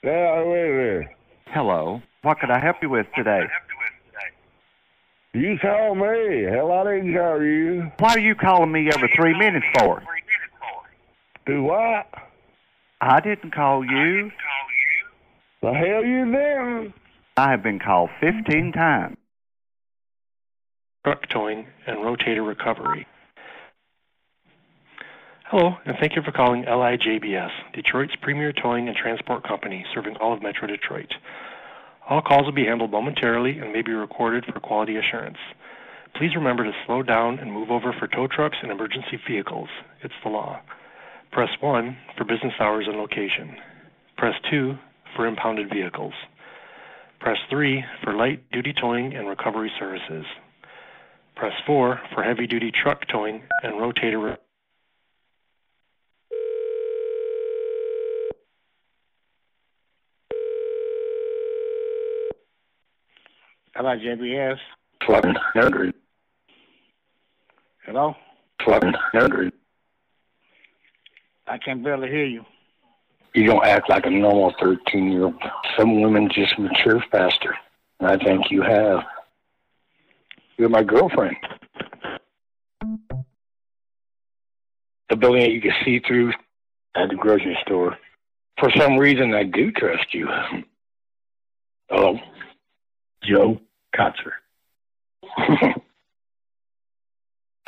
Yeah, 0.02 0.44
wait 0.44 0.70
a 0.70 0.72
minute. 0.72 1.06
Hello. 1.48 2.00
What 2.22 2.40
could 2.40 2.50
I 2.50 2.60
help 2.60 2.76
you 2.80 2.88
with 2.88 3.06
today? 3.14 3.42
You 5.34 5.58
call 5.60 5.94
me. 5.94 6.44
Hell, 6.50 6.72
I 6.72 6.84
didn't 6.84 7.14
call 7.14 7.42
you. 7.42 7.92
Why 7.98 8.14
are 8.14 8.18
you 8.18 8.34
calling 8.34 8.72
me 8.72 8.88
every 8.88 9.12
three 9.14 9.36
minutes 9.38 9.66
for? 9.78 10.02
Do 11.46 11.62
what? 11.62 12.06
I 13.02 13.20
didn't 13.20 13.52
call 13.54 13.84
you. 13.84 14.30
The 15.66 15.72
hell 15.72 16.04
you 16.04 16.24
didn't? 16.26 16.94
I 17.36 17.50
have 17.50 17.64
been 17.64 17.80
called 17.80 18.10
15 18.20 18.70
times. 18.70 19.16
truck 21.04 21.22
towing, 21.28 21.66
and 21.88 21.96
rotator 21.96 22.46
recovery. 22.46 23.04
Hello, 25.50 25.72
and 25.84 25.96
thank 26.00 26.14
you 26.14 26.22
for 26.22 26.30
calling 26.30 26.62
LIJBS, 26.66 27.50
Detroit's 27.74 28.14
premier 28.22 28.52
towing 28.52 28.86
and 28.86 28.96
transport 28.96 29.42
company, 29.42 29.84
serving 29.92 30.14
all 30.20 30.32
of 30.32 30.40
Metro 30.40 30.68
Detroit. 30.68 31.12
All 32.08 32.22
calls 32.22 32.44
will 32.44 32.52
be 32.52 32.66
handled 32.66 32.92
momentarily 32.92 33.58
and 33.58 33.72
may 33.72 33.82
be 33.82 33.90
recorded 33.90 34.44
for 34.44 34.60
quality 34.60 34.94
assurance. 34.94 35.38
Please 36.14 36.36
remember 36.36 36.62
to 36.62 36.72
slow 36.86 37.02
down 37.02 37.40
and 37.40 37.52
move 37.52 37.72
over 37.72 37.92
for 37.98 38.06
tow 38.06 38.28
trucks 38.28 38.58
and 38.62 38.70
emergency 38.70 39.18
vehicles. 39.28 39.68
It's 40.04 40.14
the 40.22 40.30
law. 40.30 40.60
Press 41.32 41.50
1 41.60 41.96
for 42.16 42.22
business 42.22 42.54
hours 42.60 42.86
and 42.86 42.98
location. 42.98 43.56
Press 44.16 44.34
2 44.48 44.78
for 45.16 45.26
impounded 45.26 45.68
vehicles. 45.70 46.12
Press 47.20 47.38
3 47.50 47.82
for 48.04 48.14
light 48.14 48.48
duty 48.52 48.72
towing 48.78 49.14
and 49.14 49.26
recovery 49.26 49.72
services. 49.78 50.26
Press 51.34 51.52
4 51.66 52.00
for 52.14 52.22
heavy 52.22 52.46
duty 52.46 52.70
truck 52.70 53.00
towing 53.10 53.42
and 53.62 53.74
rotator. 53.74 54.22
Re- 54.22 54.36
Hello, 63.74 63.94
JBS. 63.94 64.56
Fucking 65.06 65.34
hundred. 65.52 65.94
Hello? 67.84 68.14
Fucking 68.64 68.94
hundred. 69.12 69.52
I 71.46 71.58
can 71.58 71.82
barely 71.82 72.08
hear 72.08 72.24
you. 72.24 72.42
You 73.36 73.44
don't 73.44 73.66
act 73.66 73.90
like 73.90 74.06
a 74.06 74.10
normal 74.10 74.54
13 74.58 75.12
year 75.12 75.24
old. 75.24 75.34
Some 75.78 76.00
women 76.00 76.30
just 76.32 76.58
mature 76.58 77.04
faster. 77.12 77.54
And 78.00 78.08
I 78.08 78.16
think 78.16 78.50
you 78.50 78.62
have. 78.62 79.00
You're 80.56 80.70
my 80.70 80.82
girlfriend. 80.82 81.36
The 85.10 85.16
building 85.16 85.42
that 85.42 85.52
you 85.52 85.60
can 85.60 85.74
see 85.84 85.98
through 85.98 86.32
at 86.94 87.10
the 87.10 87.14
grocery 87.14 87.58
store. 87.60 87.98
For 88.58 88.70
some 88.74 88.96
reason, 88.96 89.34
I 89.34 89.42
do 89.42 89.70
trust 89.70 90.14
you. 90.14 90.28
Hello? 91.90 92.18
Joe 93.22 93.60
Kotzer. 93.94 94.32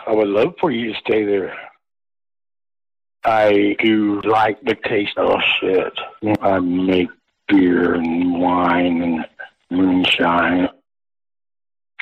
I 0.07 0.13
would 0.13 0.29
love 0.29 0.55
for 0.59 0.71
you 0.71 0.95
to 0.95 0.99
stay 1.01 1.27
there. 1.27 1.55
I 3.25 3.77
do 3.83 4.21
like 4.23 4.61
the 4.63 4.75
taste 4.75 5.17
of 5.17 5.41
shit. 5.61 5.93
I 6.41 6.59
make 6.61 7.09
beer 7.49 7.95
and 7.95 8.41
wine 8.41 9.03
and 9.03 9.27
moonshine. 9.71 10.69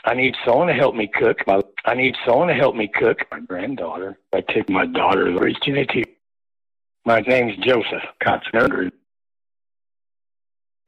I 0.05 0.14
need 0.14 0.37
someone 0.45 0.69
to 0.69 0.75
help 0.75 0.95
me 0.95 1.09
cook. 1.12 1.39
My, 1.47 1.61
I 1.85 1.95
need 1.95 2.14
someone 2.25 2.49
to 2.49 2.55
help 2.55 2.77
me 2.77 2.89
cook. 2.89 3.19
My 3.33 3.41
granddaughter. 3.41 4.17
I 4.33 4.41
take 4.41 4.71
my 4.71 4.87
daughter 4.87 5.25
daughter's 5.25 5.39
virginity. 5.39 6.05
My 7.05 7.21
name's 7.21 7.57
Joseph 7.59 8.03
Kotzer. 8.23 8.91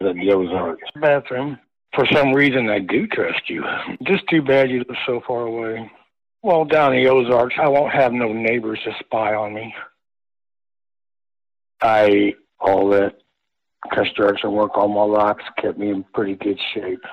The 0.00 0.32
Ozarks 0.32 0.88
bathroom. 0.94 1.58
For 1.94 2.06
some 2.06 2.32
reason, 2.32 2.68
I 2.68 2.78
do 2.78 3.06
trust 3.08 3.48
you. 3.48 3.64
Just 4.02 4.28
too 4.28 4.42
bad 4.42 4.70
you 4.70 4.84
live 4.86 4.96
so 5.06 5.20
far 5.26 5.42
away. 5.42 5.90
Well, 6.42 6.64
down 6.64 6.94
in 6.94 7.02
the 7.02 7.10
Ozarks, 7.10 7.56
I 7.60 7.68
won't 7.68 7.92
have 7.92 8.12
no 8.12 8.32
neighbors 8.32 8.78
to 8.84 8.92
spy 9.00 9.34
on 9.34 9.54
me. 9.54 9.74
I 11.80 12.34
all 12.60 12.88
that 12.90 13.18
construction 13.92 14.52
work 14.52 14.76
on 14.76 14.92
my 14.92 15.02
locks 15.02 15.44
kept 15.60 15.78
me 15.78 15.90
in 15.90 16.04
pretty 16.14 16.34
good 16.34 16.58
shape. 16.74 17.04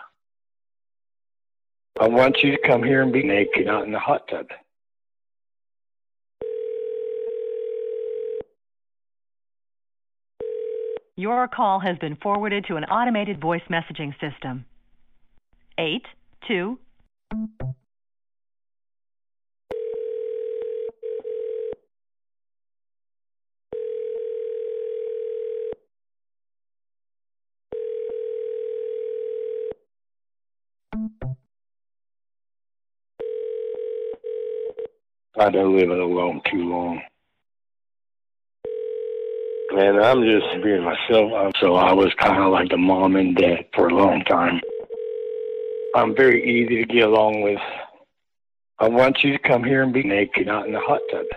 I 2.00 2.08
want 2.08 2.38
you 2.44 2.52
to 2.52 2.68
come 2.68 2.84
here 2.84 3.02
and 3.02 3.14
be 3.14 3.24
naked 3.24 3.68
out 3.68 3.86
in 3.86 3.92
the 3.92 4.00
hot 4.00 4.28
tub. 4.28 4.48
Your 11.16 11.48
call 11.48 11.80
has 11.80 11.98
been 12.00 12.18
forwarded 12.18 12.66
to 12.66 12.76
an 12.76 12.84
automated 12.86 13.40
voice 13.40 13.62
messaging 13.70 14.14
system. 14.20 14.66
Eight 15.78 16.06
two. 16.48 16.78
I've 35.46 35.52
been 35.52 35.78
living 35.78 35.92
alone 35.92 36.42
too 36.52 36.68
long. 36.68 37.00
And 39.78 40.04
I'm 40.04 40.24
just 40.24 40.64
being 40.64 40.84
myself. 40.84 41.54
So 41.62 41.76
I 41.76 41.94
was 41.94 42.12
kind 42.18 42.42
of 42.42 42.52
like 42.52 42.70
the 42.70 42.78
mom 42.78 43.16
and 43.16 43.36
dad 43.36 43.66
for 43.76 43.90
a 43.90 43.94
long 43.94 44.24
time. 44.24 44.60
I'm 45.94 46.16
very 46.16 46.44
easy 46.44 46.84
to 46.84 46.92
get 46.92 47.04
along 47.04 47.44
with. 47.44 47.60
I 48.80 48.90
want 48.90 49.24
you 49.24 49.34
to 49.34 49.48
come 49.48 49.64
here 49.64 49.84
and 49.84 49.94
be 49.94 50.02
naked 50.02 50.50
out 50.50 50.66
in 50.66 50.74
the 50.74 50.80
hot 50.80 51.02
tub. 51.12 51.28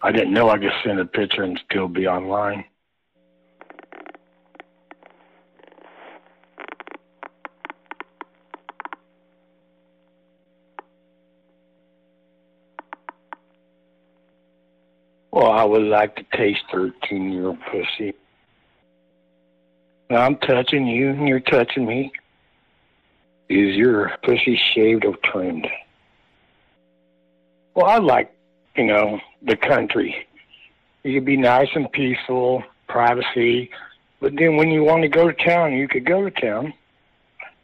I 0.00 0.12
didn't 0.12 0.32
know 0.32 0.48
I 0.48 0.58
could 0.58 0.70
send 0.84 1.00
a 1.00 1.04
picture 1.04 1.42
and 1.42 1.60
still 1.68 1.88
be 1.88 2.06
online. 2.06 2.64
Well, 15.36 15.52
I 15.52 15.64
would 15.64 15.82
like 15.82 16.16
to 16.16 16.24
taste 16.34 16.62
13 16.72 17.30
year 17.30 17.48
old 17.48 17.58
pussy. 17.70 18.14
I'm 20.08 20.36
touching 20.38 20.86
you 20.86 21.10
and 21.10 21.28
you're 21.28 21.40
touching 21.40 21.84
me. 21.84 22.10
Is 23.50 23.76
your 23.76 24.16
pussy 24.24 24.58
shaved 24.72 25.04
or 25.04 25.14
trimmed? 25.22 25.66
Well, 27.74 27.84
I 27.84 27.98
like, 27.98 28.34
you 28.76 28.86
know, 28.86 29.20
the 29.42 29.58
country. 29.58 30.26
You 31.04 31.12
could 31.12 31.26
be 31.26 31.36
nice 31.36 31.68
and 31.74 31.92
peaceful, 31.92 32.62
privacy, 32.88 33.70
but 34.20 34.32
then 34.36 34.56
when 34.56 34.70
you 34.70 34.84
want 34.84 35.02
to 35.02 35.08
go 35.08 35.30
to 35.30 35.44
town, 35.44 35.74
you 35.74 35.86
could 35.86 36.06
go 36.06 36.26
to 36.26 36.30
town, 36.30 36.72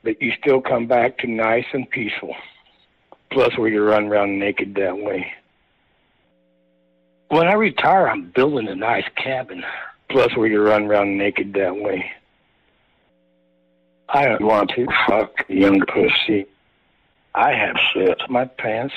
but 0.05 0.20
you 0.20 0.35
still 0.43 0.61
come 0.61 0.87
back 0.87 1.16
to 1.20 1.27
nice 1.27 1.64
and 1.73 1.89
peaceful. 1.89 2.35
Plus, 3.31 3.57
we 3.57 3.70
could 3.70 3.81
run 3.81 4.09
around 4.09 4.39
naked 4.39 4.75
that 4.75 4.99
way. 4.99 5.33
When 7.33 7.49
I 7.49 7.55
retire, 7.55 8.11
I'm 8.11 8.30
building 8.33 8.68
a 8.68 8.74
nice 8.74 9.07
cabin. 9.16 9.64
Plus, 10.11 10.37
we 10.37 10.51
can 10.51 10.59
run 10.59 10.85
around 10.85 11.16
naked 11.16 11.55
that 11.55 11.74
way. 11.74 12.12
I 14.07 14.26
don't 14.26 14.45
want 14.45 14.70
to 14.76 14.87
fuck 15.09 15.30
young 15.49 15.80
pussy. 15.80 16.45
I 17.35 17.53
have 17.53 17.76
shit 17.95 18.18
my 18.28 18.45
pants. 18.45 18.93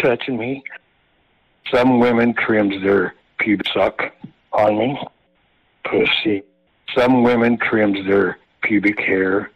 Touching 0.00 0.38
me. 0.38 0.62
Some 1.70 2.00
women 2.00 2.32
trims 2.32 2.82
their 2.82 3.14
pubic 3.38 3.66
suck 3.74 4.00
on 4.54 4.78
me. 4.78 4.98
Pussy. 5.84 6.44
Some 6.96 7.24
women 7.24 7.58
trims 7.58 8.06
their 8.06 8.38
pubic 8.62 8.98
hair. 8.98 9.50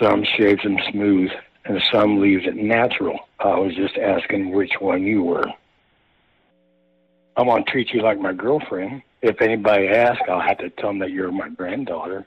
Some 0.00 0.24
shaves 0.24 0.62
them 0.62 0.78
smooth. 0.90 1.30
And 1.66 1.82
some 1.92 2.22
leaves 2.22 2.46
it 2.46 2.56
natural. 2.56 3.18
I 3.38 3.58
was 3.58 3.74
just 3.74 3.98
asking 3.98 4.52
which 4.52 4.72
one 4.80 5.02
you 5.02 5.22
were. 5.22 5.52
I'm 7.36 7.46
going 7.46 7.64
to 7.64 7.70
treat 7.70 7.90
you 7.90 8.02
like 8.02 8.18
my 8.18 8.32
girlfriend. 8.32 9.02
If 9.20 9.42
anybody 9.42 9.88
asks, 9.88 10.22
I'll 10.28 10.40
have 10.40 10.58
to 10.58 10.70
tell 10.70 10.90
them 10.90 11.00
that 11.00 11.10
you're 11.10 11.30
my 11.30 11.48
granddaughter. 11.50 12.26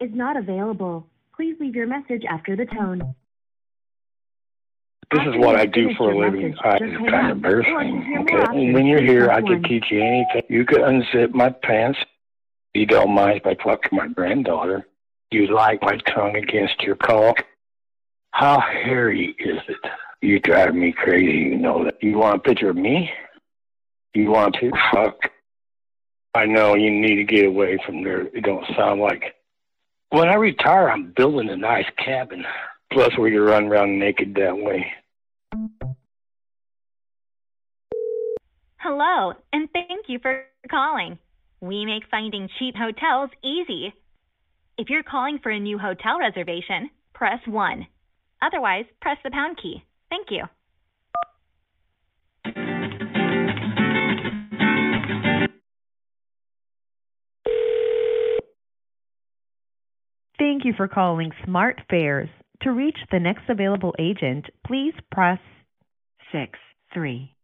Is 0.00 0.10
not 0.14 0.36
available. 0.36 1.06
Please 1.36 1.56
leave 1.60 1.74
your 1.74 1.86
message 1.86 2.24
after 2.28 2.56
the 2.56 2.66
tone. 2.66 3.14
This 5.12 5.22
is 5.26 5.34
what 5.36 5.56
I 5.56 5.66
do 5.66 5.92
for 5.96 6.12
a 6.12 6.16
living. 6.16 6.54
I, 6.62 6.78
it's 6.80 7.10
kind 7.10 7.30
of 7.30 7.36
embarrassing. 7.36 8.26
Okay, 8.30 8.72
when 8.72 8.86
you're 8.86 9.02
here, 9.02 9.30
I 9.30 9.40
can 9.40 9.62
teach 9.64 9.86
you 9.90 10.00
anything. 10.00 10.42
You 10.48 10.64
could 10.64 10.80
unzip 10.80 11.32
my 11.34 11.50
pants. 11.50 11.98
You 12.74 12.86
don't 12.86 13.12
mind 13.12 13.40
if 13.44 13.46
I 13.46 13.56
fuck 13.62 13.92
my 13.92 14.06
granddaughter. 14.06 14.86
You 15.32 15.52
like 15.52 15.82
my 15.82 15.96
tongue 16.06 16.36
against 16.36 16.80
your 16.82 16.94
cock. 16.94 17.44
How 18.30 18.60
hairy 18.60 19.34
is 19.40 19.58
it? 19.68 19.90
You 20.22 20.38
drive 20.38 20.74
me 20.74 20.92
crazy. 20.92 21.38
You 21.38 21.58
know 21.58 21.84
that. 21.84 22.00
You 22.00 22.18
want 22.18 22.36
a 22.36 22.38
picture 22.38 22.70
of 22.70 22.76
me? 22.76 23.10
You 24.14 24.30
want 24.30 24.54
to 24.60 24.70
fuck? 24.92 25.16
I 26.34 26.46
know 26.46 26.76
you 26.76 26.90
need 26.90 27.16
to 27.16 27.24
get 27.24 27.46
away 27.46 27.78
from 27.84 28.04
there. 28.04 28.26
It 28.26 28.44
don't 28.44 28.64
sound 28.76 29.00
like. 29.00 29.34
When 30.10 30.28
I 30.28 30.34
retire, 30.34 30.90
I'm 30.90 31.12
building 31.16 31.48
a 31.50 31.56
nice 31.56 31.86
cabin. 32.04 32.44
Plus, 32.92 33.10
we 33.16 33.30
can 33.30 33.40
run 33.40 33.66
around 33.66 33.98
naked 33.98 34.34
that 34.34 34.56
way. 34.56 34.92
Hello, 38.78 39.34
and 39.52 39.68
thank 39.72 40.08
you 40.08 40.18
for 40.20 40.44
calling. 40.68 41.16
We 41.60 41.84
make 41.86 42.02
finding 42.10 42.48
cheap 42.58 42.74
hotels 42.76 43.30
easy. 43.44 43.94
If 44.78 44.88
you're 44.88 45.04
calling 45.04 45.38
for 45.42 45.50
a 45.50 45.60
new 45.60 45.78
hotel 45.78 46.18
reservation, 46.18 46.90
press 47.14 47.38
1. 47.46 47.86
Otherwise, 48.42 48.86
press 49.00 49.18
the 49.22 49.30
pound 49.30 49.58
key. 49.62 49.84
Thank 50.08 50.28
you. 50.30 50.44
Thank 60.40 60.64
you 60.64 60.72
for 60.74 60.88
calling 60.88 61.32
Smart 61.44 61.82
Fares. 61.90 62.30
To 62.62 62.72
reach 62.72 62.96
the 63.12 63.20
next 63.20 63.42
available 63.50 63.94
agent, 63.98 64.46
please 64.66 64.94
press 65.12 65.38
6 66.32 66.58
3. 66.94 67.34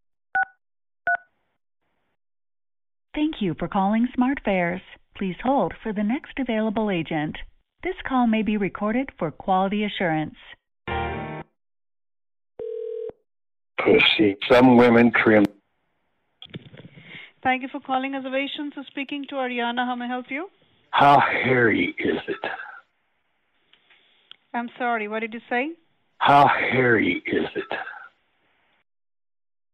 Thank 3.15 3.35
you 3.41 3.55
for 3.59 3.69
calling 3.69 4.09
Smart 4.15 4.39
Fares. 4.43 4.81
Please 5.15 5.37
hold 5.45 5.75
for 5.83 5.93
the 5.93 6.03
next 6.03 6.39
available 6.39 6.91
agent. 6.91 7.37
This 7.85 7.97
call 8.09 8.27
may 8.27 8.41
be 8.41 8.57
recorded 8.57 9.11
for 9.19 9.31
quality 9.31 9.85
assurance. 9.85 10.37
Pussy. 13.77 14.39
Some 14.51 14.79
women 14.79 15.13
trim. 15.23 15.45
Thank 17.43 17.61
you 17.61 17.69
for 17.71 17.81
calling 17.81 18.15
Reservations. 18.15 18.73
Speaking 18.87 19.27
to 19.29 19.35
Ariana, 19.35 19.85
how 19.85 19.95
may 19.97 20.07
I 20.07 20.09
help 20.09 20.27
you? 20.31 20.49
How 20.93 21.21
hairy 21.21 21.95
is 21.99 22.21
it? 22.27 22.51
I'm 24.57 24.71
sorry, 24.79 25.07
what 25.07 25.21
did 25.21 25.35
you 25.35 25.41
say? 25.51 25.73
How 26.19 26.49
hairy 26.49 27.23
is 27.27 27.45
it? 27.55 27.79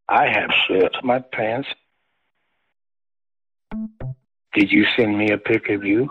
I 0.09 0.25
have 0.27 0.49
shit 0.67 0.91
my 1.03 1.19
pants. 1.31 1.69
Did 4.53 4.71
you 4.71 4.85
send 4.97 5.17
me 5.17 5.31
a 5.31 5.37
pic 5.37 5.69
of 5.69 5.85
you? 5.85 6.09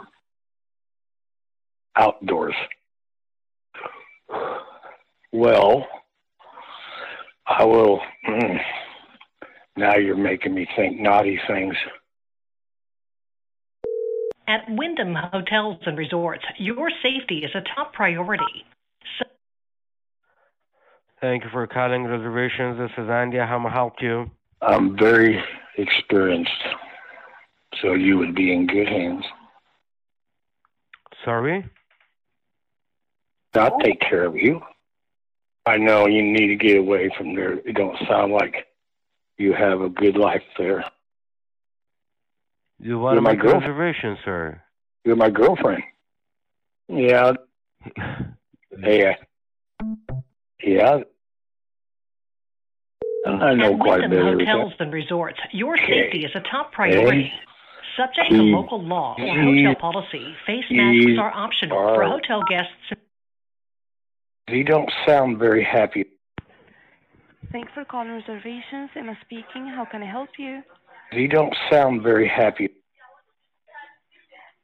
Outdoors. 1.97 2.55
Well, 5.33 5.87
I 7.47 7.65
will. 7.65 8.01
Mm, 8.27 8.59
now 9.77 9.97
you're 9.97 10.17
making 10.17 10.55
me 10.55 10.67
think 10.75 10.99
naughty 10.99 11.39
things. 11.47 11.75
At 14.53 14.69
Wyndham 14.69 15.15
Hotels 15.15 15.79
and 15.87 15.97
Resorts, 15.97 16.45
your 16.59 16.91
safety 17.03 17.39
is 17.39 17.51
a 17.55 17.63
top 17.75 17.95
priority. 17.95 18.67
So 19.19 19.25
Thank 21.23 21.45
you 21.45 21.51
for 21.51 21.67
calling 21.67 22.05
reservations. 22.05 22.77
This 22.77 22.91
is 23.03 23.09
Andy. 23.09 23.39
How 23.39 23.59
may 23.59 23.71
I 23.71 23.73
help 23.73 23.95
you? 24.03 24.31
I'm 24.61 24.95
very 24.95 25.43
experienced, 25.79 26.51
so 27.81 27.95
you 27.95 28.19
would 28.19 28.35
be 28.35 28.53
in 28.53 28.67
good 28.67 28.89
hands. 28.89 29.25
Sorry? 31.25 31.65
I'll 33.55 33.79
take 33.79 34.01
care 34.01 34.25
of 34.27 34.37
you. 34.37 34.61
I 35.65 35.79
know 35.79 36.07
you 36.07 36.23
need 36.23 36.49
to 36.49 36.57
get 36.57 36.77
away 36.77 37.11
from 37.17 37.35
there. 37.35 37.55
It 37.55 37.75
don't 37.75 37.97
sound 38.07 38.35
like 38.35 38.67
you 39.39 39.55
have 39.55 39.81
a 39.81 39.89
good 39.89 40.19
life 40.19 40.43
there. 40.59 40.85
You 42.83 42.99
want 42.99 43.15
You're 43.15 43.21
to 43.21 43.23
my 43.23 43.31
make 43.33 43.39
a 43.41 43.43
girlfriend. 43.43 43.79
reservation, 43.79 44.19
sir? 44.25 44.63
You're 45.05 45.17
my 45.17 45.31
girlfriend. 45.31 45.83
Yeah. 46.89 47.33
yeah. 48.83 49.13
Yeah. 50.63 50.97
I 53.25 53.55
know 53.55 53.75
at 53.75 53.79
quite 53.81 54.01
a 54.05 54.09
Wyndham 54.09 54.11
bit 54.11 54.19
of 54.19 54.25
Hotels 54.27 54.39
everything. 54.49 54.77
and 54.81 54.93
Resorts, 54.93 55.39
your 55.53 55.75
Okay. 55.75 55.87
safety 56.11 56.25
is 56.25 56.33
a 56.35 56.41
top 56.41 56.73
priority. 56.73 57.33
Subject 57.97 58.31
to 58.31 58.37
local 58.43 58.83
law 58.83 59.15
or 59.19 59.43
hotel 59.43 59.75
policy, 59.79 60.35
face 60.47 60.65
masks 60.71 61.19
are 61.21 61.31
optional 61.33 61.95
for 61.95 62.03
hotel 62.05 62.43
guests. 62.49 63.01
You 64.49 64.65
don't 64.65 64.91
sound 65.07 65.39
very 65.39 65.63
happy. 65.63 66.07
Thanks 67.53 67.71
for 67.75 67.85
calling 67.85 68.11
reservations. 68.11 68.91
Emma 68.97 69.17
speaking. 69.25 69.67
How 69.69 69.85
can 69.85 70.03
I 70.03 70.11
help 70.11 70.31
you? 70.39 70.63
You 71.15 71.29
don't 71.29 71.55
sound 71.71 72.03
very 72.03 72.27
happy. 72.29 72.71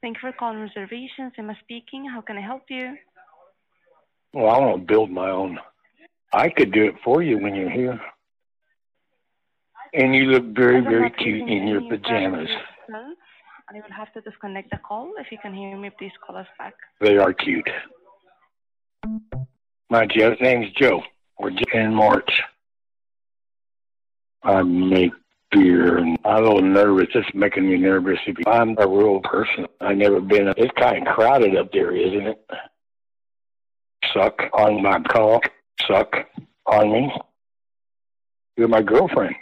Thank 0.01 0.17
you 0.17 0.21
for 0.21 0.31
calling 0.31 0.59
reservations. 0.59 1.33
Am 1.37 1.45
Emma 1.45 1.57
speaking. 1.61 2.05
How 2.09 2.21
can 2.21 2.37
I 2.37 2.41
help 2.41 2.63
you? 2.69 2.95
Well, 4.33 4.49
I 4.49 4.57
want 4.59 4.81
to 4.81 4.85
build 4.85 5.11
my 5.11 5.29
own. 5.29 5.59
I 6.33 6.49
could 6.49 6.71
do 6.71 6.85
it 6.85 6.95
for 7.03 7.21
you 7.21 7.37
when 7.37 7.55
you're 7.55 7.69
here. 7.69 7.99
And 9.93 10.15
you 10.15 10.25
look 10.25 10.45
very, 10.55 10.81
very 10.81 11.09
cute 11.11 11.49
in 11.49 11.67
your 11.67 11.81
pajamas. 11.81 12.49
I 12.91 13.73
will 13.73 13.95
have 13.95 14.11
to 14.13 14.21
disconnect 14.21 14.71
the 14.71 14.77
call. 14.77 15.11
If 15.19 15.31
you 15.31 15.37
can 15.41 15.53
hear 15.53 15.77
me, 15.77 15.89
please 15.97 16.11
call 16.25 16.37
us 16.37 16.47
back. 16.57 16.73
They 17.01 17.17
are 17.17 17.33
cute. 17.33 17.69
My 19.89 20.05
name's 20.39 20.71
Joe. 20.73 21.03
We're 21.39 21.51
in 21.73 21.93
March. 21.93 22.43
I 24.43 24.63
make 24.63 25.11
beer 25.51 25.97
and 25.97 26.17
I'm 26.25 26.43
a 26.43 26.47
little 26.47 26.61
nervous. 26.61 27.07
It's 27.15 27.27
making 27.33 27.69
me 27.69 27.77
nervous. 27.77 28.19
If 28.27 28.35
I'm 28.47 28.75
a 28.77 28.87
real 28.87 29.19
person, 29.21 29.65
I've 29.81 29.97
never 29.97 30.19
been. 30.19 30.53
It's 30.57 30.73
kind 30.77 31.07
of 31.07 31.13
crowded 31.13 31.55
up 31.57 31.71
there, 31.71 31.95
isn't 31.95 32.27
it? 32.27 32.45
Suck 34.13 34.41
on 34.53 34.81
my 34.81 34.99
cock. 35.01 35.43
Suck 35.87 36.13
on 36.65 36.91
me. 36.91 37.11
You're 38.57 38.67
my 38.67 38.81
girlfriend. 38.81 39.35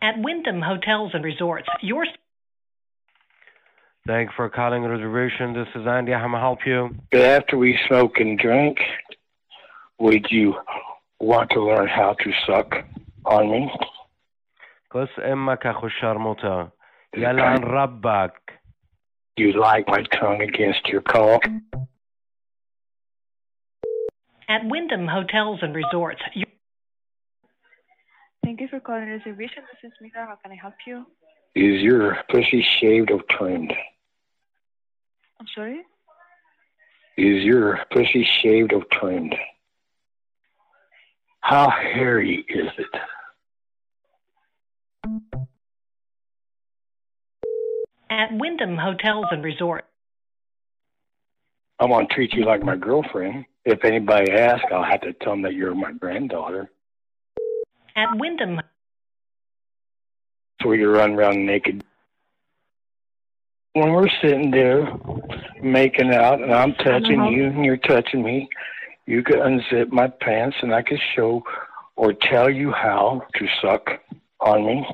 At 0.00 0.18
Wyndham 0.18 0.60
Hotels 0.60 1.10
and 1.14 1.24
Resorts, 1.24 1.68
your 1.82 2.04
Thank 4.06 4.30
you 4.30 4.34
for 4.36 4.48
calling 4.48 4.84
reservation. 4.84 5.52
This 5.52 5.68
is 5.74 5.86
Andy. 5.86 6.12
How 6.12 6.26
may 6.28 6.38
I 6.38 6.40
help 6.40 6.60
you? 6.64 6.96
After 7.12 7.58
we 7.58 7.78
smoke 7.88 8.20
and 8.20 8.38
drink, 8.38 8.78
would 9.98 10.26
you 10.30 10.54
want 11.20 11.50
to 11.50 11.62
learn 11.62 11.88
how 11.88 12.14
to 12.14 12.32
suck 12.46 12.86
on 13.27 13.49
me? 13.51 13.71
كوس 14.91 15.19
امك 15.19 15.65
اخو 15.67 15.87
الشرموطة 15.87 16.71
يلعن 17.17 17.63
ربك 17.63 18.59
You 19.39 19.51
like 19.53 19.87
my 19.87 20.03
tongue 20.19 20.41
against 20.41 20.87
your 20.87 21.01
cock? 21.01 21.43
at 24.49 24.61
Wyndham 24.65 25.07
Hotels 25.07 25.59
and 25.63 25.73
Resorts, 25.75 26.21
your 26.35 26.47
Thank 28.43 28.59
you 28.61 28.67
for 28.67 28.79
calling 28.79 29.07
reservation. 29.09 29.63
This 29.71 29.89
is 29.89 29.93
Mira. 30.01 30.27
How 30.27 30.35
can 30.41 30.51
I 30.51 30.55
help 30.55 30.75
you? 30.85 30.97
Is 31.55 31.81
your 31.81 32.17
pussy 32.29 32.61
shaved 32.79 33.09
or 33.09 33.21
trimmed? 33.29 33.73
I'm 35.39 35.47
sorry? 35.55 35.81
Is 37.17 37.43
your 37.43 37.79
pussy 37.91 38.27
shaved 38.41 38.73
or 38.73 38.83
trimmed? 38.91 39.35
How 41.39 41.69
hairy 41.69 42.45
is 42.49 42.69
it? 42.77 42.93
At 48.10 48.30
Wyndham 48.32 48.76
Hotels 48.76 49.26
and 49.30 49.44
Resorts. 49.44 49.86
I 51.78 51.86
want 51.86 52.08
to 52.08 52.14
treat 52.14 52.32
you 52.32 52.44
like 52.44 52.62
my 52.62 52.76
girlfriend. 52.76 53.44
If 53.64 53.84
anybody 53.84 54.32
asks, 54.32 54.66
I'll 54.72 54.82
have 54.82 55.02
to 55.02 55.12
tell 55.12 55.34
them 55.34 55.42
that 55.42 55.54
you're 55.54 55.74
my 55.74 55.92
granddaughter. 55.92 56.70
At 57.94 58.16
Wyndham 58.16 58.60
So 60.62 60.72
you 60.72 60.90
run 60.90 61.14
around 61.14 61.46
naked. 61.46 61.84
When 63.74 63.92
we're 63.92 64.08
sitting 64.22 64.50
there 64.50 64.88
making 65.62 66.12
out 66.12 66.42
and 66.42 66.52
I'm 66.52 66.74
touching 66.74 67.20
uh-huh. 67.20 67.30
you 67.30 67.46
and 67.46 67.64
you're 67.64 67.76
touching 67.76 68.22
me, 68.22 68.48
you 69.06 69.22
could 69.22 69.36
unzip 69.36 69.92
my 69.92 70.08
pants 70.08 70.56
and 70.62 70.74
I 70.74 70.82
could 70.82 71.00
show 71.14 71.42
or 71.96 72.12
tell 72.12 72.50
you 72.50 72.72
how 72.72 73.22
to 73.36 73.46
suck 73.62 74.00
on 74.40 74.66
me. 74.66 74.86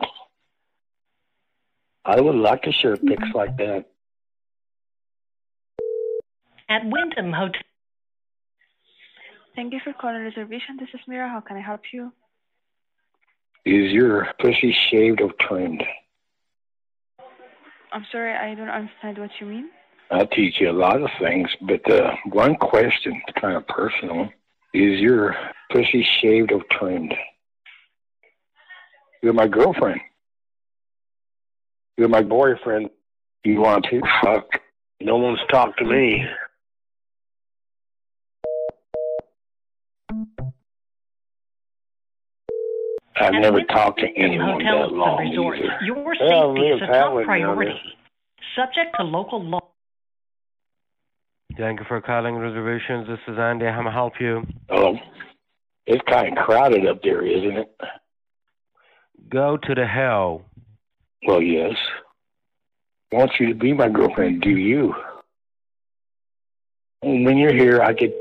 I 2.05 2.21
would 2.21 2.37
like 2.37 2.63
to 2.63 2.73
share 2.73 2.97
pics 2.97 3.29
like 3.35 3.57
that. 3.57 3.87
at 6.69 6.83
Wyndham 6.85 7.33
Hotel. 7.33 7.61
Thank 9.55 9.73
you 9.73 9.81
for 9.85 9.93
calling 9.93 10.23
reservation. 10.23 10.77
This 10.79 10.89
is 10.95 11.01
Mira. 11.07 11.29
How 11.29 11.41
can 11.41 11.57
I 11.57 11.61
help 11.61 11.83
you? 11.93 12.13
Is 13.65 13.93
your 13.93 14.29
pussy 14.41 14.77
shaved 14.91 15.21
or 15.21 15.31
trimmed? 15.41 15.85
I'm 17.93 18.05
sorry, 18.11 18.35
I 18.35 18.55
don't 18.55 18.69
understand 18.69 19.19
what 19.19 19.31
you 19.41 19.47
mean. 19.47 19.71
I 20.11 20.25
teach 20.25 20.61
you 20.61 20.71
a 20.71 20.73
lot 20.73 21.01
of 21.01 21.09
things, 21.21 21.49
but 21.63 21.89
uh, 21.91 22.15
one 22.27 22.57
question, 22.57 23.23
kind 23.41 23.57
of 23.57 23.67
personal, 23.69 24.29
is 24.75 25.01
your 25.01 25.37
pussy 25.71 26.07
shaved 26.21 26.53
or 26.53 26.63
trimmed? 26.73 27.15
You're 29.23 29.33
my 29.33 29.47
girlfriend. 29.47 30.01
You're 31.97 32.09
my 32.09 32.23
boyfriend. 32.23 32.91
You 33.45 33.61
want 33.61 33.87
to 33.91 34.01
fuck? 34.23 34.47
No 35.01 35.17
one's 35.17 35.39
talked 35.51 35.79
to 35.79 35.85
me. 35.85 36.25
I've 43.17 43.33
At 43.35 43.41
never 43.41 43.63
talked 43.63 44.01
to 44.01 44.07
anyone 44.17 44.61
Hotels 44.61 44.91
that 44.91 44.97
long 44.97 45.21
and 45.21 45.31
Resorts, 45.31 45.61
either. 45.63 45.85
your 45.85 46.15
Yeah, 46.15 46.21
safety 46.49 46.61
real 46.61 46.77
is 46.77 46.83
a 46.83 46.87
top 46.87 47.13
wouldn't 47.13 47.27
priority. 47.29 47.71
Subject 48.57 48.97
to 48.99 49.05
local 49.05 49.43
law. 49.45 49.61
Thank 51.57 51.79
you 51.79 51.87
for 51.87 52.01
calling 52.01 52.35
reservations. 52.37 53.07
This 53.07 53.21
is 53.29 53.39
Andy. 53.39 53.67
How 53.67 53.83
may 53.83 53.91
I 53.91 53.93
help 53.93 54.15
you? 54.19 54.43
Hello. 54.69 54.97
It's 55.87 56.03
kind 56.11 56.37
of 56.37 56.45
crowded 56.45 56.87
up 56.89 57.03
there, 57.03 57.25
isn't 57.25 57.57
it? 57.59 57.77
Go 59.29 59.59
to 59.63 59.75
the 59.75 59.87
hell. 59.87 60.43
Well, 61.27 61.43
yes. 61.43 61.75
I 63.13 63.17
want 63.17 63.33
you 63.39 63.49
to 63.49 63.55
be 63.55 63.73
my 63.73 63.89
girlfriend. 63.89 64.43
Do 64.43 64.51
you? 64.51 64.95
When 67.03 67.37
you're 67.39 67.55
here, 67.55 67.81
I 67.83 67.95
could. 67.95 68.13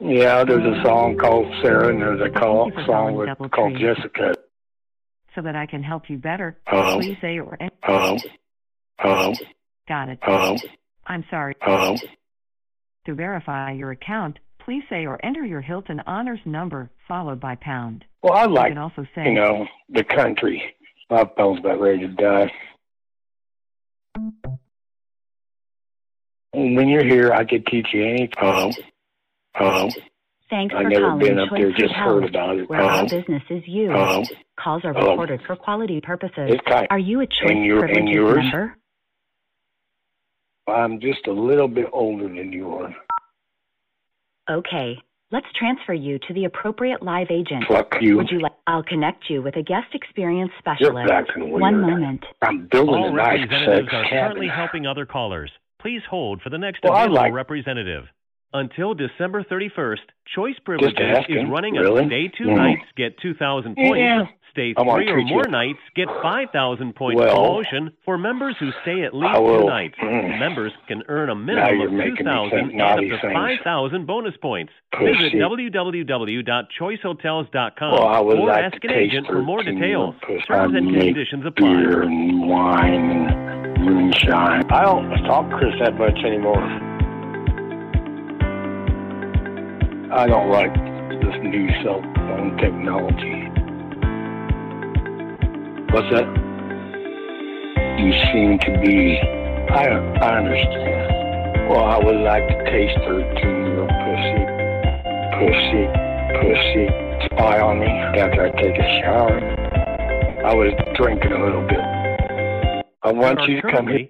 Yeah, 0.00 0.44
there's 0.44 0.64
a 0.64 0.82
song 0.84 1.16
called 1.18 1.46
Sarah, 1.60 1.88
and 1.88 2.00
there's 2.00 2.20
a 2.20 2.30
call, 2.30 2.70
you 2.70 2.86
song 2.86 3.14
with, 3.16 3.28
called 3.50 3.76
Jessica. 3.78 4.32
So 5.34 5.42
that 5.42 5.56
I 5.56 5.66
can 5.66 5.82
help 5.82 6.08
you 6.08 6.18
better, 6.18 6.56
Hello? 6.66 7.00
please 7.00 7.16
say 7.20 7.38
or 7.40 7.56
en- 7.60 7.70
Hello? 7.82 8.16
Hello? 9.00 9.32
Got 9.88 10.08
it. 10.10 10.18
Hello? 10.22 10.56
I'm 11.06 11.24
sorry. 11.30 11.56
Hello? 11.60 11.96
To 13.06 13.14
verify 13.14 13.72
your 13.72 13.90
account, 13.90 14.38
please 14.64 14.84
say 14.88 15.04
or 15.06 15.18
enter 15.24 15.44
your 15.44 15.60
Hilton 15.62 16.00
Honors 16.06 16.40
number 16.44 16.90
followed 17.08 17.40
by 17.40 17.56
pound. 17.56 18.04
Well, 18.22 18.34
I 18.34 18.44
You 18.44 18.50
like, 18.54 18.68
can 18.72 18.78
also 18.78 19.04
say 19.16 19.24
you 19.24 19.32
know, 19.34 19.66
the 19.88 20.04
country. 20.04 20.62
My 21.10 21.24
phone's 21.36 21.60
about 21.60 21.80
ready 21.80 22.00
to 22.00 22.08
die. 22.08 22.52
When 26.52 26.88
you're 26.88 27.04
here, 27.04 27.32
I 27.32 27.44
could 27.44 27.66
teach 27.66 27.86
you 27.92 28.04
anything. 28.04 28.30
Hello? 28.36 28.70
Hello? 29.54 29.88
Thanks 30.50 30.74
I've 30.74 30.84
for 30.84 30.88
never 30.90 31.06
calling 31.10 31.18
been 31.20 31.38
up 31.38 31.48
there, 31.50 31.72
just 31.72 31.92
heard 31.94 32.24
about 32.24 32.56
it. 32.58 32.68
where 32.68 32.80
Hello? 32.80 32.92
our 32.92 33.00
um, 33.00 33.06
business 33.06 33.42
is 33.50 33.62
you. 33.66 33.90
Hello? 33.90 34.20
Um, 34.20 34.24
Calls 34.58 34.84
are 34.84 34.92
Hello? 34.92 35.10
recorded 35.10 35.40
for 35.46 35.56
quality 35.56 36.00
purposes. 36.00 36.50
Are 36.90 36.98
you 36.98 37.20
a 37.20 37.26
Choice 37.26 37.50
and 37.50 37.64
your- 37.64 37.84
and 37.84 38.08
yours? 38.08 38.38
member? 38.42 38.76
I'm 40.66 41.00
just 41.00 41.26
a 41.26 41.32
little 41.32 41.68
bit 41.68 41.86
older 41.92 42.24
than 42.28 42.52
you 42.52 42.70
are. 42.74 42.94
Okay. 44.50 44.98
Let's 45.30 45.46
transfer 45.58 45.92
you 45.92 46.18
to 46.26 46.32
the 46.34 46.46
appropriate 46.46 47.02
live 47.02 47.26
agent. 47.30 47.64
Fuck 47.68 47.96
you. 48.00 48.16
Would 48.16 48.30
you 48.30 48.40
like? 48.40 48.52
I'll 48.66 48.82
connect 48.82 49.28
you 49.28 49.42
with 49.42 49.56
a 49.56 49.62
guest 49.62 49.88
experience 49.94 50.50
specialist. 50.58 51.10
acting 51.10 51.50
weird. 51.50 51.60
One 51.60 51.80
moment. 51.82 52.24
I'm 52.40 52.66
building 52.70 52.94
All 52.94 53.08
a 53.08 53.12
nice 53.12 53.40
representatives 53.40 53.90
sex 53.90 53.94
are 53.94 54.02
cabin. 54.04 54.18
currently 54.18 54.48
helping 54.48 54.86
other 54.86 55.04
callers. 55.04 55.50
Please 55.82 56.00
hold 56.08 56.40
for 56.40 56.48
the 56.48 56.56
next 56.56 56.80
Well, 56.82 56.94
available 56.94 57.16
like- 57.16 57.32
representative. 57.34 58.08
Until 58.54 58.94
December 58.94 59.42
31st, 59.42 60.00
Choice 60.34 60.58
Privileges 60.64 61.26
is 61.28 61.44
running 61.50 61.74
really? 61.74 62.06
a 62.06 62.08
day 62.08 62.28
two 62.28 62.44
Mhm. 62.46 62.56
nights, 62.56 62.86
get 62.96 63.18
2,000 63.18 63.74
points. 63.76 63.98
Yeah. 63.98 64.26
Stay 64.58 64.74
three 64.74 65.06
or 65.08 65.22
more 65.22 65.44
you. 65.46 65.50
nights, 65.52 65.78
get 65.94 66.08
5,000 66.20 66.96
points 66.96 67.20
Well, 67.20 67.32
promotion 67.36 67.92
for 68.04 68.18
members 68.18 68.56
who 68.58 68.70
stay 68.82 69.04
at 69.04 69.14
least 69.14 69.38
will- 69.40 69.60
two 69.60 69.66
nights. 69.66 69.94
mm. 70.02 70.36
Members 70.40 70.72
can 70.88 71.04
earn 71.08 71.30
a 71.30 71.34
minimum 71.36 71.80
of 71.80 71.90
2,000 72.16 72.58
and 72.58 72.82
up 72.82 72.98
to 72.98 73.18
5,000 73.22 74.04
bonus 74.06 74.34
points. 74.42 74.72
Visit 74.98 75.34
www.choicehotels.com 75.34 77.92
Well, 77.92 78.24
or 78.24 78.46
like 78.48 78.64
ask 78.64 78.82
an 78.84 78.90
agent 78.90 79.28
for 79.28 79.42
more 79.42 79.62
details. 79.62 80.16
Terms 80.48 80.74
I 80.74 80.78
and 80.78 80.92
conditions 80.92 81.46
apply. 81.46 81.68
Beer 81.68 82.02
and 82.02 82.48
wine 82.48 82.94
and 82.94 83.78
moonshine. 83.84 84.64
I 84.72 84.82
don't 84.82 85.08
talk 85.24 85.48
to 85.50 85.56
Chris 85.56 85.74
that 85.80 85.94
much 85.96 86.18
anymore. 86.24 86.64
I 90.10 90.26
don't 90.26 90.48
like 90.50 90.74
this 91.20 91.36
new 91.42 91.68
cell 91.84 92.00
phone 92.16 92.56
technology. 92.58 93.47
What's 95.90 96.10
that? 96.12 96.26
You 97.98 98.12
seem 98.32 98.58
to 98.60 98.80
be. 98.84 99.18
I 99.70 99.86
I 99.88 100.38
understand. 100.38 101.68
Well, 101.70 101.84
I 101.84 101.98
would 101.98 102.16
like 102.20 102.46
to 102.48 102.64
taste 102.70 102.96
13 103.06 103.40
year 103.42 103.80
old 103.80 103.90
pussy. 104.04 104.44
Pussy, 105.38 105.84
pussy. 106.40 106.86
Spy 107.26 107.60
on 107.60 107.80
me 107.80 107.86
after 107.86 108.46
I 108.46 108.50
take 108.62 108.76
a 108.78 109.00
shower. 109.02 109.40
I 110.46 110.54
was 110.54 110.72
drinking 110.96 111.32
a 111.32 111.44
little 111.44 111.66
bit. 111.66 111.80
I 113.02 113.12
want 113.12 113.40
you 113.48 113.60
to 113.60 113.70
come 113.70 113.88
here. 113.88 114.08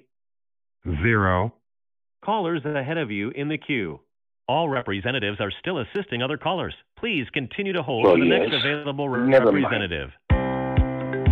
Zero. 1.03 1.55
Callers 2.25 2.65
ahead 2.65 2.99
of 2.99 3.11
you 3.11 3.31
in 3.31 3.49
the 3.49 3.59
queue. 3.59 4.01
All 4.49 4.69
representatives 4.69 5.41
are 5.41 5.53
still 5.61 5.79
assisting 5.79 6.23
other 6.23 6.37
callers. 6.39 6.75
Please 6.99 7.27
continue 7.33 7.73
to 7.73 7.83
hold 7.83 8.05
Well, 8.05 8.15
for 8.15 8.21
the 8.21 8.27
yes. 8.27 8.49
next 8.51 8.65
available 8.65 9.09
re- 9.09 9.29
Never 9.29 9.53
mind. 9.53 10.13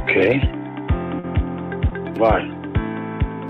Okay. 0.08 0.38
Bye. 2.14 2.46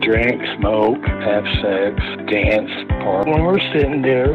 Drink, 0.00 0.40
smoke, 0.58 1.04
have 1.04 1.44
sex, 1.60 2.00
dance, 2.32 2.70
party. 3.04 3.30
When 3.30 3.44
we're 3.44 3.60
sitting 3.74 4.00
there 4.00 4.32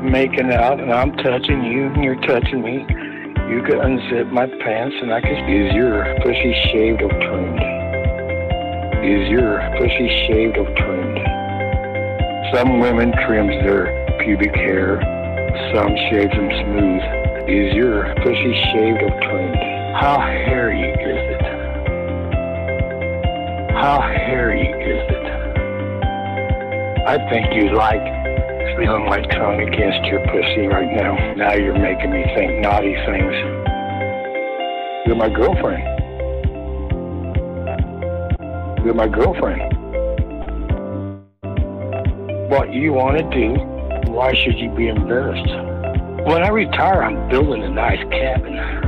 making 0.00 0.50
out 0.52 0.80
and 0.80 0.90
I'm 0.90 1.12
touching 1.18 1.62
you 1.64 1.92
and 1.92 2.02
you're 2.02 2.20
touching 2.22 2.62
me, 2.62 2.86
you 3.52 3.62
could 3.62 3.76
unzip 3.76 4.32
my 4.32 4.46
pants 4.46 4.96
and 5.02 5.12
I 5.12 5.20
could. 5.20 5.36
use 5.46 5.74
your 5.74 6.02
pussy 6.22 6.54
shaved 6.72 7.02
or 7.02 7.10
trimmed? 7.10 7.60
Is 9.04 9.28
your 9.28 9.60
pussy 9.76 10.08
shaved 10.26 10.56
or 10.56 10.64
trimmed? 10.80 11.20
Some 12.54 12.80
women 12.80 13.12
trims 13.26 13.52
their 13.64 13.92
pubic 14.24 14.54
hair, 14.56 14.96
some 15.74 15.94
shaves 16.08 16.32
them 16.32 16.48
smooth. 16.64 17.50
Is 17.50 17.74
your 17.74 18.14
pussy 18.24 18.54
shaved 18.72 19.02
or 19.02 19.12
trimmed? 19.20 19.74
How 19.94 20.18
hairy 20.18 20.82
is 20.82 21.30
it? 21.30 21.33
How 23.74 24.00
hairy 24.00 24.62
is 24.62 25.02
it? 25.10 25.26
I 27.06 27.18
think 27.28 27.52
you 27.54 27.74
like 27.74 28.00
feeling 28.78 29.04
my 29.06 29.20
tongue 29.20 29.60
against 29.60 30.04
your 30.06 30.20
pussy 30.26 30.66
right 30.68 30.90
now. 30.94 31.34
Now 31.34 31.54
you're 31.54 31.78
making 31.78 32.12
me 32.12 32.24
think 32.34 32.62
naughty 32.62 32.94
things. 33.04 33.34
You're 35.06 35.16
my 35.16 35.28
girlfriend. 35.28 35.82
You're 38.84 38.94
my 38.94 39.08
girlfriend. 39.08 39.60
What 42.50 42.72
you 42.72 42.92
want 42.92 43.18
to 43.18 43.24
do, 43.30 44.12
why 44.12 44.32
should 44.34 44.58
you 44.58 44.70
be 44.70 44.88
embarrassed? 44.88 45.50
When 46.26 46.42
I 46.42 46.48
retire, 46.48 47.02
I'm 47.02 47.28
building 47.28 47.64
a 47.64 47.70
nice 47.70 48.02
cabin. 48.10 48.83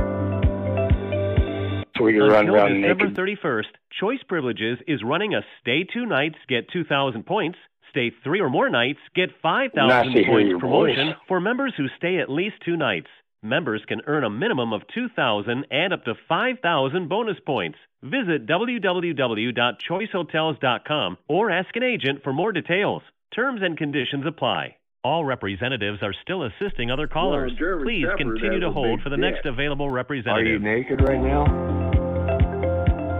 So 1.97 2.07
you 2.07 2.25
run 2.25 2.47
Until 2.47 2.55
around 2.55 2.81
December 2.81 3.05
naked 3.09 3.39
31st, 3.43 3.65
Choice 3.99 4.23
Privileges 4.27 4.79
is 4.87 5.01
running 5.03 5.33
a 5.33 5.41
stay 5.61 5.83
two 5.83 6.05
nights, 6.05 6.35
get 6.47 6.69
2,000 6.71 7.25
points. 7.25 7.57
Stay 7.89 8.11
three 8.23 8.39
or 8.41 8.49
more 8.49 8.69
nights, 8.69 8.99
get 9.15 9.29
5,000 9.41 9.87
Nice 9.87 10.05
to 10.13 10.23
hear 10.23 10.27
points 10.27 10.59
promotion 10.59 11.07
voice. 11.07 11.15
for 11.27 11.39
members 11.39 11.73
who 11.77 11.87
stay 11.97 12.19
at 12.19 12.29
least 12.29 12.57
two 12.63 12.75
nights. 12.77 13.07
Members 13.41 13.81
can 13.87 14.01
earn 14.07 14.23
a 14.23 14.29
minimum 14.29 14.73
of 14.73 14.81
2,000 14.93 15.65
and 15.71 15.93
up 15.93 16.03
to 16.05 16.13
5,000 16.27 17.07
bonus 17.07 17.37
points. 17.45 17.77
Visit 18.03 18.45
www.choicehotels.com 18.45 21.17
or 21.27 21.49
ask 21.51 21.75
an 21.75 21.83
agent 21.83 22.23
for 22.23 22.33
more 22.33 22.51
details. 22.51 23.01
Terms 23.33 23.61
and 23.63 23.77
conditions 23.77 24.25
apply. 24.27 24.75
All 25.03 25.23
representatives 25.23 25.99
are 26.01 26.13
still 26.21 26.43
assisting 26.43 26.91
other 26.91 27.07
callers. 27.07 27.53
German 27.57 27.85
Please 27.85 28.01
Shepherd 28.03 28.17
continue 28.17 28.59
to 28.59 28.71
hold 28.71 29.01
for 29.01 29.09
the 29.09 29.15
dick. 29.15 29.21
next 29.33 29.45
available 29.45 29.89
representative. 29.89 30.35
Are 30.35 30.43
you 30.43 30.55
representative. 30.59 30.97
naked 30.97 31.07
right 31.07 31.21
now? 31.21 31.86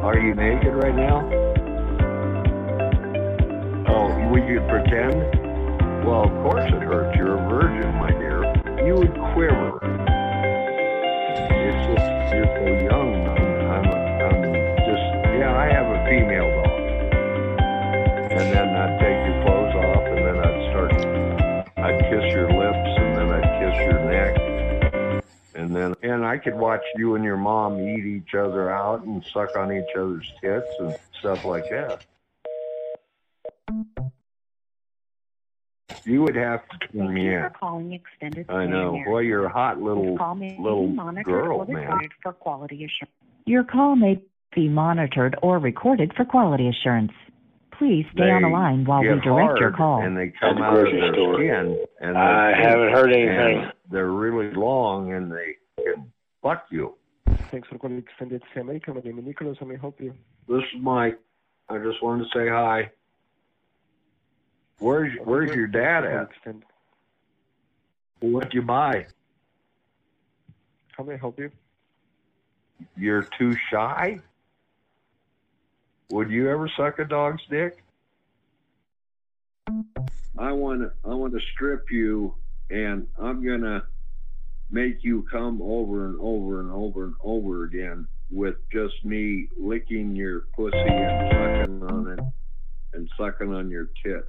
Are 0.08 0.18
you 0.18 0.34
naked 0.36 0.74
right 0.74 0.96
now? 0.96 1.20
Oh, 3.90 4.30
would 4.32 4.48
you 4.48 4.62
pretend? 4.70 5.20
Well, 6.08 6.24
of 6.24 6.32
course 6.48 6.64
it 6.72 6.82
hurts. 6.82 7.18
You're 7.18 7.36
a 7.36 7.50
virgin, 7.50 7.94
my 7.96 8.12
dear. 8.12 8.42
You 8.88 8.94
would 8.96 9.12
quiver. 9.34 9.84
It's 11.44 11.88
just 11.92 12.08
you're 12.34 12.48
so 12.56 12.68
young. 12.88 13.17
And 25.78 25.96
and 26.04 26.26
I 26.26 26.38
could 26.38 26.56
watch 26.56 26.84
you 26.96 27.16
and 27.16 27.24
your 27.24 27.38
mom 27.38 27.80
eat 27.80 28.06
each 28.06 28.34
other 28.36 28.70
out 28.70 29.04
and 29.04 29.24
suck 29.34 29.56
on 29.56 29.72
each 29.72 29.96
other's 29.96 30.32
tits 30.42 30.68
and 30.80 30.96
stuff 31.20 31.46
like 31.46 31.66
that. 31.70 32.06
You 36.04 36.22
would 36.22 36.36
have 36.36 36.62
to 36.70 36.88
tune 36.88 37.14
me 37.14 37.34
in. 37.34 37.42
for 37.42 37.50
calling 37.50 37.92
extended 37.94 38.50
I 38.50 38.66
know. 38.66 38.94
Care. 38.94 39.12
Well, 39.12 39.22
you're 39.22 39.46
a 39.46 39.50
hot 39.52 39.82
little 39.82 40.12
This 40.12 40.18
call 40.18 40.36
may 40.36 40.56
be 40.56 40.62
little 40.62 40.88
girl, 41.24 41.66
man. 41.66 42.10
for 42.24 42.34
quality 42.34 42.76
assurance. 42.86 43.14
Your 43.46 43.64
call 43.64 43.96
may 43.96 44.22
be 44.56 44.70
monitored 44.70 45.36
or 45.42 45.60
recorded 45.60 46.14
for 46.16 46.24
quality 46.26 46.68
assurance. 46.70 47.12
Please 47.78 48.06
stay 48.14 48.32
on 48.32 48.42
the 48.42 48.48
line 48.48 48.86
while 48.86 49.02
we 49.02 49.08
get 49.08 49.22
direct 49.22 49.60
your 49.60 49.70
hard, 49.70 49.76
call. 49.76 50.02
And 50.02 50.18
they 50.18 50.34
come 50.40 50.58
out 50.62 50.78
of 50.78 50.86
their 50.86 51.14
store. 51.14 51.36
skin. 51.36 51.86
And 52.02 52.18
I 52.18 52.54
haven't 52.60 52.92
heard 52.92 53.12
anything. 53.14 53.64
and 53.64 53.74
They're 53.92 54.08
really 54.12 54.52
long 54.52 55.14
and 55.14 55.32
they 55.32 55.46
can 55.54 55.56
fuck 56.48 56.66
you. 56.70 56.96
Thanks 57.52 57.68
for 57.68 57.78
calling 57.78 57.98
Extended 57.98 58.42
Stay 58.52 58.62
America. 58.62 58.94
My 58.94 59.02
name 59.02 59.20
is 59.20 59.26
Nicholas. 59.26 59.58
How 59.60 59.66
may 59.66 59.76
I 59.76 59.80
help 59.80 60.00
you? 60.00 60.14
This 60.48 60.64
is 60.74 60.82
Mike. 60.82 61.20
I 61.68 61.78
just 61.78 62.02
wanted 62.02 62.24
to 62.24 62.30
say 62.34 62.48
hi. 62.48 62.90
Where's 64.80 65.12
Where's 65.24 65.54
your 65.54 65.68
dad 65.68 66.06
at? 66.06 66.30
What'd 68.22 68.54
you 68.54 68.62
buy? 68.62 69.08
How 70.96 71.04
may 71.04 71.16
I 71.16 71.18
help 71.18 71.38
you? 71.38 71.52
You're 72.96 73.24
too 73.38 73.54
shy? 73.70 74.22
Would 76.12 76.32
you 76.32 76.50
ever 76.50 76.70
suck 76.78 77.00
a 77.00 77.06
dog's 77.06 77.44
dick? 77.50 77.84
I 80.38 80.54
want 80.54 80.82
to 80.82 80.92
I 81.04 81.14
want 81.14 81.34
to 81.34 81.42
strip 81.54 81.92
you 81.92 82.36
and 82.70 83.08
I'm 83.20 83.44
going 83.44 83.62
to 83.62 83.84
make 84.70 85.04
you 85.04 85.26
come 85.32 85.62
over 85.62 86.06
and 86.06 86.18
over 86.20 86.60
and 86.60 86.72
over 86.72 87.06
and 87.06 87.16
over 87.24 87.64
again 87.64 88.08
with 88.30 88.56
just 88.72 88.94
me 89.04 89.48
licking 89.58 90.16
your 90.16 90.42
pussy 90.56 90.78
and 90.78 91.32
sucking 91.32 91.84
on 91.84 92.08
it 92.12 92.20
and 92.94 93.10
sucking 93.18 93.54
on 93.54 93.70
your 93.70 93.90
tits. 94.04 94.28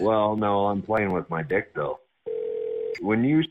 Well, 0.00 0.36
no, 0.36 0.66
I'm 0.66 0.82
playing 0.82 1.12
with 1.12 1.28
my 1.28 1.42
dick 1.42 1.74
though. 1.74 2.00
When 3.00 3.24
you 3.24 3.42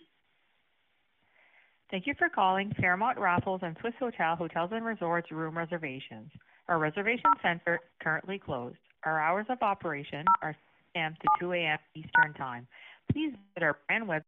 Thank 1.91 2.05
you 2.05 2.13
for 2.19 2.29
calling 2.29 2.71
Fairmont 2.79 3.17
Raffles 3.17 3.61
and 3.63 3.75
Swissôtel 3.79 4.37
Hotels 4.37 4.69
and 4.71 4.85
Resorts 4.85 5.31
room 5.31 5.57
reservations. 5.57 6.29
Our 6.67 6.77
reservation 6.77 7.31
center 7.41 7.75
is 7.75 7.89
currently 7.99 8.37
closed. 8.37 8.77
Our 9.05 9.19
hours 9.19 9.47
of 9.49 9.57
operation 9.63 10.23
are 10.43 10.51
6 10.51 10.59
a.m. 10.95 11.15
to 11.19 11.27
2 11.39 11.53
a.m. 11.53 11.79
Eastern 11.95 12.33
Time. 12.35 12.67
Please 13.11 13.31
visit 13.31 13.63
our 13.63 13.77
brand 13.87 14.07
web. 14.07 14.23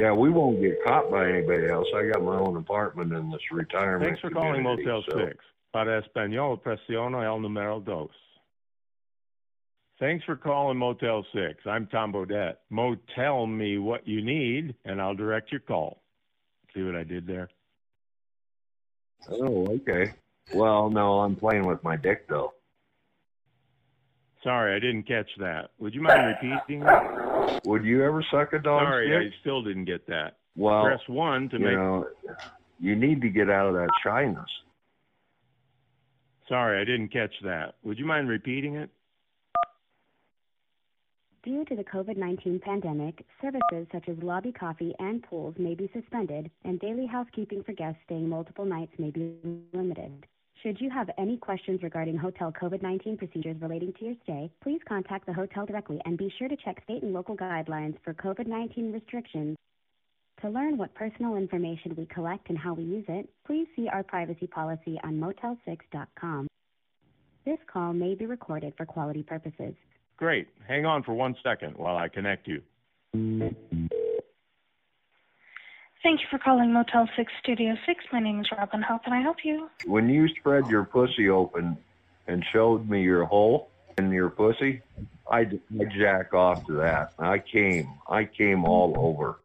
Yeah, 0.00 0.12
we 0.12 0.30
won't 0.30 0.60
get 0.60 0.84
caught 0.84 1.10
by 1.10 1.28
anybody 1.28 1.68
else. 1.68 1.86
I 1.96 2.08
got 2.08 2.22
my 2.22 2.36
own 2.36 2.56
apartment 2.56 3.12
in 3.12 3.30
this 3.30 3.40
retirement. 3.50 4.04
Thanks 4.04 4.20
for 4.20 4.30
calling 4.30 4.62
Motel 4.62 5.02
so- 5.08 5.18
6. 5.18 5.36
Para 5.72 6.02
español, 6.02 6.62
presiona 6.62 7.24
el 7.24 7.40
número 7.40 7.84
dos. 7.84 8.10
Thanks 9.98 10.24
for 10.24 10.36
calling 10.36 10.78
Motel 10.78 11.24
6. 11.32 11.66
I'm 11.66 11.86
Tom 11.86 12.12
Bodett. 12.12 12.56
Motel 12.70 13.46
me 13.46 13.78
what 13.78 14.06
you 14.06 14.22
need, 14.22 14.74
and 14.84 15.00
I'll 15.00 15.14
direct 15.14 15.50
your 15.50 15.60
call. 15.60 16.02
See 16.74 16.82
what 16.82 16.94
I 16.94 17.04
did 17.04 17.26
there? 17.26 17.48
Oh, 19.30 19.66
okay. 19.68 20.12
Well, 20.54 20.90
no, 20.90 21.20
I'm 21.20 21.34
playing 21.34 21.66
with 21.66 21.82
my 21.82 21.96
dick 21.96 22.28
though. 22.28 22.52
Sorry, 24.46 24.76
I 24.76 24.78
didn't 24.78 25.08
catch 25.08 25.28
that. 25.40 25.70
Would 25.80 25.92
you 25.92 26.00
mind 26.00 26.36
repeating 26.40 26.78
that? 26.84 27.62
Would 27.64 27.84
you 27.84 28.04
ever 28.04 28.24
suck 28.30 28.52
a 28.52 28.60
dog's 28.60 28.84
Sorry, 28.84 29.08
dick? 29.08 29.32
I 29.34 29.40
still 29.40 29.60
didn't 29.60 29.86
get 29.86 30.06
that. 30.06 30.36
Well, 30.54 30.84
Press 30.84 31.00
1 31.08 31.48
to 31.48 31.58
you 31.58 31.64
make... 31.64 31.74
know, 31.74 32.06
you 32.78 32.94
need 32.94 33.20
to 33.22 33.28
get 33.28 33.50
out 33.50 33.66
of 33.66 33.74
that 33.74 33.88
shyness. 34.04 34.48
Sorry, 36.48 36.80
I 36.80 36.84
didn't 36.84 37.08
catch 37.08 37.32
that. 37.42 37.74
Would 37.82 37.98
you 37.98 38.06
mind 38.06 38.28
repeating 38.28 38.76
it? 38.76 38.88
Due 41.42 41.64
to 41.64 41.74
the 41.74 41.82
COVID 41.82 42.16
19 42.16 42.60
pandemic, 42.60 43.26
services 43.42 43.88
such 43.90 44.08
as 44.08 44.16
lobby 44.22 44.52
coffee 44.52 44.94
and 45.00 45.24
pools 45.24 45.56
may 45.58 45.74
be 45.74 45.90
suspended, 45.92 46.52
and 46.64 46.78
daily 46.78 47.06
housekeeping 47.06 47.64
for 47.64 47.72
guests 47.72 48.00
staying 48.04 48.28
multiple 48.28 48.64
nights 48.64 48.92
may 48.96 49.10
be 49.10 49.34
limited. 49.72 50.24
Should 50.66 50.80
you 50.80 50.90
have 50.90 51.08
any 51.16 51.36
questions 51.36 51.80
regarding 51.84 52.16
hotel 52.16 52.52
COVID 52.60 52.82
19 52.82 53.18
procedures 53.18 53.56
relating 53.62 53.92
to 54.00 54.04
your 54.04 54.14
stay, 54.24 54.50
please 54.64 54.80
contact 54.88 55.24
the 55.24 55.32
hotel 55.32 55.64
directly 55.64 56.00
and 56.04 56.18
be 56.18 56.28
sure 56.40 56.48
to 56.48 56.56
check 56.56 56.82
state 56.82 57.04
and 57.04 57.12
local 57.12 57.36
guidelines 57.36 57.94
for 58.02 58.12
COVID 58.12 58.48
19 58.48 58.90
restrictions. 58.92 59.56
To 60.40 60.48
learn 60.48 60.76
what 60.76 60.92
personal 60.96 61.36
information 61.36 61.94
we 61.96 62.06
collect 62.06 62.48
and 62.48 62.58
how 62.58 62.74
we 62.74 62.82
use 62.82 63.04
it, 63.06 63.28
please 63.46 63.68
see 63.76 63.86
our 63.86 64.02
privacy 64.02 64.48
policy 64.48 64.98
on 65.04 65.20
motel6.com. 65.20 66.48
This 67.44 67.58
call 67.72 67.92
may 67.92 68.16
be 68.16 68.26
recorded 68.26 68.72
for 68.76 68.86
quality 68.86 69.22
purposes. 69.22 69.74
Great. 70.16 70.48
Hang 70.66 70.84
on 70.84 71.04
for 71.04 71.14
one 71.14 71.36
second 71.44 71.76
while 71.76 71.96
I 71.96 72.08
connect 72.08 72.48
you. 72.48 72.60
Thank 76.06 76.20
you 76.20 76.26
for 76.30 76.38
calling 76.38 76.72
Motel 76.72 77.08
6 77.16 77.32
Studio 77.42 77.74
6. 77.84 78.04
My 78.12 78.20
name 78.20 78.38
is 78.38 78.46
Robin. 78.56 78.80
How 78.80 78.96
can 78.98 79.12
I 79.12 79.20
help 79.20 79.38
you? 79.42 79.68
When 79.86 80.08
you 80.08 80.28
spread 80.38 80.68
your 80.68 80.84
pussy 80.84 81.28
open 81.28 81.76
and 82.28 82.44
showed 82.52 82.88
me 82.88 83.02
your 83.02 83.24
hole 83.24 83.70
in 83.98 84.12
your 84.12 84.30
pussy, 84.30 84.82
I 85.28 85.38
I 85.40 85.84
jack 85.98 86.32
off 86.32 86.64
to 86.68 86.74
that. 86.74 87.12
I 87.18 87.40
came, 87.40 87.88
I 88.08 88.22
came 88.24 88.64
all 88.64 88.94
over. 88.96 89.40